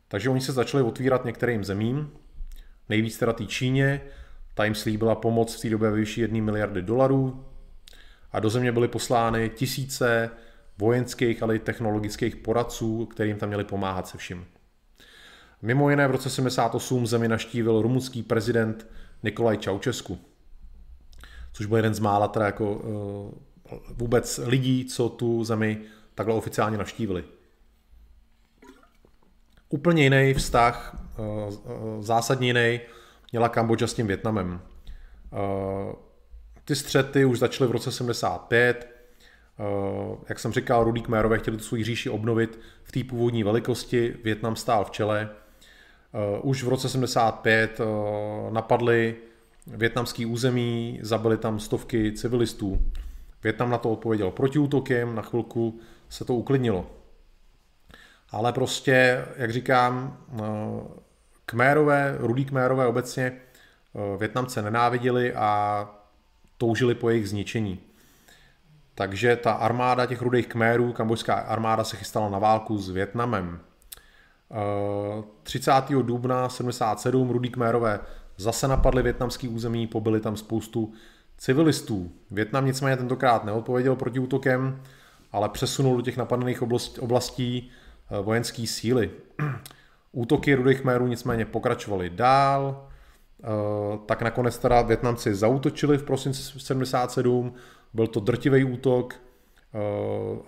[0.08, 2.10] takže oni se začali otvírat některým zemím,
[2.88, 4.00] nejvíc teda té Číně,
[4.56, 7.44] ta jim slíbila pomoc v té době vyšší 1 miliardy dolarů
[8.32, 10.30] a do země byly poslány tisíce
[10.78, 14.46] vojenských, ale i technologických poradců, kterým tam měli pomáhat se vším.
[15.62, 18.86] Mimo jiné v roce 78 zemi naštívil rumunský prezident
[19.22, 20.18] Nikolaj Čaučesku,
[21.52, 25.80] což byl jeden z mála teda jako uh, vůbec lidí, co tu zemi
[26.14, 27.24] takhle oficiálně navštívili.
[29.68, 31.22] Úplně jiný vztah, eh,
[31.66, 32.80] eh, zásadně jiný,
[33.36, 34.60] měla Kambodža s tím Větnamem.
[35.32, 35.94] Eh,
[36.64, 38.88] ty střety už začaly v roce 75.
[40.28, 44.56] Jak jsem říkal, Rudý Kmérové chtěli tu svou říši obnovit v té původní velikosti, Větnam
[44.56, 45.28] stál v čele.
[46.42, 47.80] Už v roce 75
[48.50, 49.16] napadli
[49.66, 52.82] větnamský území, zabili tam stovky civilistů.
[53.42, 56.86] Větnam na to odpověděl protiútokem, na chvilku se to uklidnilo.
[58.30, 61.05] Ale prostě, jak říkám, eh,
[61.46, 65.88] kmérové, rudý kmérové obecně eh, Větnamce nenáviděli a
[66.58, 67.80] toužili po jejich zničení.
[68.94, 73.60] Takže ta armáda těch rudých kmérů, kambojská armáda se chystala na válku s Větnamem.
[75.42, 75.72] 30.
[75.90, 78.00] Eh, dubna 77 rudý kmérové
[78.36, 80.92] zase napadli větnamský území, pobili tam spoustu
[81.38, 82.12] civilistů.
[82.30, 84.82] Větnam nicméně tentokrát neodpověděl proti útokem,
[85.32, 86.62] ale přesunul do těch napadených
[87.00, 87.70] oblastí
[88.10, 89.10] eh, vojenské síly.
[90.16, 92.88] Útoky rudých kmérů nicméně pokračovaly dál,
[93.42, 93.46] eh,
[94.06, 97.54] tak nakonec teda Větnamci zautočili v prosinci 77,
[97.94, 99.14] byl to drtivý útok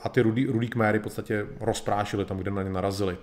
[0.02, 3.18] a ty rudý, rudý kméry v podstatě rozprášili tam, kde na ně narazili.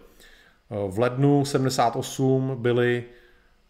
[0.89, 3.03] V lednu 78 byli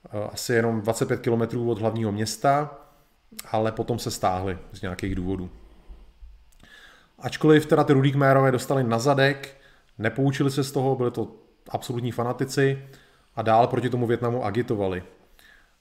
[0.06, 2.80] eh, asi jenom 25 km od hlavního města,
[3.52, 5.50] ale potom se stáhli z nějakých důvodů.
[7.20, 9.58] Ačkoliv teda ty rudý kmérové dostali na zadek,
[9.98, 12.84] nepoučili se z toho, byli to absolutní fanatici
[13.36, 15.04] a dál proti tomu Větnamu agitovali.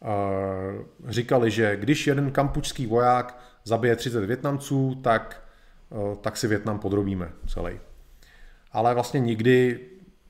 [0.05, 5.43] Eh, říkali, že když jeden kampučský voják zabije 30 Větnamců, tak,
[5.93, 7.81] eh, tak si Větnam podrobíme celý.
[8.73, 9.81] Ale vlastně nikdy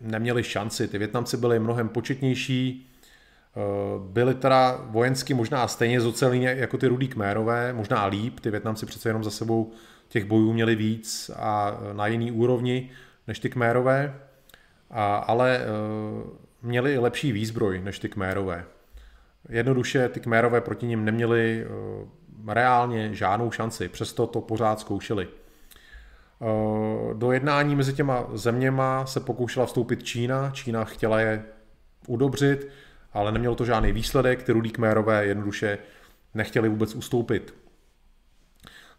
[0.00, 0.88] neměli šanci.
[0.88, 2.90] Ty Větnamci byli mnohem početnější,
[3.56, 3.60] eh,
[3.98, 9.08] byli teda vojensky možná stejně zocelí jako ty rudý kmérové, možná líp, ty Větnamci přece
[9.08, 9.72] jenom za sebou
[10.08, 12.90] těch bojů měli víc a na jiný úrovni
[13.26, 14.20] než ty kmérové,
[14.94, 15.64] a, ale eh,
[16.62, 18.64] měli lepší výzbroj než ty kmérové.
[19.48, 25.28] Jednoduše ty kmérové proti ním neměli eh, reálně žádnou šanci, přesto to pořád zkoušeli.
[25.28, 30.50] Eh, do jednání mezi těma zeměma se pokoušela vstoupit Čína.
[30.50, 31.44] Čína chtěla je
[32.06, 32.68] udobřit,
[33.12, 34.42] ale nemělo to žádný výsledek.
[34.42, 35.78] Ty rudí kmérové jednoduše
[36.34, 37.54] nechtěli vůbec ustoupit.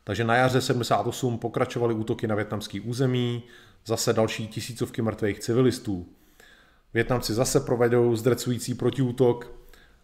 [0.03, 3.43] Takže na jaře 78 pokračovaly útoky na větnamský území,
[3.85, 6.05] zase další tisícovky mrtvých civilistů.
[6.93, 9.51] Větnamci zase provedou zdrcující protiútok,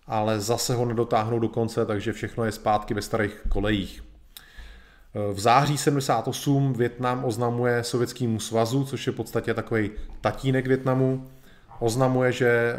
[0.07, 4.03] ale zase ho nedotáhnou do konce, takže všechno je zpátky ve starých kolejích.
[5.33, 9.91] V září 78 Větnam oznamuje Sovětskému svazu, což je v podstatě takový
[10.21, 11.31] tatínek Větnamu,
[11.79, 12.77] oznamuje, že eh,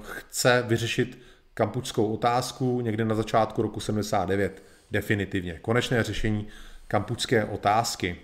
[0.00, 1.18] chce vyřešit
[1.54, 4.62] kampučskou otázku někde na začátku roku 79.
[4.90, 5.58] Definitivně.
[5.62, 6.46] Konečné řešení
[6.88, 8.16] kampučské otázky.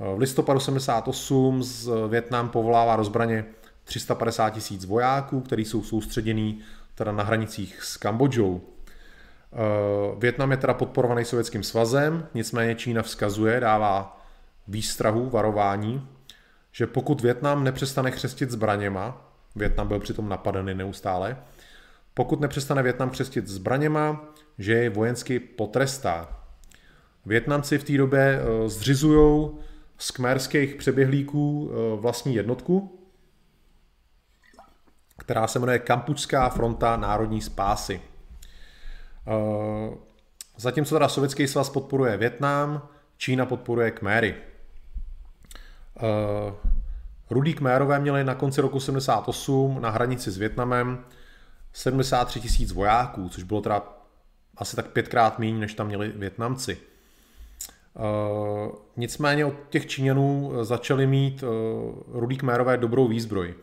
[0.00, 3.44] V listopadu 78 z Větnam povolává do zbraně
[3.84, 6.60] 350 tisíc vojáků, kteří jsou soustředění
[6.94, 8.60] teda na hranicích s Kambodžou.
[8.60, 9.56] Eh,
[10.18, 14.20] Větnam je teda podporovaný Sovětským svazem, nicméně Čína vzkazuje, dává
[14.68, 16.08] výstrahu, varování,
[16.72, 21.36] že pokud Větnam nepřestane chřestit zbraněma, Větnam byl přitom napadený neustále,
[22.14, 24.24] pokud nepřestane Větnam chřestit zbraněma,
[24.58, 26.40] že je vojensky potrestá.
[27.26, 29.50] Větnamci v té době eh, zřizují
[30.00, 32.98] z kmerských přeběhlíků eh, vlastní jednotku,
[35.18, 38.00] která se jmenuje Kampučská fronta národní spásy.
[39.28, 39.94] Eh,
[40.56, 44.34] zatímco teda Sovětský svaz podporuje Větnam, Čína podporuje Kméry.
[45.96, 46.54] Eh,
[47.30, 51.04] rudý Kmérové měli na konci roku 78 na hranici s Větnamem
[51.72, 53.82] 73 tisíc vojáků, což bylo teda
[54.56, 56.89] asi tak pětkrát méně, než tam měli Větnamci.
[57.94, 61.48] Uh, nicméně od těch Číňanů začali mít uh,
[62.08, 63.54] rudý kmérové dobrou výzbroj.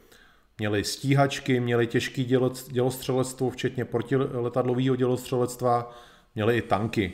[0.59, 2.25] Měli stíhačky, měli těžký
[2.67, 5.95] dělostřelectvo, včetně protiletadlového dělostřelectva,
[6.35, 7.13] měli i tanky.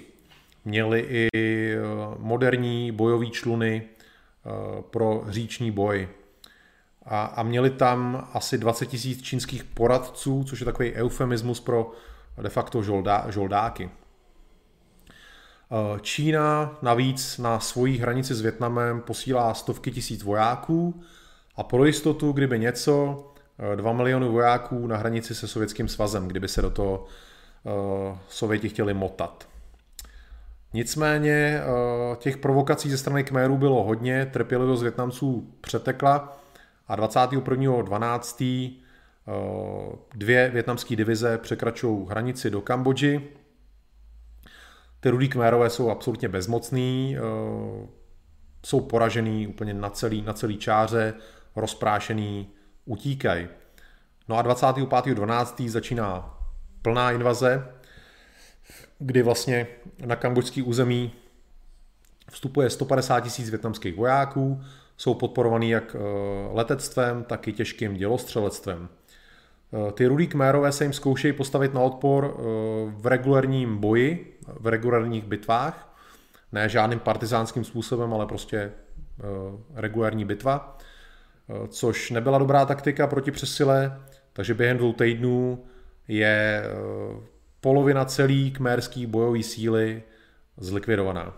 [0.65, 1.79] Měli i eh,
[2.17, 6.09] moderní bojové čluny eh, pro říční boj.
[7.05, 11.91] A, a měli tam asi 20 tisíc čínských poradců, což je takový eufemismus pro
[12.41, 13.89] de facto žoldá, žoldáky.
[15.71, 21.03] Eh, Čína navíc na svojí hranici s Větnamem posílá stovky tisíc vojáků
[21.55, 23.25] a pro jistotu, kdyby něco,
[23.75, 27.05] 2 eh, miliony vojáků na hranici se Sovětským svazem, kdyby se do toho
[27.63, 29.47] uh, Sověti chtěli motat.
[30.73, 31.61] Nicméně
[32.17, 36.37] těch provokací ze strany Kmérů bylo hodně, trpělivost Větnamců přetekla
[36.87, 38.73] a 21.12.
[39.27, 43.21] Uh, dvě větnamské divize překračují hranici do Kambodži.
[45.03, 47.87] Ty rudí Kmérové jsou absolutně bezmocný, uh,
[48.65, 51.13] jsou poražený úplně na celý, na celý čáře,
[51.55, 52.49] rozprášený,
[52.85, 53.47] utíkají.
[54.29, 55.69] No a 25.12.
[55.69, 56.37] začíná
[56.81, 57.67] plná invaze,
[58.99, 59.67] kdy vlastně
[60.05, 61.11] na kambodžský území
[62.31, 64.61] vstupuje 150 tisíc větnamských vojáků,
[64.97, 65.99] jsou podporovaný jak eh,
[66.51, 68.89] letectvem, tak i těžkým dělostřelectvem.
[69.93, 72.37] Ty rudý kmérové se jim zkoušejí postavit na odpor
[72.95, 75.95] v regulárním boji, v regulárních bitvách,
[76.51, 78.71] ne žádným partizánským způsobem, ale prostě
[79.75, 80.77] regulární bitva,
[81.67, 84.01] což nebyla dobrá taktika proti přesile,
[84.33, 85.65] takže během dvou týdnů
[86.07, 86.63] je
[87.61, 90.03] polovina celý kmérský bojový síly
[90.57, 91.33] zlikvidovaná.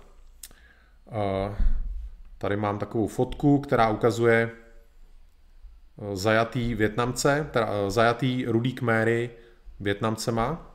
[2.37, 9.29] Tady mám takovou fotku, která ukazuje eh, zajatý Větnamce, teda eh, zajatý rudý kméry
[9.79, 10.74] Větnamcema.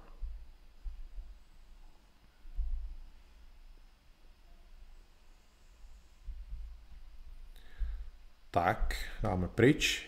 [8.50, 10.06] Tak, dáme pryč.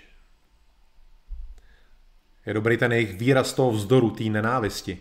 [2.47, 4.99] Je dobrý ten jejich výraz toho vzdoru, té nenávisti.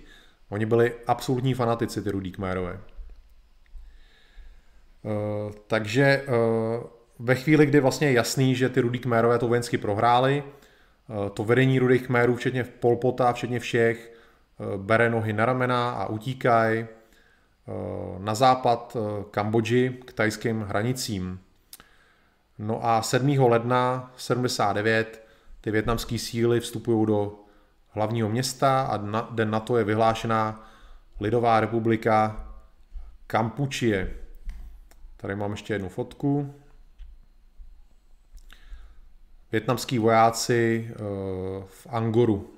[0.50, 2.80] Oni byli absolutní fanatici, ty rudí kmérové.
[5.06, 6.28] Eh, takže eh,
[7.20, 11.44] ve chvíli, kdy vlastně je jasný, že ty rudí kmérové to vojensky prohráli, eh, to
[11.44, 14.12] vedení rudých kmérů, včetně Polpota, včetně všech,
[14.78, 16.86] bere nohy na ramena a utíkají
[18.18, 18.98] na západ
[19.32, 21.40] Kambodži k tajským hranicím.
[22.62, 23.40] No a 7.
[23.40, 25.28] ledna 79
[25.62, 27.40] ty větnamské síly vstupují do
[27.90, 30.70] hlavního města a na, den na to je vyhlášená
[31.20, 32.48] Lidová republika
[33.28, 34.14] Kampučie.
[35.18, 36.56] Tady mám ještě jednu fotku.
[39.52, 40.96] Větnamský vojáci eh,
[41.66, 42.54] v Angoru.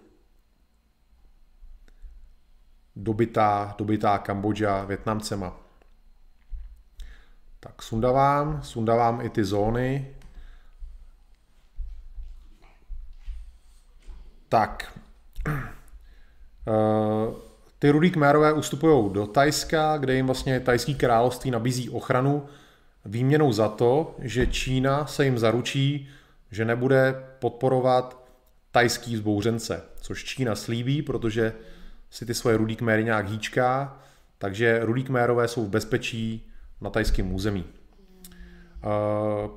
[2.96, 5.63] Dobitá, dobitá Kambodža Větnamcema.
[7.64, 10.16] Tak sundavám, sundavám i ty zóny.
[14.50, 15.00] Tak.
[15.48, 17.36] Uh,
[17.80, 22.46] ty rudý kmérové ustupují do Tajska, kde jim vlastně tajský království nabízí ochranu
[23.06, 26.10] výměnou za to, že Čína se jim zaručí,
[26.52, 28.30] že nebude podporovat
[28.72, 31.54] tajský zbouřence, což Čína slíbí, protože
[32.10, 33.98] si ty svoje rudý kméry nějak hýčká,
[34.38, 36.53] takže rudý kmérové jsou v bezpečí
[36.84, 37.66] na tajském území.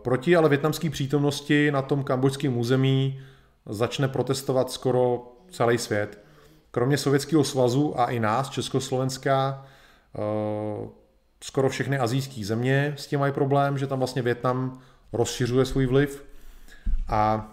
[0.02, 3.20] Proti ale větnamské přítomnosti na tom kambodžském území
[3.66, 6.26] začne protestovat skoro celý svět
[6.76, 9.66] kromě Sovětského svazu a i nás, Československá,
[10.14, 10.88] eh,
[11.44, 14.80] skoro všechny azijské země s tím mají problém, že tam vlastně Větnam
[15.12, 16.24] rozšiřuje svůj vliv
[17.08, 17.48] a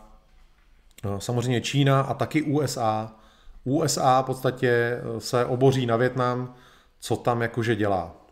[1.06, 3.16] eh, samozřejmě Čína a taky USA.
[3.64, 6.54] USA v podstatě eh, se oboří na Větnam,
[7.00, 8.23] co tam jakože dělá.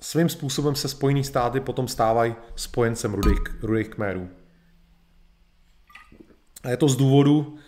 [0.00, 4.28] Svým způsobem se Spojený státy potom stávají spojencem rudých, rudých kmérů.
[6.62, 7.58] A je to z důvodu,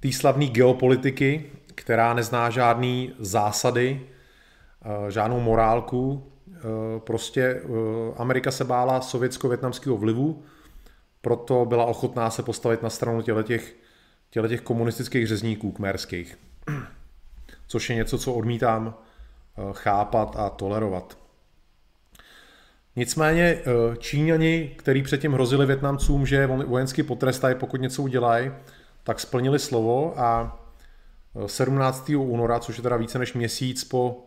[0.00, 4.00] té slavné geopolitiky, která nezná žádný zásady,
[4.84, 6.32] eh, žádnou morálku.
[6.56, 6.60] Eh,
[6.98, 7.68] prostě eh,
[8.16, 10.42] Amerika se bála sovětsko-větnamského vlivu,
[11.20, 13.74] proto byla ochotná se postavit na stranu těch,
[14.48, 16.38] těch komunistických řezníků kmerských.
[17.66, 18.94] Což je něco, co odmítám
[19.72, 21.18] chápat a tolerovat.
[22.96, 23.62] Nicméně
[23.98, 28.52] Číňani, který předtím hrozili Větnamcům, že vojensky potrestají, pokud něco udělají,
[29.02, 30.60] tak splnili slovo a
[31.46, 32.10] 17.
[32.10, 34.26] E, února, což je teda více než měsíc po,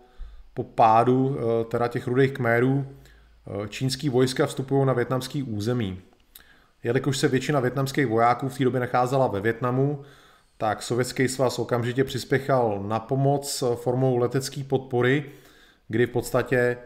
[0.54, 1.38] po pádu
[1.70, 2.88] teda těch rudých kmérů,
[3.70, 6.02] čínský vojska vstupují na větnamský území.
[6.84, 10.04] Jelikož se většina větnamských vojáků v té době nacházela ve Větnamu,
[10.58, 15.26] tak Sovětský svaz okamžitě přispěchal na pomoc formou letecké podpory,
[15.88, 16.78] kdy v podstatě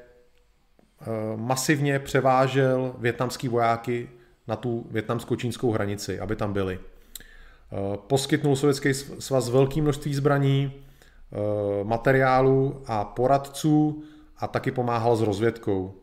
[1.35, 4.09] masivně převážel větnamský vojáky
[4.47, 6.79] na tu větnamsko-čínskou hranici, aby tam byli.
[6.79, 11.37] Eh, poskytnul Sovětský svaz velké množství zbraní, eh,
[11.83, 14.03] materiálu a poradců
[14.37, 15.93] a taky pomáhal s rozvědkou.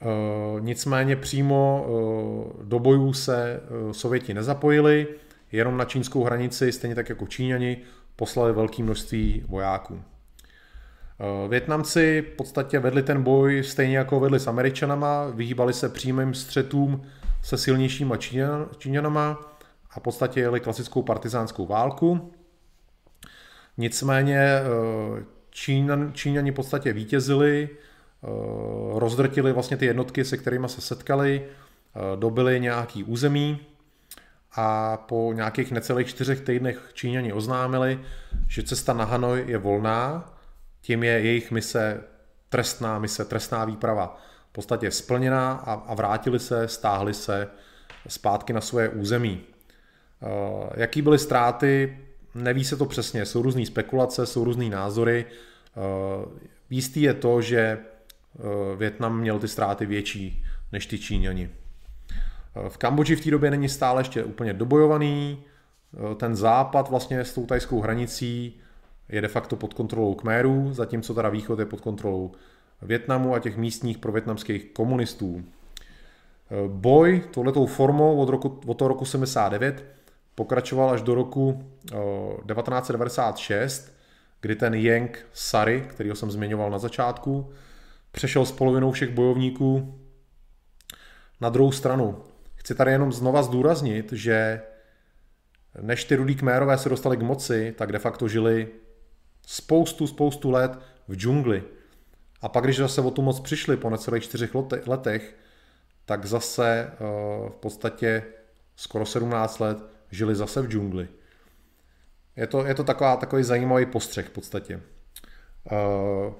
[0.00, 0.06] Eh,
[0.60, 1.86] nicméně přímo
[2.62, 3.60] do bojů se
[3.92, 5.06] Sověti nezapojili,
[5.52, 7.76] jenom na čínskou hranici, stejně tak jako Číňani,
[8.16, 10.02] poslali velké množství vojáků.
[11.48, 17.02] Větnamci v podstatě vedli ten boj stejně jako vedli s Američanama, vyhýbali se přímým střetům
[17.42, 18.16] se silnějšíma
[18.78, 19.52] Číňanama,
[19.90, 22.32] a v podstatě jeli klasickou partizánskou válku.
[23.76, 24.62] Nicméně eh,
[25.50, 28.28] Číňan, Číňani v podstatě vítězili, eh,
[28.98, 33.60] rozdrtili vlastně ty jednotky, se kterými se setkali, eh, dobili nějaký území
[34.54, 38.00] a po nějakých necelých čtyřech týdnech Číňani oznámili,
[38.48, 40.34] že cesta na Hanoj je volná,
[40.80, 42.00] tím je jejich mise
[42.48, 44.20] trestná mise, trestná výprava
[44.50, 47.48] v podstatě splněná a, a vrátili se, stáhli se
[48.08, 49.40] zpátky na své území.
[50.22, 51.98] Eh, jaký byly ztráty,
[52.34, 55.24] neví se to přesně, jsou různé spekulace, jsou různé názory.
[55.24, 55.80] Eh,
[56.70, 61.50] jistý je to, že eh, Větnam měl ty ztráty větší než ty Číňani.
[62.68, 65.44] V Kambodži v té době není stále ještě úplně dobojovaný,
[66.16, 68.60] ten západ vlastně s tou tajskou hranicí
[69.08, 72.32] je de facto pod kontrolou Kmérů, zatímco teda východ je pod kontrolou
[72.82, 75.44] Větnamu a těch místních provětnamských komunistů.
[76.68, 79.84] Boj touhletou formou od, roku, od toho roku 79
[80.34, 83.92] pokračoval až do roku 1996,
[84.40, 87.52] kdy ten Yang Sari, kterýho jsem zmiňoval na začátku,
[88.12, 89.98] přešel s polovinou všech bojovníků
[91.40, 92.16] na druhou stranu.
[92.62, 94.62] Chci tady jenom znova zdůraznit, že
[95.80, 98.68] než ty rudí kmérové se dostali k moci, tak de facto žili
[99.46, 100.78] spoustu, spoustu let
[101.08, 101.62] v džungli.
[102.40, 104.50] A pak, když zase o tu moc přišli po necelých čtyřech
[104.86, 105.36] letech,
[106.04, 106.96] tak zase eh,
[107.48, 108.24] v podstatě
[108.76, 109.78] skoro 17 let
[110.10, 111.08] žili zase v džungli.
[112.36, 114.80] Je to, je to taková, takový zajímavý postřeh v podstatě.
[115.70, 116.32] Eh,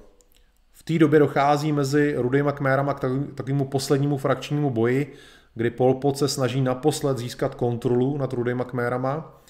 [0.71, 2.99] v té době dochází mezi Rudejma Kmérama k
[3.35, 5.13] takovému poslednímu frakčnímu boji,
[5.55, 9.41] kdy Pol Pot se snaží naposled získat kontrolu nad Rudejma Kmérama.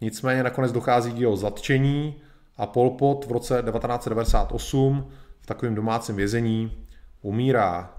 [0.00, 2.14] Nicméně nakonec dochází k jeho zatčení
[2.56, 5.10] a Pol Pot v roce 1998
[5.40, 6.86] v takovém domácím vězení
[7.22, 7.96] umírá.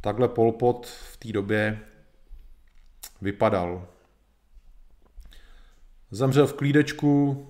[0.00, 1.80] Takhle Pol Pot v té době
[3.20, 3.86] vypadal.
[6.10, 7.46] Zemřel v klídečku,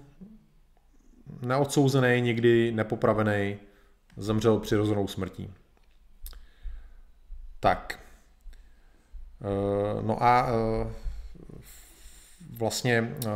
[1.40, 3.58] neodsouzený, nikdy nepopravený,
[4.16, 5.54] zemřel přirozenou smrtí.
[7.60, 8.01] Tak.
[9.42, 10.86] Eh, no a eh,
[12.58, 13.28] vlastně eh,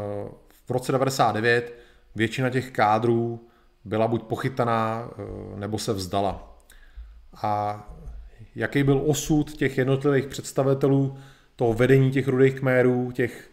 [0.66, 1.74] v roce 99
[2.14, 3.40] většina těch kádrů
[3.84, 5.10] byla buď pochytaná,
[5.56, 6.58] nebo se vzdala.
[7.42, 7.82] A
[8.54, 11.18] jaký byl osud těch jednotlivých představitelů
[11.56, 13.50] toho vedení těch rudých kmérů, těch,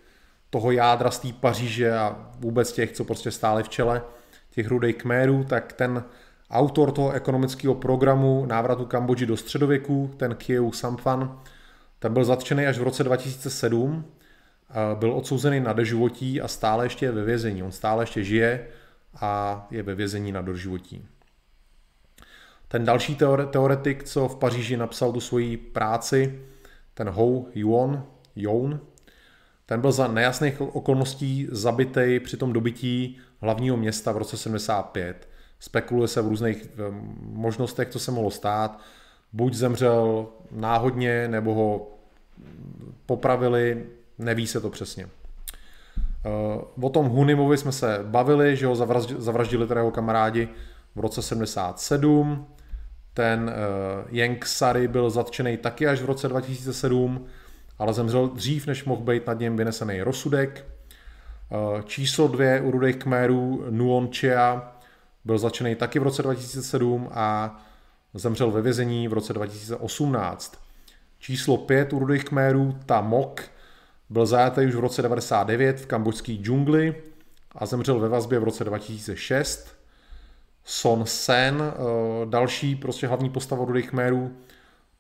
[0.49, 4.01] toho jádra z té Paříže a vůbec těch, co prostě stáli v čele
[4.51, 6.03] těch rudých kmérů, tak ten
[6.51, 11.39] autor toho ekonomického programu návratu Kambodži do středověku, ten Kieu Samphan,
[12.03, 14.05] ten byl zatčený až v roce 2007,
[14.99, 17.63] byl odsouzený na doživotí a stále ještě je ve vězení.
[17.63, 18.67] On stále ještě žije
[19.21, 21.05] a je ve vězení na doživotí.
[22.67, 23.17] Ten další
[23.51, 26.39] teoretik, co v Paříži napsal tu svoji práci,
[26.93, 28.05] ten Hou Yuan,
[28.35, 28.80] Youn,
[29.65, 35.30] ten byl za nejasných okolností zabitý při tom dobytí hlavního města v roce 75.
[35.59, 36.69] Spekuluje se v různých
[37.19, 38.80] možnostech, co se mohlo stát.
[39.34, 41.89] Buď zemřel náhodně, nebo ho
[43.06, 43.86] popravili,
[44.18, 45.07] neví se to přesně.
[46.26, 48.76] Eh, o tom Hunimovi jsme se bavili, že ho
[49.18, 50.49] zavraždili teda jeho kamarádi
[50.95, 52.48] v roce 77.
[53.14, 57.26] Ten uh, Yank Sari byl zatčený taky až v roce 2007,
[57.80, 60.65] ale zemřel dřív, než mohl být nad něm vynesený rozsudek.
[61.49, 64.78] Uh, číslo dvě u rudých kmérů Nuon Chia
[65.26, 67.60] byl začený taky v roce 2007 a
[68.14, 70.62] zemřel ve vězení v roce 2018.
[71.23, 73.41] Číslo 5 u rudých kmérů, Ta Mok,
[74.09, 76.95] byl zajatý už v roce 99 v kambodžské džungli
[77.55, 79.67] a zemřel ve vazbě v roce 2006.
[80.65, 81.75] Son Sen, eh,
[82.25, 84.31] další prostě hlavní postava rudých kmérů,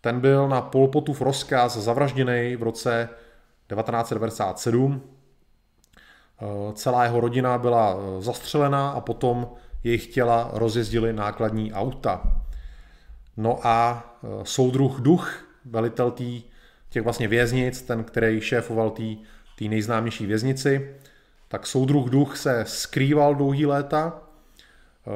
[0.01, 3.09] ten byl na Polpotův rozkaz zavražděný v roce
[3.67, 5.01] 1997.
[6.41, 9.49] Eh, celá jeho rodina byla eh, zastřelená a potom
[9.83, 12.21] jejich těla rozjezdili nákladní auta.
[13.37, 14.03] No a
[14.43, 16.43] soudruh Duch, velitel tý,
[16.89, 20.95] těch vlastně věznic, ten, který šéfoval té nejznámější věznici,
[21.47, 24.21] tak soudruh Duch se skrýval dlouhý léta,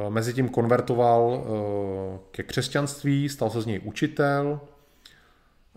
[0.08, 1.48] e, mezi tím konvertoval e,
[2.32, 4.60] ke křesťanství, stal se z něj učitel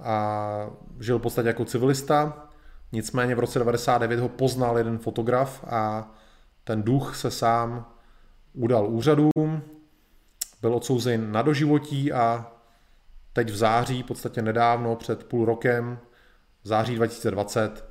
[0.03, 0.71] a
[1.01, 2.49] žil v podstatě jako civilista.
[2.93, 6.13] Nicméně v roce 99 ho poznal jeden fotograf a
[6.65, 7.87] ten duch se sám
[8.53, 9.63] udal úřadům,
[10.61, 12.53] byl odsouzen na doživotí a
[13.33, 15.99] teď v září, v podstatě nedávno, před půl rokem,
[16.63, 17.85] v září 2020,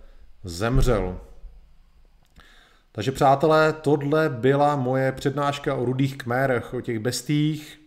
[0.43, 1.21] zemřel.
[2.91, 7.81] Takže přátelé, tohle byla moje přednáška o rudých kmérech, o těch bestích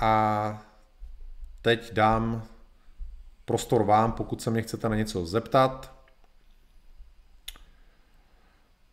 [0.00, 0.62] a
[1.62, 2.42] teď dám
[3.44, 5.94] prostor vám, pokud se mě chcete na něco zeptat.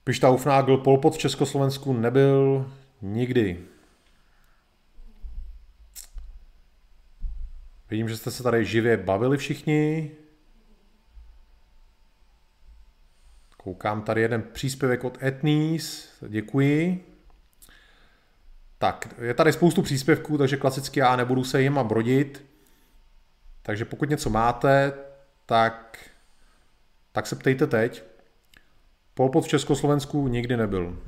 [0.03, 2.71] Pišta Ufnagl Polpot v Československu nebyl
[3.01, 3.65] nikdy.
[7.89, 10.11] Vidím, že jste se tady živě bavili všichni.
[13.57, 17.05] Koukám tady jeden příspěvek od Etnis, děkuji.
[18.77, 22.45] Tak, je tady spoustu příspěvků, takže klasicky já nebudu se jima brodit.
[23.61, 24.93] Takže pokud něco máte,
[25.45, 26.09] tak,
[27.11, 28.03] tak se ptejte teď.
[29.13, 31.01] Polpot v Československu nikdy nebyl.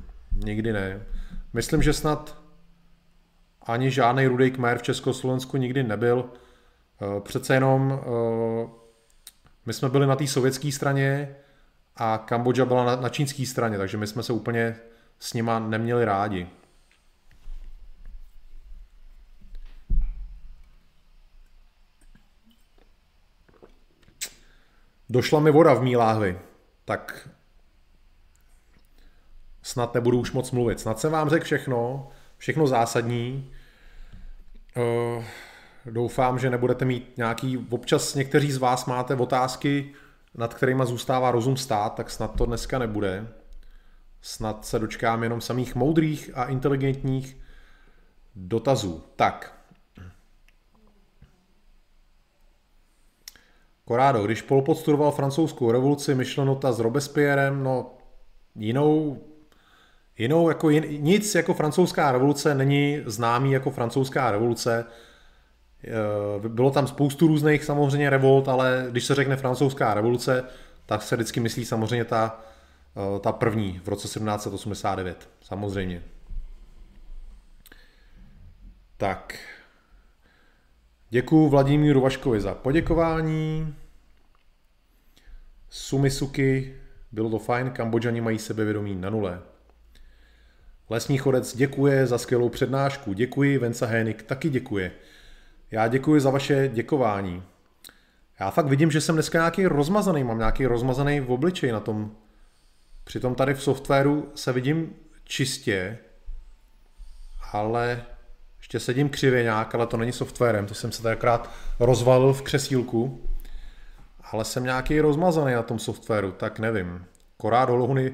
[0.44, 1.06] Nikdy ne.
[1.52, 2.42] Myslím, že snad
[3.62, 6.30] ani žádný rudý kmér v Československu nikdy nebyl.
[7.02, 8.68] Eh, přece jenom eh,
[9.66, 11.36] my jsme byli na té sovětské straně
[11.96, 14.76] a Kambodža byla na, čínské straně, takže my jsme se úplně
[15.18, 16.48] s nima neměli rádi.
[25.10, 26.38] Došla mi voda v mý láhvi,
[26.84, 27.28] tak
[29.62, 30.80] snad nebudu už moc mluvit.
[30.80, 33.52] Snad jsem vám řekl všechno, všechno zásadní.
[34.76, 35.24] Uh,
[35.86, 39.92] doufám, že nebudete mít nějaký, občas někteří z vás máte otázky,
[40.34, 43.28] nad kterými zůstává rozum stát, tak snad to dneska nebude.
[44.22, 47.36] Snad se dočkám jenom samých moudrých a inteligentních
[48.36, 49.04] dotazů.
[49.16, 49.60] Tak.
[53.84, 57.90] Korádo, když Pol Pot studoval francouzskou revoluci, myšleno ta s Robespierrem, no
[58.54, 59.22] jinou,
[60.18, 64.84] jinou jako jin, nic jako francouzská revoluce není známý jako francouzská revoluce.
[65.84, 70.44] Eh, bylo tam spoustu různých samozřejmě revolt, ale když se řekne francouzská revoluce,
[70.86, 72.40] tak se vždycky myslí samozřejmě ta,
[72.96, 75.28] eh, ta první v roce 1789.
[75.40, 76.02] Samozřejmě.
[78.96, 79.38] Tak.
[81.10, 83.74] Děkuji Vladimíru Vaškovi za poděkování.
[85.70, 86.76] Sumisuki,
[87.12, 89.40] bylo to fajn, Kambodžani mají sebevědomí na nule.
[90.90, 94.92] Lesní chodec děkuje za skvělou přednášku, děkuji, Venca Hénik taky děkuje.
[95.70, 97.42] Já děkuji za vaše děkování.
[98.40, 102.10] Já fakt vidím, že jsem dneska nějaký rozmazaný, mám nějaký rozmazaný v obličeji na tom.
[103.04, 104.94] Přitom tady v softwaru se vidím
[105.24, 105.98] čistě,
[107.52, 108.02] ale
[108.58, 111.18] ještě sedím křivě nějak, ale to není softwarem, to jsem se tady
[111.80, 113.28] rozvalil v křesílku.
[114.32, 117.04] Ale jsem nějaký rozmazaný na tom softwaru, tak nevím.
[117.36, 118.12] Korát holohuny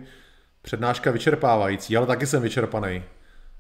[0.62, 3.03] přednáška vyčerpávající, ale taky jsem vyčerpaný.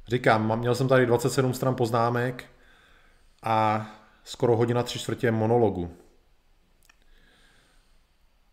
[0.08, 2.44] Říkám, měl jsem tady 27 stran poznámek,
[3.46, 3.86] a
[4.24, 5.96] skoro hodina tři čtvrtě monologu.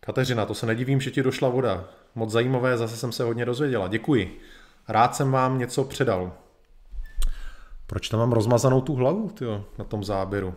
[0.00, 1.84] Kateřina, to se nedivím, že ti došla voda.
[2.14, 3.88] Moc zajímavé, zase jsem se hodně dozvěděla.
[3.88, 4.40] Děkuji.
[4.88, 6.32] Rád jsem vám něco předal.
[7.86, 10.54] Proč tam mám rozmazanou tu hlavu tyjo, na tom záběru?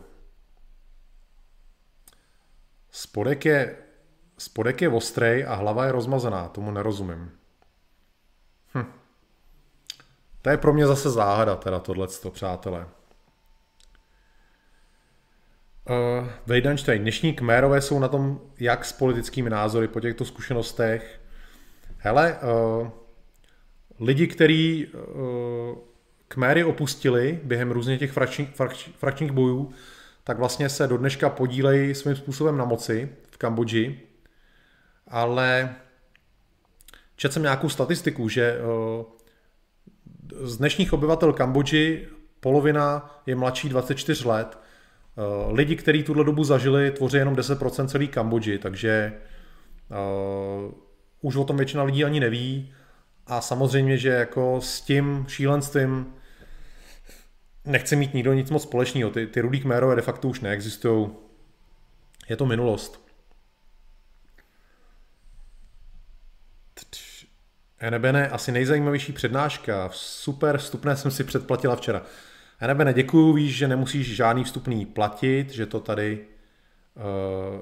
[2.91, 3.77] Spodek je,
[4.37, 7.31] spodek je ostrej a hlava je rozmazaná, tomu nerozumím.
[8.73, 8.91] Hm.
[10.41, 12.87] To je pro mě zase záhada, teda tohleto, přátelé.
[15.89, 21.21] Uh, Vejdanštejn, dnešní kmérové jsou na tom jak s politickými názory po těchto zkušenostech.
[21.97, 22.37] Hele,
[22.81, 22.87] uh,
[23.99, 25.77] lidi, kteří uh,
[26.27, 28.49] kméry opustili během různě těch frakčních,
[28.97, 29.71] frakčních bojů,
[30.23, 33.99] tak vlastně se do dneška podílejí svým způsobem na moci v Kambodži,
[35.07, 35.75] ale
[37.15, 38.57] četl jsem nějakou statistiku, že
[40.41, 42.07] z dnešních obyvatel Kambodži
[42.39, 44.66] polovina je mladší 24 let, Eh,
[45.51, 49.13] lidi, kteří tuhle dobu zažili, tvoří jenom 10% celý Kambodži, takže
[49.89, 50.73] uh,
[51.21, 52.73] už o tom většina lidí ani neví.
[53.27, 56.13] A samozřejmě, že jako s tím šílenstvím
[57.65, 59.11] nechce mít nikdo nic moc společného.
[59.11, 61.09] Ty, ty rudý kmérové de facto už neexistují.
[62.29, 63.07] Je to minulost.
[67.79, 69.89] Enebene, asi nejzajímavější přednáška.
[69.93, 72.01] Super vstupné jsem si předplatila včera.
[72.61, 76.27] Já nebe neděkuju, víš, že nemusíš žádný vstupný platit, že to tady
[76.95, 77.61] uh,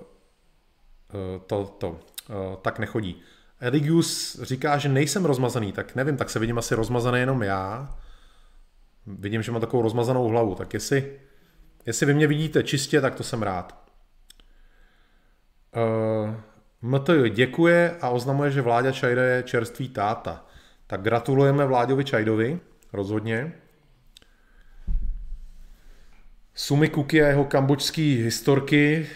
[1.14, 3.22] uh, to, to uh, tak nechodí.
[3.60, 7.98] Eligius říká, že nejsem rozmazaný, tak nevím, tak se vidím asi rozmazaný jenom já.
[9.08, 11.20] Vidím, že mám takovou rozmazanou hlavu, tak jestli,
[11.86, 13.86] jestli vy mě vidíte čistě, tak to jsem rád.
[15.76, 16.36] Uh,
[16.82, 20.46] MTJ děkuje a oznamuje, že Vláďa Čajda je čerstvý táta.
[20.88, 22.60] Tak gratulujeme Vláďovi Čajdovi,
[22.94, 23.54] rozhodně.
[26.56, 29.10] Sumi Kuky a jeho kambočský historky.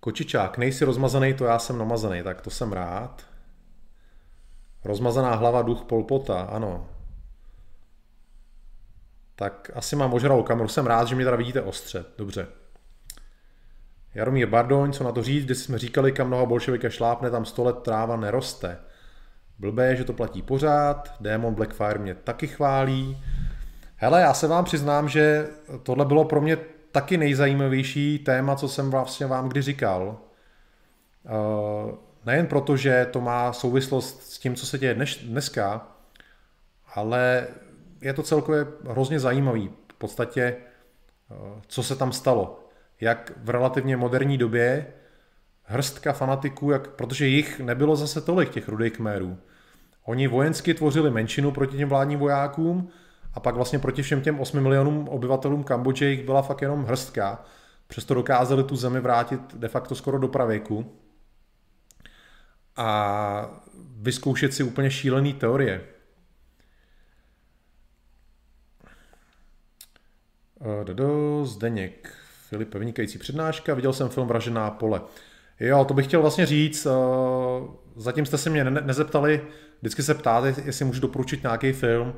[0.00, 3.26] Kočičák, nejsi rozmazaný, to já jsem namazaný, tak to jsem rád.
[4.84, 6.88] Rozmazaná hlava duch Polpota, ano.
[9.34, 12.46] Tak asi mám ožralou kameru, jsem rád, že mě teda vidíte ostře, dobře.
[14.14, 17.64] Jaromír Bardoň, co na to říct, když jsme říkali, kam mnoha bolševika šlápne, tam 100
[17.64, 18.78] let tráva neroste.
[19.58, 23.24] Blbé, že to platí pořád, Démon Blackfire mě taky chválí.
[23.98, 25.48] Hele, já se vám přiznám, že
[25.82, 26.56] tohle bylo pro mě
[26.92, 30.18] taky nejzajímavější téma, co jsem vlastně vám kdy říkal.
[31.24, 31.94] Uh,
[32.26, 35.88] nejen proto, že to má souvislost s tím, co se děje dnes, dneska,
[36.94, 37.46] ale
[38.00, 39.70] je to celkově hrozně zajímavý.
[39.92, 40.56] V podstatě,
[41.30, 42.68] uh, co se tam stalo.
[43.00, 44.86] Jak v relativně moderní době
[45.62, 49.38] hrstka fanatiků, jak, protože jich nebylo zase tolik, těch rudých kmérů.
[50.04, 52.88] Oni vojensky tvořili menšinu proti těm vládním vojákům,
[53.36, 57.44] a pak vlastně proti všem těm 8 milionům obyvatelům Kambodže jich byla fakt jenom hrstka,
[57.86, 60.92] přesto dokázali tu zemi vrátit de facto skoro do pravěku
[62.76, 63.62] a
[63.96, 65.84] vyzkoušet si úplně šílený teorie.
[70.60, 72.14] Eh, Dodo, Zdeněk,
[72.48, 75.00] Filip, vynikající přednáška, viděl jsem film Vražená pole.
[75.60, 76.90] Jo, to bych chtěl vlastně říct, eh,
[77.96, 79.46] zatím jste se mě nezeptali,
[79.80, 82.14] vždycky se ptáte, jestli můžu doporučit nějaký film,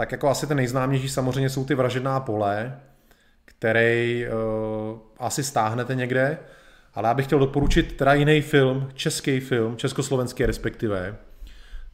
[0.00, 2.80] tak jako asi ten nejznámější samozřejmě jsou ty Vražená pole,
[3.44, 6.38] který uh, asi stáhnete někde,
[6.94, 11.16] ale já bych chtěl doporučit teda jiný film, český film, československý respektive,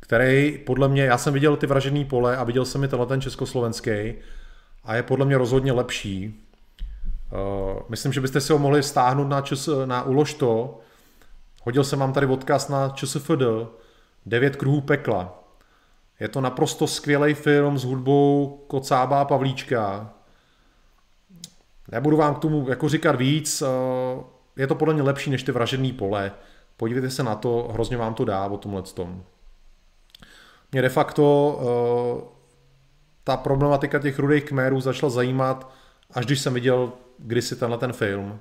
[0.01, 3.20] který podle mě, já jsem viděl ty Vražený pole a viděl jsem i tenhle ten
[3.20, 4.15] československý
[4.85, 6.47] a je podle mě rozhodně lepší.
[7.33, 10.81] Uh, myslím, že byste si ho mohli stáhnout na, čes, na Uložto.
[11.62, 13.43] Hodil jsem vám tady odkaz na ČSFD,
[14.27, 15.45] Devět kruhů pekla.
[16.20, 20.12] Je to naprosto skvělý film s hudbou Kocába a Pavlíčka.
[21.93, 23.68] Nebudu vám k tomu jako říkat víc, uh,
[24.56, 26.32] je to podle mě lepší než ty vražený pole.
[26.76, 29.24] Podívejte se na to, hrozně vám to dá o tomhle tom.
[30.72, 32.28] Mě de facto uh,
[33.24, 35.72] ta problematika těch rudých kmérů začala zajímat,
[36.10, 38.38] až když jsem viděl kdysi tenhle ten film.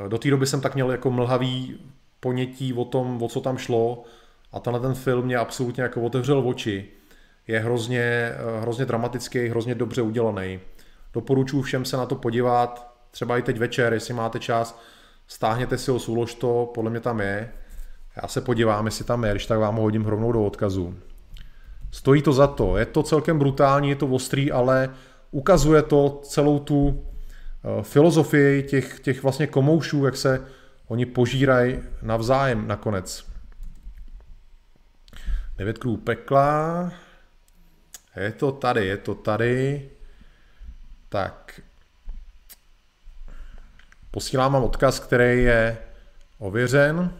[0.00, 1.80] Uh, do té doby jsem tak měl jako mlhavý
[2.20, 4.04] ponětí o tom, o co tam šlo
[4.52, 6.88] a tenhle ten film mě absolutně jako otevřel oči.
[7.46, 10.60] Je hrozně, uh, hrozně dramatický, hrozně dobře udělaný.
[11.12, 14.80] Doporučuji všem se na to podívat, třeba i teď večer, jestli máte čas,
[15.26, 17.52] stáhněte si ho, soulož to, podle mě tam je.
[18.22, 20.94] Já se podívám, jestli tam je, když tak vám ho hodím rovnou do odkazu.
[21.90, 24.90] Stojí to za to, je to celkem brutální, je to ostrý, ale
[25.30, 27.04] ukazuje to celou tu
[27.64, 30.46] eh, filozofii těch, těch vlastně komoušů, jak se
[30.88, 33.35] oni požírají navzájem nakonec.
[35.56, 36.92] Devět krů pekla.
[38.16, 39.90] Je to tady, je to tady.
[41.08, 41.60] Tak,
[44.16, 45.78] Posílám vám odkaz, který je
[46.38, 47.18] ověřen.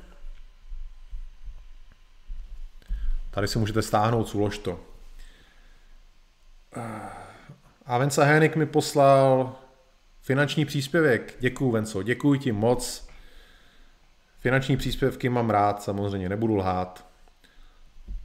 [3.30, 4.80] Tady si můžete stáhnout, ulož to.
[7.86, 9.56] A Vence Henik mi poslal
[10.20, 11.34] finanční příspěvek.
[11.40, 13.08] Děkuju, Venco, děkuji ti moc.
[14.38, 17.05] Finanční příspěvky mám rád, samozřejmě, nebudu lhát.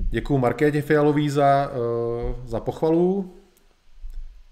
[0.10, 3.34] Děkuji Markétě Fialový za, uh, za pochvalu.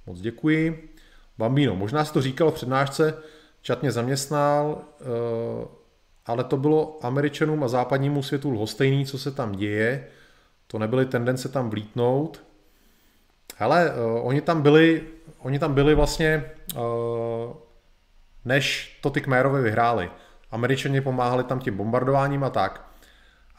[0.06, 0.90] Moc děkuji.
[1.38, 3.14] Bambino, možná jsi to říkal v přednášce,
[3.62, 5.68] Čat mě zaměstnal, eh,
[6.26, 10.08] ale to bylo američanům a západnímu světu lhostejný, co se tam děje.
[10.68, 12.44] To nebyly tendence tam vlítnout.
[13.58, 15.04] Hele, uh, oni tam byli,
[15.40, 16.52] oni tam byli vlastně,
[18.46, 20.12] než to ty Khmerové vyhráli.
[20.52, 22.89] Američani pomáhali tam tím bombardováním a tak.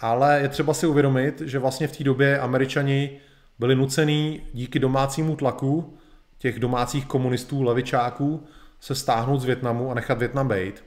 [0.01, 3.10] Ale je třeba si uvědomit, že vlastně v té době Američani
[3.59, 5.97] byli nucený díky domácímu tlaku
[6.39, 8.44] těch domácích komunistů, levičáků,
[8.81, 10.85] se stáhnout z Větnamu a nechat Větnam být.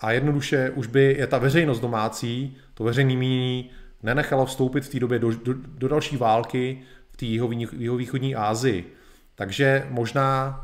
[0.00, 3.70] A jednoduše už by je ta veřejnost domácí, to veřejný mínění,
[4.02, 7.26] nenechala vstoupit v té době do, do, do další války v té
[7.76, 8.92] jihovýchodní Ázii.
[9.34, 10.60] Takže možná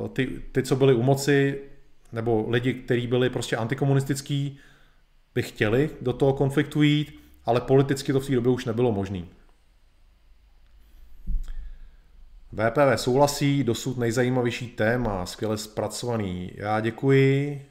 [0.00, 1.60] uh, ty, ty, co byli u moci,
[2.12, 4.58] nebo lidi, kteří byli prostě antikomunistický,
[5.34, 9.22] by chtěli do toho konfliktu jít, ale politicky to v té době už nebylo možné.
[12.52, 16.50] VPV souhlasí, dosud nejzajímavější téma, skvěle zpracovaný.
[16.54, 17.66] Já děkuji.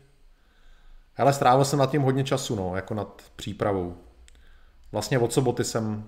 [1.14, 3.98] Hele, strávil jsem nad tím hodně času, no, jako nad přípravou.
[4.91, 6.06] Vlastně od soboty jsem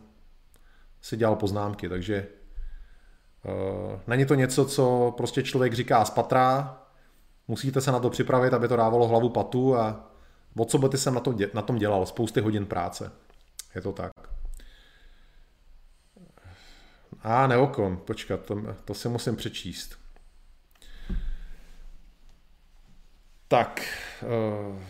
[1.02, 2.28] si dělal poznámky, takže
[3.46, 6.78] uh, není to něco, co prostě člověk říká z patra,
[7.48, 10.12] musíte se na to připravit, aby to dávalo hlavu patu a
[10.58, 13.12] od soboty jsem na, to, na tom dělal spousty hodin práce.
[13.76, 14.12] Je to tak.
[17.22, 19.98] A, neokon, počkat, to, to si musím přečíst.
[23.48, 23.82] Tak,
[24.24, 24.86] uh, eh,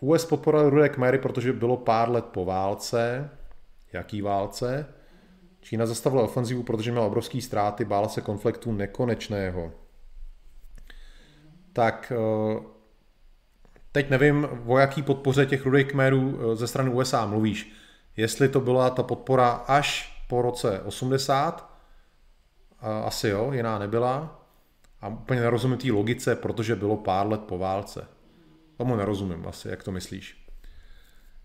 [0.00, 3.30] US podporoval rudé kmery, protože bylo pár let po válce.
[3.92, 4.86] Jaký válce?
[5.60, 9.72] Čína zastavila ofenzivu, protože měla obrovský ztráty, bála se konfliktu nekonečného.
[11.72, 12.64] Tak, uh,
[13.92, 17.72] teď nevím, o jaký podpoře těch rudých kmerů eh, ze strany USA mluvíš.
[18.16, 21.72] Jestli to byla ta podpora až po roce 80,
[23.04, 24.42] asi jo, jiná nebyla.
[25.00, 28.06] A úplně nerozumím té logice, protože bylo pár let po válce.
[28.76, 30.46] Tomu nerozumím asi, jak to myslíš.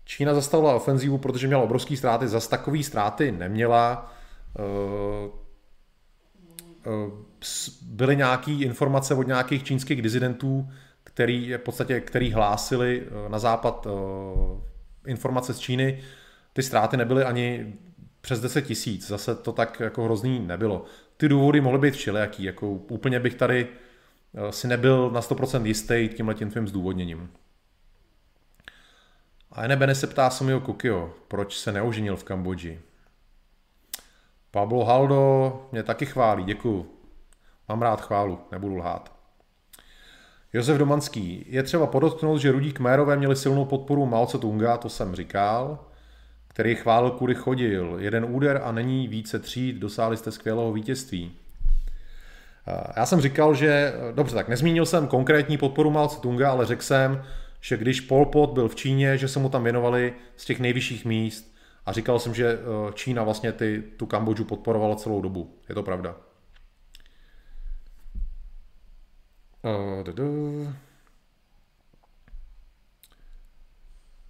[0.04, 4.12] Čína zastavila ofenzívu, protože měla obrovské ztráty, zas takový ztráty neměla.
[4.58, 5.30] Eh,
[6.86, 7.10] eh,
[7.82, 10.68] byly nějaké informace od nějakých čínských dizidentů,
[11.08, 13.86] který, v podstatě, který hlásili eh, na západ
[15.06, 16.02] informace z Číny.
[16.52, 17.74] Ty ztráty nebyly ani
[18.20, 20.84] přes 10 tisíc, zase to tak jako hrozný nebylo.
[21.16, 23.68] Ty důvody mohly být všelijaký, jako úplně bych tady
[24.50, 27.30] si nebyl na 100% jistý tím letím tvým zdůvodněním.
[29.52, 32.80] A Enebene se ptá Somio Kokio, proč se neoženil v Kambodži.
[34.50, 36.94] Pablo Haldo mě taky chválí, děkuju.
[37.68, 39.17] Mám rád chválu, nebudu lhát.
[40.52, 41.44] Josef Domanský.
[41.48, 45.78] Je třeba podotknout, že rudí Kmérové měli silnou podporu Mao Tunga, to jsem říkal,
[46.48, 47.96] který chválil, kudy chodil.
[47.98, 51.32] Jeden úder a není více tříd, dosáhli jste skvělého vítězství.
[52.96, 57.22] Já jsem říkal, že, dobře, tak nezmínil jsem konkrétní podporu Mao Tunga, ale řekl jsem,
[57.60, 61.04] že když Pol Pot byl v Číně, že se mu tam věnovali z těch nejvyšších
[61.04, 61.54] míst
[61.86, 65.54] a říkal jsem, že eh, Čína vlastně ty, tu Kambodžu podporovala celou dobu.
[65.68, 66.27] Je to pravda.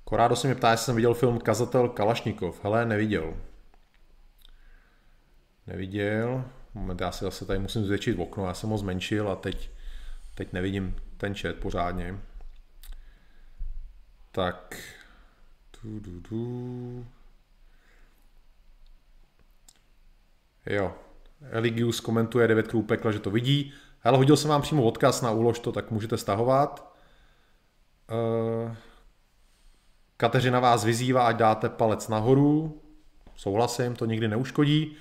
[0.04, 2.64] Korádo se mě ptá, jestli jsem viděl film Kazatel Kalašnikov.
[2.64, 3.36] Hele, neviděl.
[5.66, 6.44] Neviděl.
[6.74, 9.70] Moment, já si zase tady musím zvětšit okno, já jsem ho zmenšil a teď,
[10.34, 12.18] teď nevidím ten chat pořádně.
[14.32, 14.80] Tak.
[15.82, 17.06] Du, du, du.
[20.66, 20.94] Jo.
[21.50, 23.74] Eligius komentuje 9 krůpekla, že to vidí.
[24.08, 26.92] Ale hodil jsem vám přímo odkaz na úlož to, tak můžete stahovat.
[28.10, 28.72] Uh,
[30.16, 32.80] Kateřina vás vyzývá, ať dáte palec nahoru.
[33.36, 34.96] Souhlasím, to nikdy neuškodí.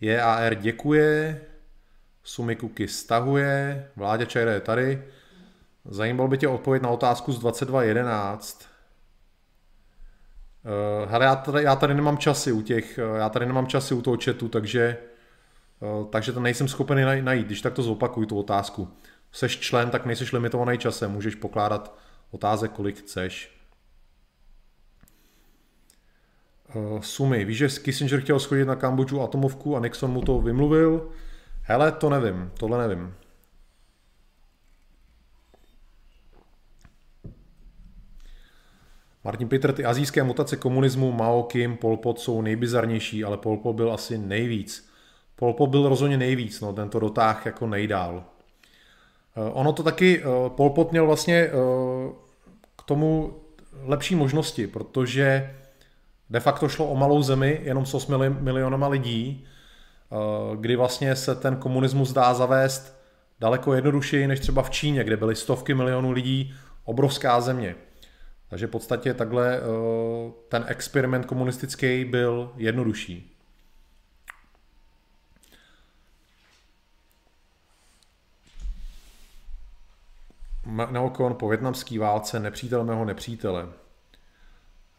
[0.00, 1.40] JAR děkuje.
[2.24, 3.88] Sumikuky stahuje.
[3.96, 5.04] Vládě Čajda je tady.
[5.84, 8.64] Zajímal by tě odpověď na otázku z 2211.
[10.64, 13.94] Uh, hele, já tady, já tady nemám časy u těch, eh, já tady nemám časy
[13.94, 14.96] u toho chatu, takže,
[16.10, 17.46] takže to nejsem schopen najít.
[17.46, 18.88] Když tak to zopakuj, tu otázku.
[19.32, 21.98] Seš člen, tak nejseš limitovaný časem, můžeš pokládat
[22.30, 23.60] otázek, kolik chceš.
[26.74, 27.44] Uh, sumy.
[27.44, 31.10] Víš, že Kissinger chtěl schodit na Kambodžu atomovku a Nixon mu to vymluvil?
[31.62, 33.14] Hele, to nevím, tohle nevím.
[39.24, 43.76] Martin Peter, ty azijské mutace komunismu, Mao, Kim, Pol Pot jsou nejbizarnější, ale Pol Pot
[43.76, 44.89] byl asi nejvíc.
[45.40, 48.14] Pol Pot byl rozhodně nejvíc, no, tento dotáh jako nejdál.
[48.14, 52.12] Uh, ono to taky, uh, Pol Pot měl vlastně uh,
[52.76, 53.34] k tomu
[53.82, 55.56] lepší možnosti, protože
[56.30, 59.46] de facto šlo o malou zemi, jenom s 8 milionama lidí,
[60.56, 63.00] kdy vlastně se ten komunismus dá zavést
[63.40, 66.54] daleko jednodušeji než třeba v Číně, kde byly stovky milionů lidí,
[66.84, 67.74] obrovská země.
[68.48, 69.60] Takže v podstatě takhle eh,
[70.48, 73.39] ten experiment komunistický byl jednodušší.
[80.90, 83.68] Neokon po větnamské válce nepřítel mého nepřítele.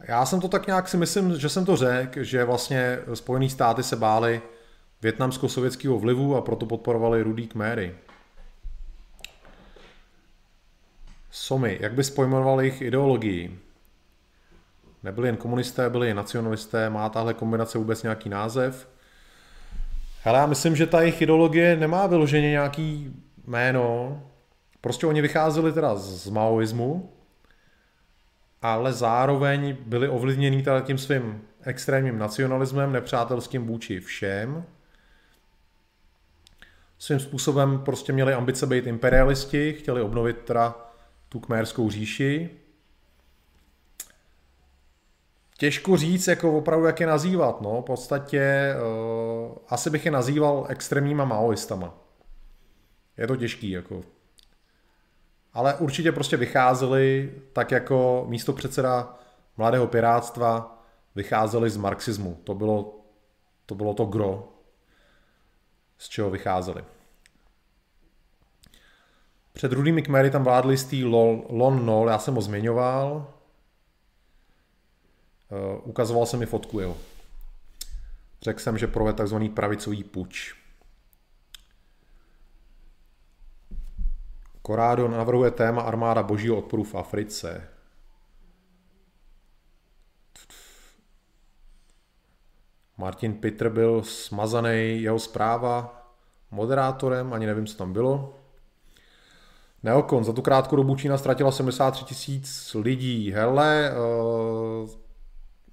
[0.08, 3.84] Já jsem to tak nějak si myslím, že jsem to řekl, že vlastně Spojené státy
[3.84, 4.41] se bály
[5.02, 7.95] větnamsko-sovětského vlivu a proto podporovali rudý kméry.
[11.32, 13.60] Somy, jak bys pojmenoval jejich ideologii?
[15.03, 18.88] Nebyli jen komunisté, byli jen nacionalisté, má tahle kombinace vůbec nějaký název?
[20.24, 23.16] Hele, já myslím, že ta jejich ideologie nemá vyloženě nějaký
[23.48, 24.22] jméno.
[24.82, 27.14] Prostě oni vycházeli teda z maoismu,
[28.62, 34.64] ale zároveň byli ovlivněni teda tím svým extrémním nacionalismem, nepřátelským vůči všem.
[36.98, 40.76] Svým způsobem prostě měli ambice být imperialisti, chtěli obnovit teda
[41.30, 42.49] tu kmérskou říši.
[45.58, 47.62] Těžko říct, jako opravdu, jak je nazývat.
[47.62, 47.82] No.
[47.82, 51.94] V podstatě uh, asi bych je nazýval extrémníma maoistama.
[53.18, 53.72] Je to těžký.
[53.72, 54.02] Jako.
[55.53, 59.19] Ale určitě prostě vycházeli tak jako místo předseda
[59.57, 60.84] mladého pirátstva
[61.15, 62.40] vycházeli z marxismu.
[62.44, 62.99] To bylo
[63.65, 64.53] to, bylo to gro,
[65.98, 66.84] z čeho vycházeli.
[69.53, 73.34] Před rudými kmery tam vládli z Lon, Nol, já jsem ho zmiňoval.
[75.52, 76.98] Uh, ukazoval jsem mi fotku jeho.
[78.41, 80.61] Řekl jsem, že provedl takzvaný pravicový puč.
[84.62, 87.68] Korádo navrhuje téma armáda božího odporu v Africe.
[92.98, 96.02] Martin Pitr byl smazaný jeho zpráva
[96.52, 98.38] moderátorem, ani nevím, co tam bylo.
[99.84, 103.32] Neokon, za tu krátkou dobu Čína ztratila 73 tisíc lidí.
[103.32, 104.90] Hele, uh,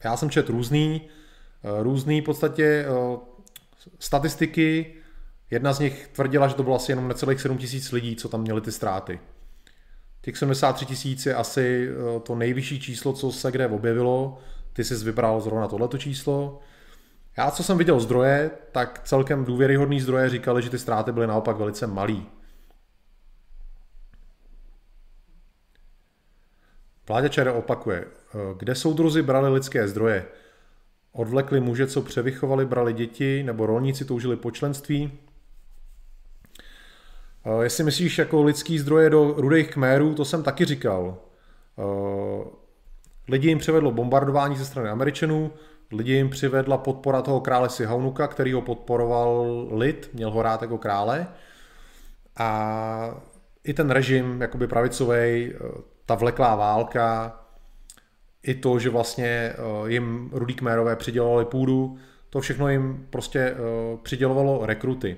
[0.05, 1.09] já jsem čet různý,
[1.63, 3.19] uh, různý v podstatě uh,
[3.99, 4.95] statistiky.
[5.51, 8.41] Jedna z nich tvrdila, že to bylo asi jenom necelých 7 tisíc lidí, co tam
[8.41, 9.21] měli ty ztráty.
[10.21, 14.39] Těch 73 tisíc je asi eh, to nejvyšší číslo, co se kde objevilo.
[14.73, 16.61] Ty jsi vybral zrovna tohleto číslo.
[17.37, 21.57] Já, co jsem viděl zdroje, tak celkem důvěryhodný zdroje říkali, že ty ztráty byly naopak
[21.57, 22.27] velice malý.
[27.09, 30.27] Vládě opakuje, eh, kde soudruzi brali lidské zdroje?
[31.13, 35.19] Odvlekli muže, co převychovali, brali děti, nebo rolníci toužili po členství?
[37.63, 41.17] Jestli myslíš jako lidský zdroje do rudých kmérů, to jsem taky říkal.
[43.29, 45.53] Lidi jim přivedlo bombardování ze strany Američanů,
[45.93, 50.79] lidi jim přivedla podpora toho krále Sihaunuka, který ho podporoval lid, měl ho rád jako
[50.79, 51.27] krále.
[52.37, 53.21] A
[53.65, 55.53] i ten režim, jakoby pravicový,
[56.07, 57.41] ta vleklá válka,
[58.43, 59.55] i to, že vlastně eh,
[59.87, 61.99] jim rudí kmérové přidělovali půdu,
[62.31, 63.57] to všechno jim prostě eh,
[64.03, 65.17] přidělovalo rekruty.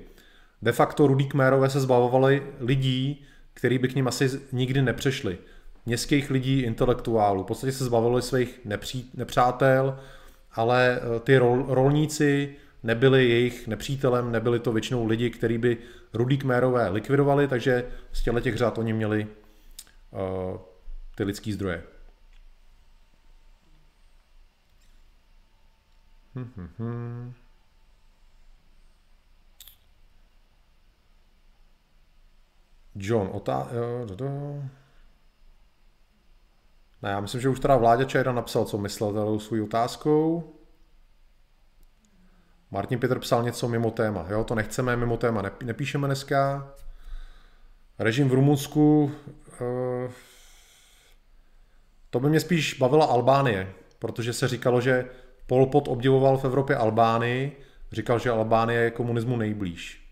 [0.63, 3.25] De facto rudí kmérové se zbavovali lidí,
[3.55, 5.39] který by k ním asi nikdy nepřešli.
[5.87, 7.43] Městských lidí, intelektuálů.
[7.43, 9.99] V podstatě se zbavili svých nepří, nepřátel,
[10.53, 15.77] ale eh, ty rol, rolníci nebyli jejich nepřítelem, nebyli to většinou lidi, kteří by
[16.13, 19.27] rudí kmérové likvidovali, takže z těchto těch řád oni měli
[20.11, 20.59] uh,
[21.15, 21.83] ty lidský zdroje.
[26.35, 27.35] Hmm, hmm, hmm.
[32.95, 33.69] John, otá...
[37.03, 40.53] Ne, já myslím, že už teda Vláďa Čajda napsal, co myslel tou svou otázkou.
[42.71, 44.27] Martin Petr psal něco mimo téma.
[44.29, 46.73] Jo, to nechceme mimo téma, nepíšeme dneska.
[47.99, 49.13] Režim v Rumunsku,
[49.53, 50.11] eh,
[52.11, 55.09] to by mě spíš bavila Albánie, protože se říkalo, že
[55.47, 57.57] Pol Pot obdivoval v Evropě Albánii,
[57.93, 60.10] říkal, že Albánie je komunismu nejblíž.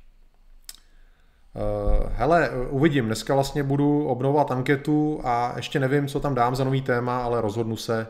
[1.59, 6.64] Eh, hele, uvidím, dneska vlastně budu obnovovat anketu a ještě nevím, co tam dám za
[6.64, 8.06] nový téma, ale rozhodnu se,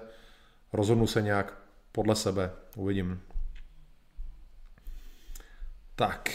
[0.73, 1.59] rozhodnu se nějak
[1.93, 3.21] podle sebe, uvidím.
[5.95, 6.31] Tak.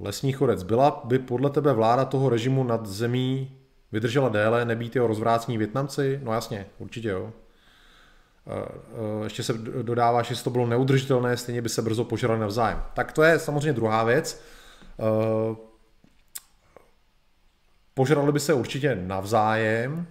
[0.00, 0.62] Lesní chodec.
[0.62, 3.56] Byla by podle tebe vláda toho režimu nad zemí
[3.92, 6.20] vydržela déle, nebýt jeho rozvrácní Větnamci?
[6.22, 7.32] No jasně, určitě jo.
[8.46, 8.68] Eh,
[9.22, 9.52] eh, ještě se
[9.82, 12.82] dodává, že to bylo neudržitelné, stejně by se brzo požrali navzájem.
[12.94, 14.42] Tak to je samozřejmě druhá věc.
[15.00, 15.56] Eh,
[17.94, 20.06] požrali by se určitě navzájem,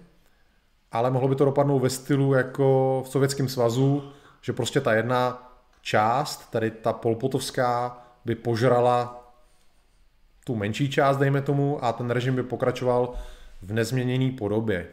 [0.92, 5.52] ale mohlo by to dopadnout ve stylu jako v Sovětském svazu, že prostě ta jedna
[5.82, 9.16] část, tady ta polpotovská, by požrala
[10.44, 13.14] tu menší část, dejme tomu, a ten režim by pokračoval
[13.62, 14.86] v nezměněné podobě.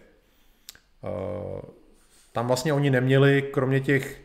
[2.38, 4.22] Tam vlastně oni neměli, kromě těch,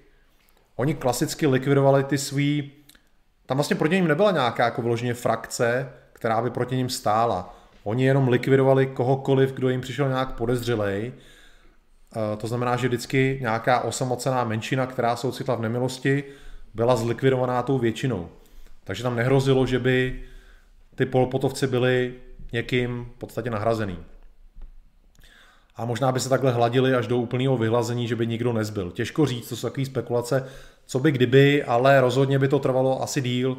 [0.77, 2.73] oni klasicky likvidovali ty svý,
[3.47, 7.59] tam vlastně proti ním nebyla nějaká jako vyloženě frakce, která by proti ním stála.
[7.85, 11.13] Oni jenom likvidovali kohokoliv, kdo jim přišel nějak podezřelej.
[11.13, 16.25] Eh, to znamená, že vždycky nějaká osamocená menšina, která se ocitla v nemilosti,
[16.75, 18.29] byla zlikvidovaná tou většinou.
[18.85, 20.23] Takže tam nehrozilo, že by
[20.95, 22.15] ty polpotovci byli
[22.53, 23.99] někým v podstatě nahrazený
[25.77, 28.90] a možná by se takhle hladili až do úplného vyhlazení, že by nikdo nezbyl.
[28.90, 30.49] Těžko říct, to jsou takové spekulace,
[30.86, 33.59] co by kdyby, ale rozhodně by to trvalo asi díl, uh,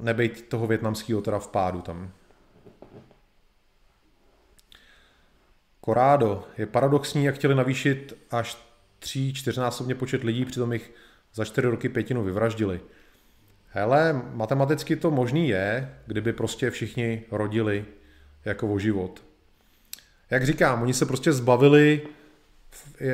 [0.00, 2.10] nebejt toho větnamského teda v pádu tam.
[5.80, 6.44] Korádo.
[6.58, 8.58] Je paradoxní, jak chtěli navýšit až
[9.00, 10.92] 3-4násobně počet lidí, přitom jich
[11.34, 12.80] za 4 roky pětinu vyvraždili.
[13.68, 17.84] Hele, matematicky to možný je, kdyby prostě všichni rodili
[18.44, 19.29] jako o život
[20.30, 22.02] jak říkám, oni se prostě zbavili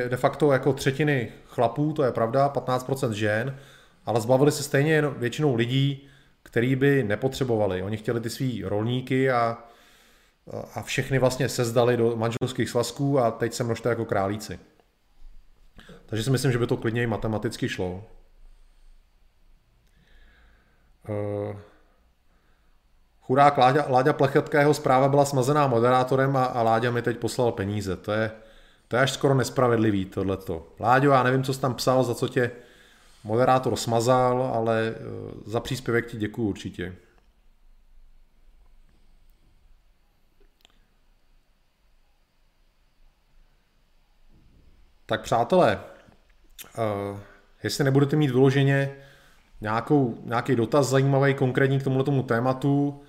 [0.09, 3.59] de facto jako třetiny chlapů, to je pravda, 15% žen,
[4.05, 6.07] ale zbavili se stejně většinou lidí,
[6.43, 7.81] který by nepotřebovali.
[7.81, 9.57] Oni chtěli ty svý rolníky a,
[10.75, 14.59] a všechny vlastně sezdali do manželských svazků a teď se množte jako králíci.
[16.05, 18.03] Takže si myslím, že by to klidně i matematicky šlo.
[21.09, 21.55] Uh,
[23.27, 27.51] Chudák Láďa, Láďa Plechetka, jeho zpráva byla smazená moderátorem a, a Láďa mi teď poslal
[27.51, 27.95] peníze.
[27.95, 28.31] To je,
[28.87, 30.67] to je až skoro nespravedlivý tohleto.
[30.79, 32.51] Láďo, já nevím, co jsi tam psal, za co tě
[33.23, 34.99] moderátor smazal, ale eh,
[35.45, 36.95] za příspěvek ti děkuju určitě.
[45.05, 45.79] Tak přátelé,
[46.77, 47.19] uh,
[47.63, 48.95] jestli nebudete mít vyloženě
[49.61, 53.01] nějakou, nějaký dotaz zajímavý, konkrétní k tomuto tématu,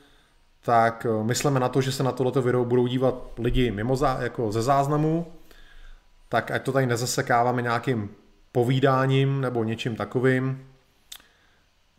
[0.69, 4.19] tak eh, myslíme na to, že se na tohleto video budou dívat lidi mimo zá,
[4.21, 5.33] jako ze záznamu,
[6.29, 8.11] tak ať to tady nezasekáváme nějakým
[8.53, 10.69] povídáním nebo něčím takovým,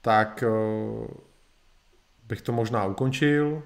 [0.01, 0.49] tak eh,
[2.27, 3.63] bych to možná ukončil.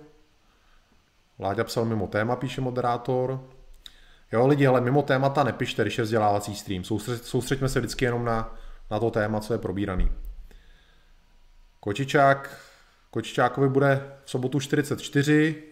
[1.40, 3.44] Láďa psal mimo téma, píše moderátor.
[4.32, 6.84] Jo, lidi, ale mimo témata nepište, když je vzdělávací stream.
[7.22, 8.56] Soustřeďme se vždycky jenom na,
[8.92, 10.12] na to téma, co je probíraný.
[11.80, 12.73] Kočičák
[13.14, 15.64] Kočičákovi bude v sobotu 44,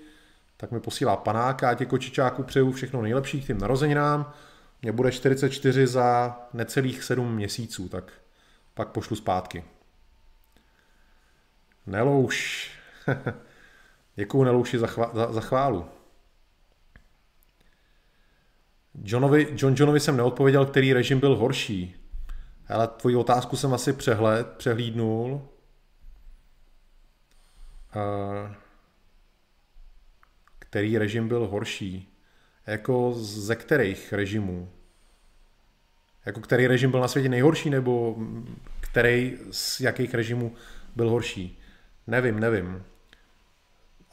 [0.57, 4.33] tak mi posílá panáka, a tě kočičáku přeju všechno nejlepší k tím narozeninám.
[4.81, 8.13] Mě bude 44 za necelých 7 měsíců, tak
[8.73, 9.63] pak pošlu zpátky.
[11.85, 12.71] Nelouš.
[14.15, 15.85] Děkuju Nelouši za, chvá, za, za chválu.
[19.03, 21.95] Johnovi, John Johnovi jsem neodpověděl, který režim byl horší.
[22.67, 25.50] Ale tvoji otázku jsem asi přehled, přehlídnul.
[30.59, 32.13] Který režim byl horší?
[32.67, 34.69] Jako ze kterých režimů?
[36.25, 38.15] Jako který režim byl na světě nejhorší, nebo
[38.79, 40.55] který z jakých režimů
[40.95, 41.59] byl horší?
[42.07, 42.83] Nevím, nevím.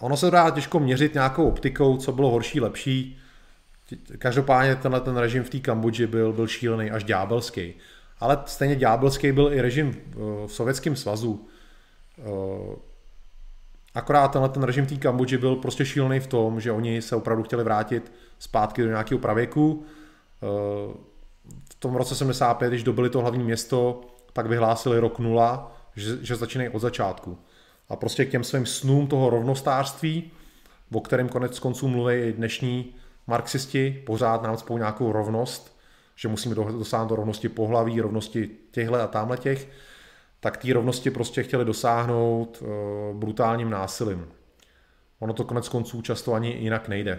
[0.01, 3.19] Ono se dá těžko měřit nějakou optikou, co bylo horší, lepší.
[4.19, 7.75] Každopádně tenhle ten režim v té Kambodži byl, byl šílený až ďábelský.
[8.21, 9.97] Ale stejně ďábelský byl i režim
[10.47, 11.49] v Sovětském svazu.
[13.99, 17.43] Akorát tenhle ten režim té Kambodži byl prostě šílený v tom, že oni se opravdu
[17.43, 19.85] chtěli vrátit zpátky do nějakého pravěku.
[21.71, 24.01] V tom roce 75, když dobili to hlavní město,
[24.33, 27.39] tak vyhlásili rok nula, že, že začínají od začátku.
[27.89, 30.31] A prostě k těm svým snům toho rovnostářství,
[30.93, 32.95] o kterém konec konců mluví i dnešní
[33.27, 35.79] marxisti, pořád nám spolu nějakou rovnost,
[36.17, 39.69] že musíme dosáhnout do rovnosti pohlaví, rovnosti těchhle a tamhle těch,
[40.41, 42.69] tak té rovnosti prostě chtěli dosáhnout uh,
[43.17, 44.29] brutálním násilím.
[45.19, 47.19] Ono to konec konců často ani jinak nejde.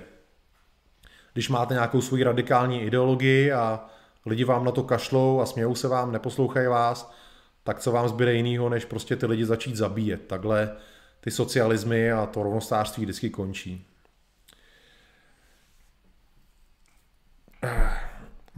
[1.34, 3.86] Když máte nějakou svoji radikální ideologii a
[4.26, 7.14] lidi vám na to kašlou a smějou se vám, neposlouchají vás,
[7.64, 10.28] tak co vám zbyde jinýho, než prostě ty lidi začít zabíjet.
[10.28, 10.76] Takhle
[11.20, 13.86] ty socialismy a to rovnostářství vždycky končí.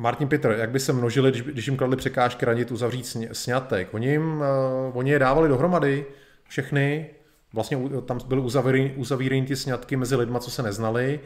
[0.02, 3.94] Martin Petr, jak by se množili, když, když jim kladli překážky ranit uzavřít snětek?
[3.94, 6.06] Oni, jim, uh, oni je dávali dohromady,
[6.50, 7.10] všechny,
[7.54, 11.20] vlastně tam byly uzavíraný, uzavíraný ty sňatky mezi lidma, co se neznali,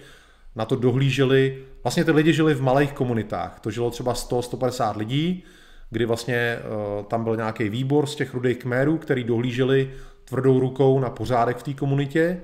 [0.56, 5.43] na to dohlíželi, vlastně ty lidi žili v malých komunitách, to žilo třeba 100-150 lidí,
[5.89, 9.91] kdy vlastně uh, tam byl nějaký výbor z těch rudých kmérů, který dohlíželi
[10.26, 12.41] tvrdou rukou na pořádek v té komunitě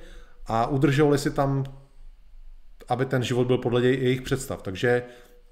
[0.48, 1.64] a udržovali si tam,
[2.88, 4.62] aby ten život byl podle jejich představ.
[4.62, 5.04] Takže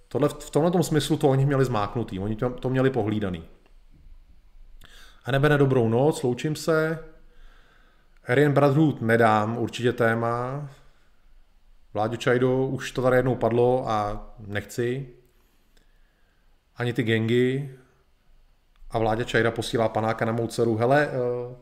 [0.09, 3.43] tohle, v tomhle tom smyslu to oni měli zmáknutý, oni to, to měli pohlídaný.
[5.25, 6.99] A nebe dobrou noc, loučím se.
[8.27, 10.69] Aryan Brotherhood nedám, určitě téma.
[11.93, 15.09] Vláďo Čajdo, už to tady jednou padlo a nechci.
[16.75, 17.75] Ani ty gengy.
[18.91, 20.75] A Vláďa Čajda posílá panáka na mou dceru.
[20.77, 21.55] Hele, eh,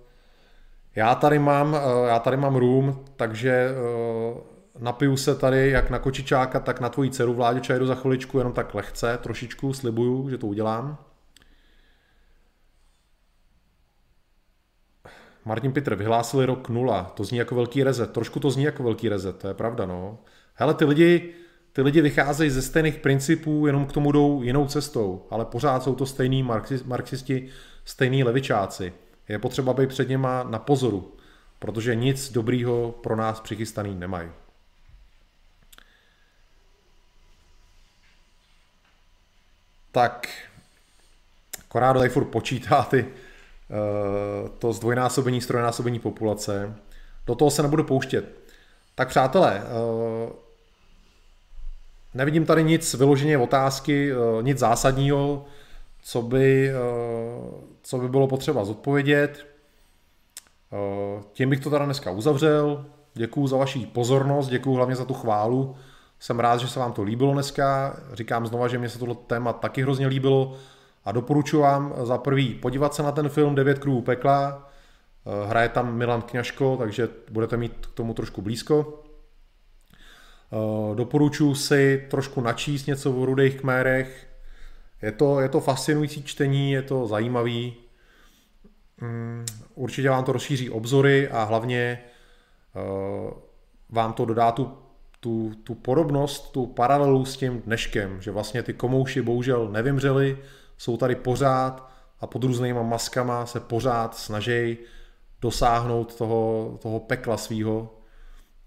[0.95, 5.99] já tady mám, eh, já tady mám room, takže eh, napiju se tady jak na
[5.99, 10.37] kočičáka, tak na tvoji dceru Vláďo Čajdu za chviličku, jenom tak lehce, trošičku, slibuju, že
[10.37, 10.97] to udělám.
[15.45, 19.09] Martin Petr, vyhlásili rok nula, to zní jako velký rezet, trošku to zní jako velký
[19.09, 20.17] rezet, to je pravda, no.
[20.53, 21.33] Hele, ty lidi,
[21.73, 25.95] ty lidi vycházejí ze stejných principů, jenom k tomu jdou jinou cestou, ale pořád jsou
[25.95, 26.43] to stejní
[26.85, 27.49] marxisti,
[27.85, 28.93] stejní levičáci.
[29.27, 31.15] Je potřeba být před něma na pozoru,
[31.59, 34.29] protože nic dobrýho pro nás přichystaný nemají.
[39.91, 40.27] Tak
[41.67, 46.75] Korádo tady furt počítá ty, uh, to zdvojnásobení, strojnásobení populace.
[47.27, 48.25] Do toho se nebudu pouštět.
[48.95, 50.31] Tak přátelé, uh,
[52.13, 55.45] nevidím tady nic vyloženě otázky, uh, nic zásadního,
[56.01, 56.71] co by,
[57.81, 59.47] co by bylo potřeba zodpovědět.
[61.33, 62.85] Tím bych to teda dneska uzavřel.
[63.13, 65.75] Děkuju za vaši pozornost, děkuju hlavně za tu chválu.
[66.19, 67.97] Jsem rád, že se vám to líbilo dneska.
[68.13, 70.57] Říkám znova, že mě se tohle téma taky hrozně líbilo
[71.05, 74.69] a doporučuji vám za prvý podívat se na ten film Devět kruhů pekla.
[75.25, 79.03] Eh, hraje tam Milan Kňažko, takže budete mít k tomu trošku blízko.
[80.53, 84.27] Eh, doporučuji si trošku načíst něco o rudých kmérech.
[85.01, 87.73] Je to, je to fascinující čtení, je to zajímavý.
[89.01, 89.45] Mm,
[89.75, 91.99] určitě vám to rozšíří obzory a hlavně
[92.75, 93.33] eh,
[93.89, 94.77] vám to dodá tu
[95.19, 100.37] tu, tu podobnost, tu paralelu s tím dneškem, že vlastně ty komouši bohužel nevymřeli,
[100.77, 104.77] jsou tady pořád a pod různýma maskama se pořád snaží
[105.41, 107.97] dosáhnout toho, toho pekla svého,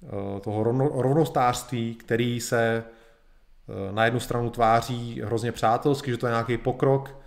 [0.02, 0.62] eh, toho
[1.02, 7.18] rovnostářství, který se eh, na jednu stranu tváří hrozně přátelsky, že to je nějaký pokrok,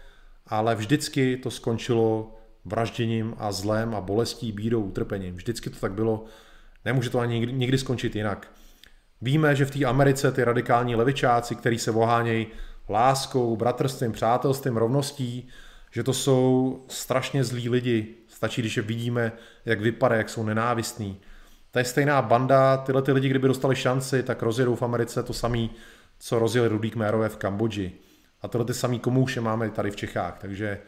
[0.47, 2.35] ale vždycky to skončilo
[2.65, 5.35] vražděním a zlem a bolestí, bídou, utrpením.
[5.35, 6.25] Vždycky to tak bylo,
[6.85, 8.51] nemůže to ani nikdy, nikdy skončit jinak.
[9.23, 12.47] Víme, že v té Americe ty radikální levičáci, který se vohánějí
[12.89, 15.47] láskou, bratrstvím, přátelstvím, rovností,
[15.91, 18.15] že to jsou strašně zlí lidi.
[18.27, 19.31] Stačí, když je vidíme,
[19.65, 21.21] jak vypadá, jak jsou nenávistní.
[21.71, 25.33] To je stejná banda, tyhle ty lidi, kdyby dostali šanci, tak rozjedou v Americe to
[25.33, 25.71] samý,
[26.19, 27.91] co rozjeli Rudý Kmérové v Kambodži.
[28.41, 30.79] A tyhle ty samý komouše máme tady v Čechách, takže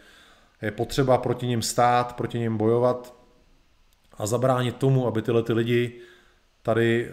[0.62, 3.16] je potřeba proti ním stát, proti ním bojovat
[4.18, 6.02] a zabránit tomu, aby tyhle ty lidi
[6.62, 7.12] tady,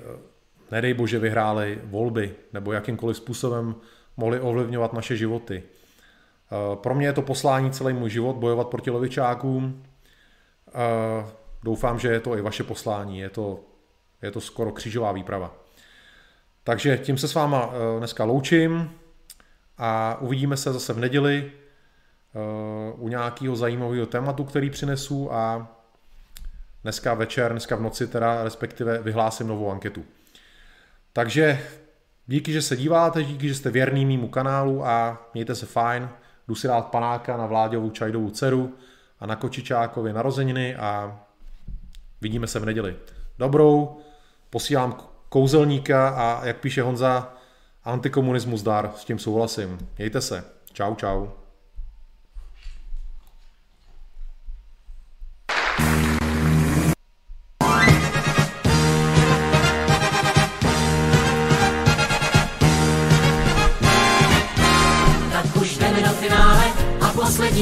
[0.73, 3.75] nedej bože, vyhráli volby nebo jakýmkoliv způsobem
[4.17, 5.63] mohli ovlivňovat naše životy.
[6.75, 9.83] Pro mě je to poslání celý můj život, bojovat proti levičákům.
[11.63, 13.61] Doufám, že je to i vaše poslání, je to,
[14.23, 15.55] je to skoro křížová výprava.
[16.65, 18.91] Takže tím se s váma eh, dneska loučím
[19.79, 25.69] a uvidíme se zase v neděli eh, u nějakého zajímavého tématu, který přinesu a
[26.83, 30.05] dneska večer, dneska v noci teda respektive vyhlásím novou anketu.
[31.13, 31.63] Takže
[32.27, 36.09] díky, že se díváte, díky, že jste věrný mýmu kanálu a mějte se fajn.
[36.49, 38.75] Jdu si dát panáka na Vláďovu čajdovou dceru
[39.21, 41.21] a na Kočičákovi narozeniny a
[42.21, 42.97] vidíme se v neděli.
[43.39, 44.01] Dobrou,
[44.51, 44.97] posílám
[45.29, 47.35] kouzelníka a jak píše Honza,
[47.85, 49.79] antikomunismus dar, s tím souhlasím.
[49.99, 50.45] Mějte se.
[50.73, 51.42] Čau, čau.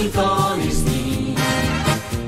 [0.01, 1.37] Poslední tóny zní.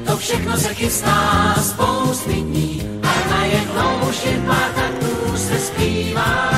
[0.07, 6.51] To všechno se chystá spousty dní a najednou už jen pár taktů se zpívá.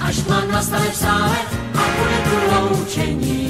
[0.00, 1.36] Až tma nastane v sále
[1.74, 3.43] a bude tu loučení,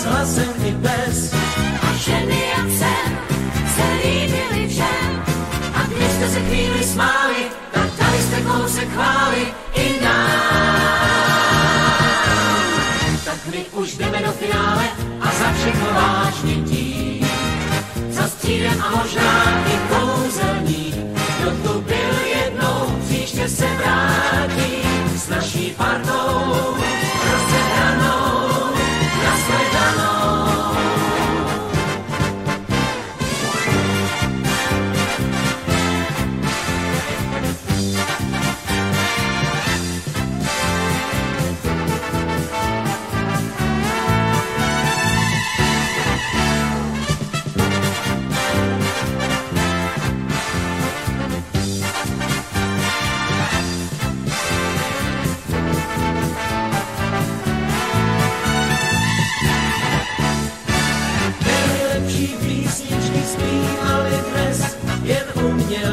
[0.00, 1.34] s hlasem i bez.
[1.82, 3.18] A ženy jak jsem
[3.74, 5.24] se líbily všem.
[5.74, 10.80] A když jste se chvíli smáli, tak dali jste kousek chvály i nám.
[13.24, 14.84] Tak my už jdeme do finále
[15.20, 17.28] a za všechno vážně tím.
[18.10, 20.94] Za střídem a možná i kouzelník,
[21.40, 24.82] kdo tu byl jednou, příště se vrátí
[25.16, 26.79] s naší partou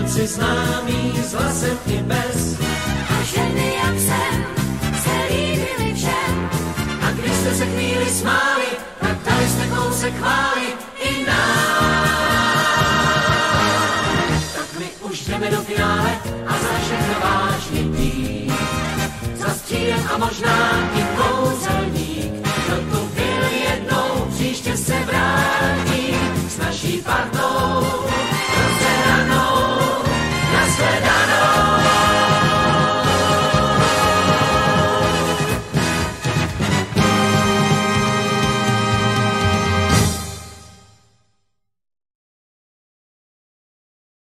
[0.08, 2.60] tanci známí s hlasem i bez.
[3.20, 4.46] A ženy jak jsem
[5.04, 6.50] se líbili všem.
[7.08, 8.66] A když jste se chvíli smáli,
[9.00, 10.68] tak dali jste kousek chváli
[11.00, 12.08] i nám.
[14.56, 16.18] Tak my už jdeme do finále
[16.48, 18.52] a za všechno vážně dní.
[19.36, 22.34] Za střílem a možná i kouzelník.
[22.66, 26.16] Kdo tu byl jednou, příště se vrátí
[26.50, 28.07] s naší partou.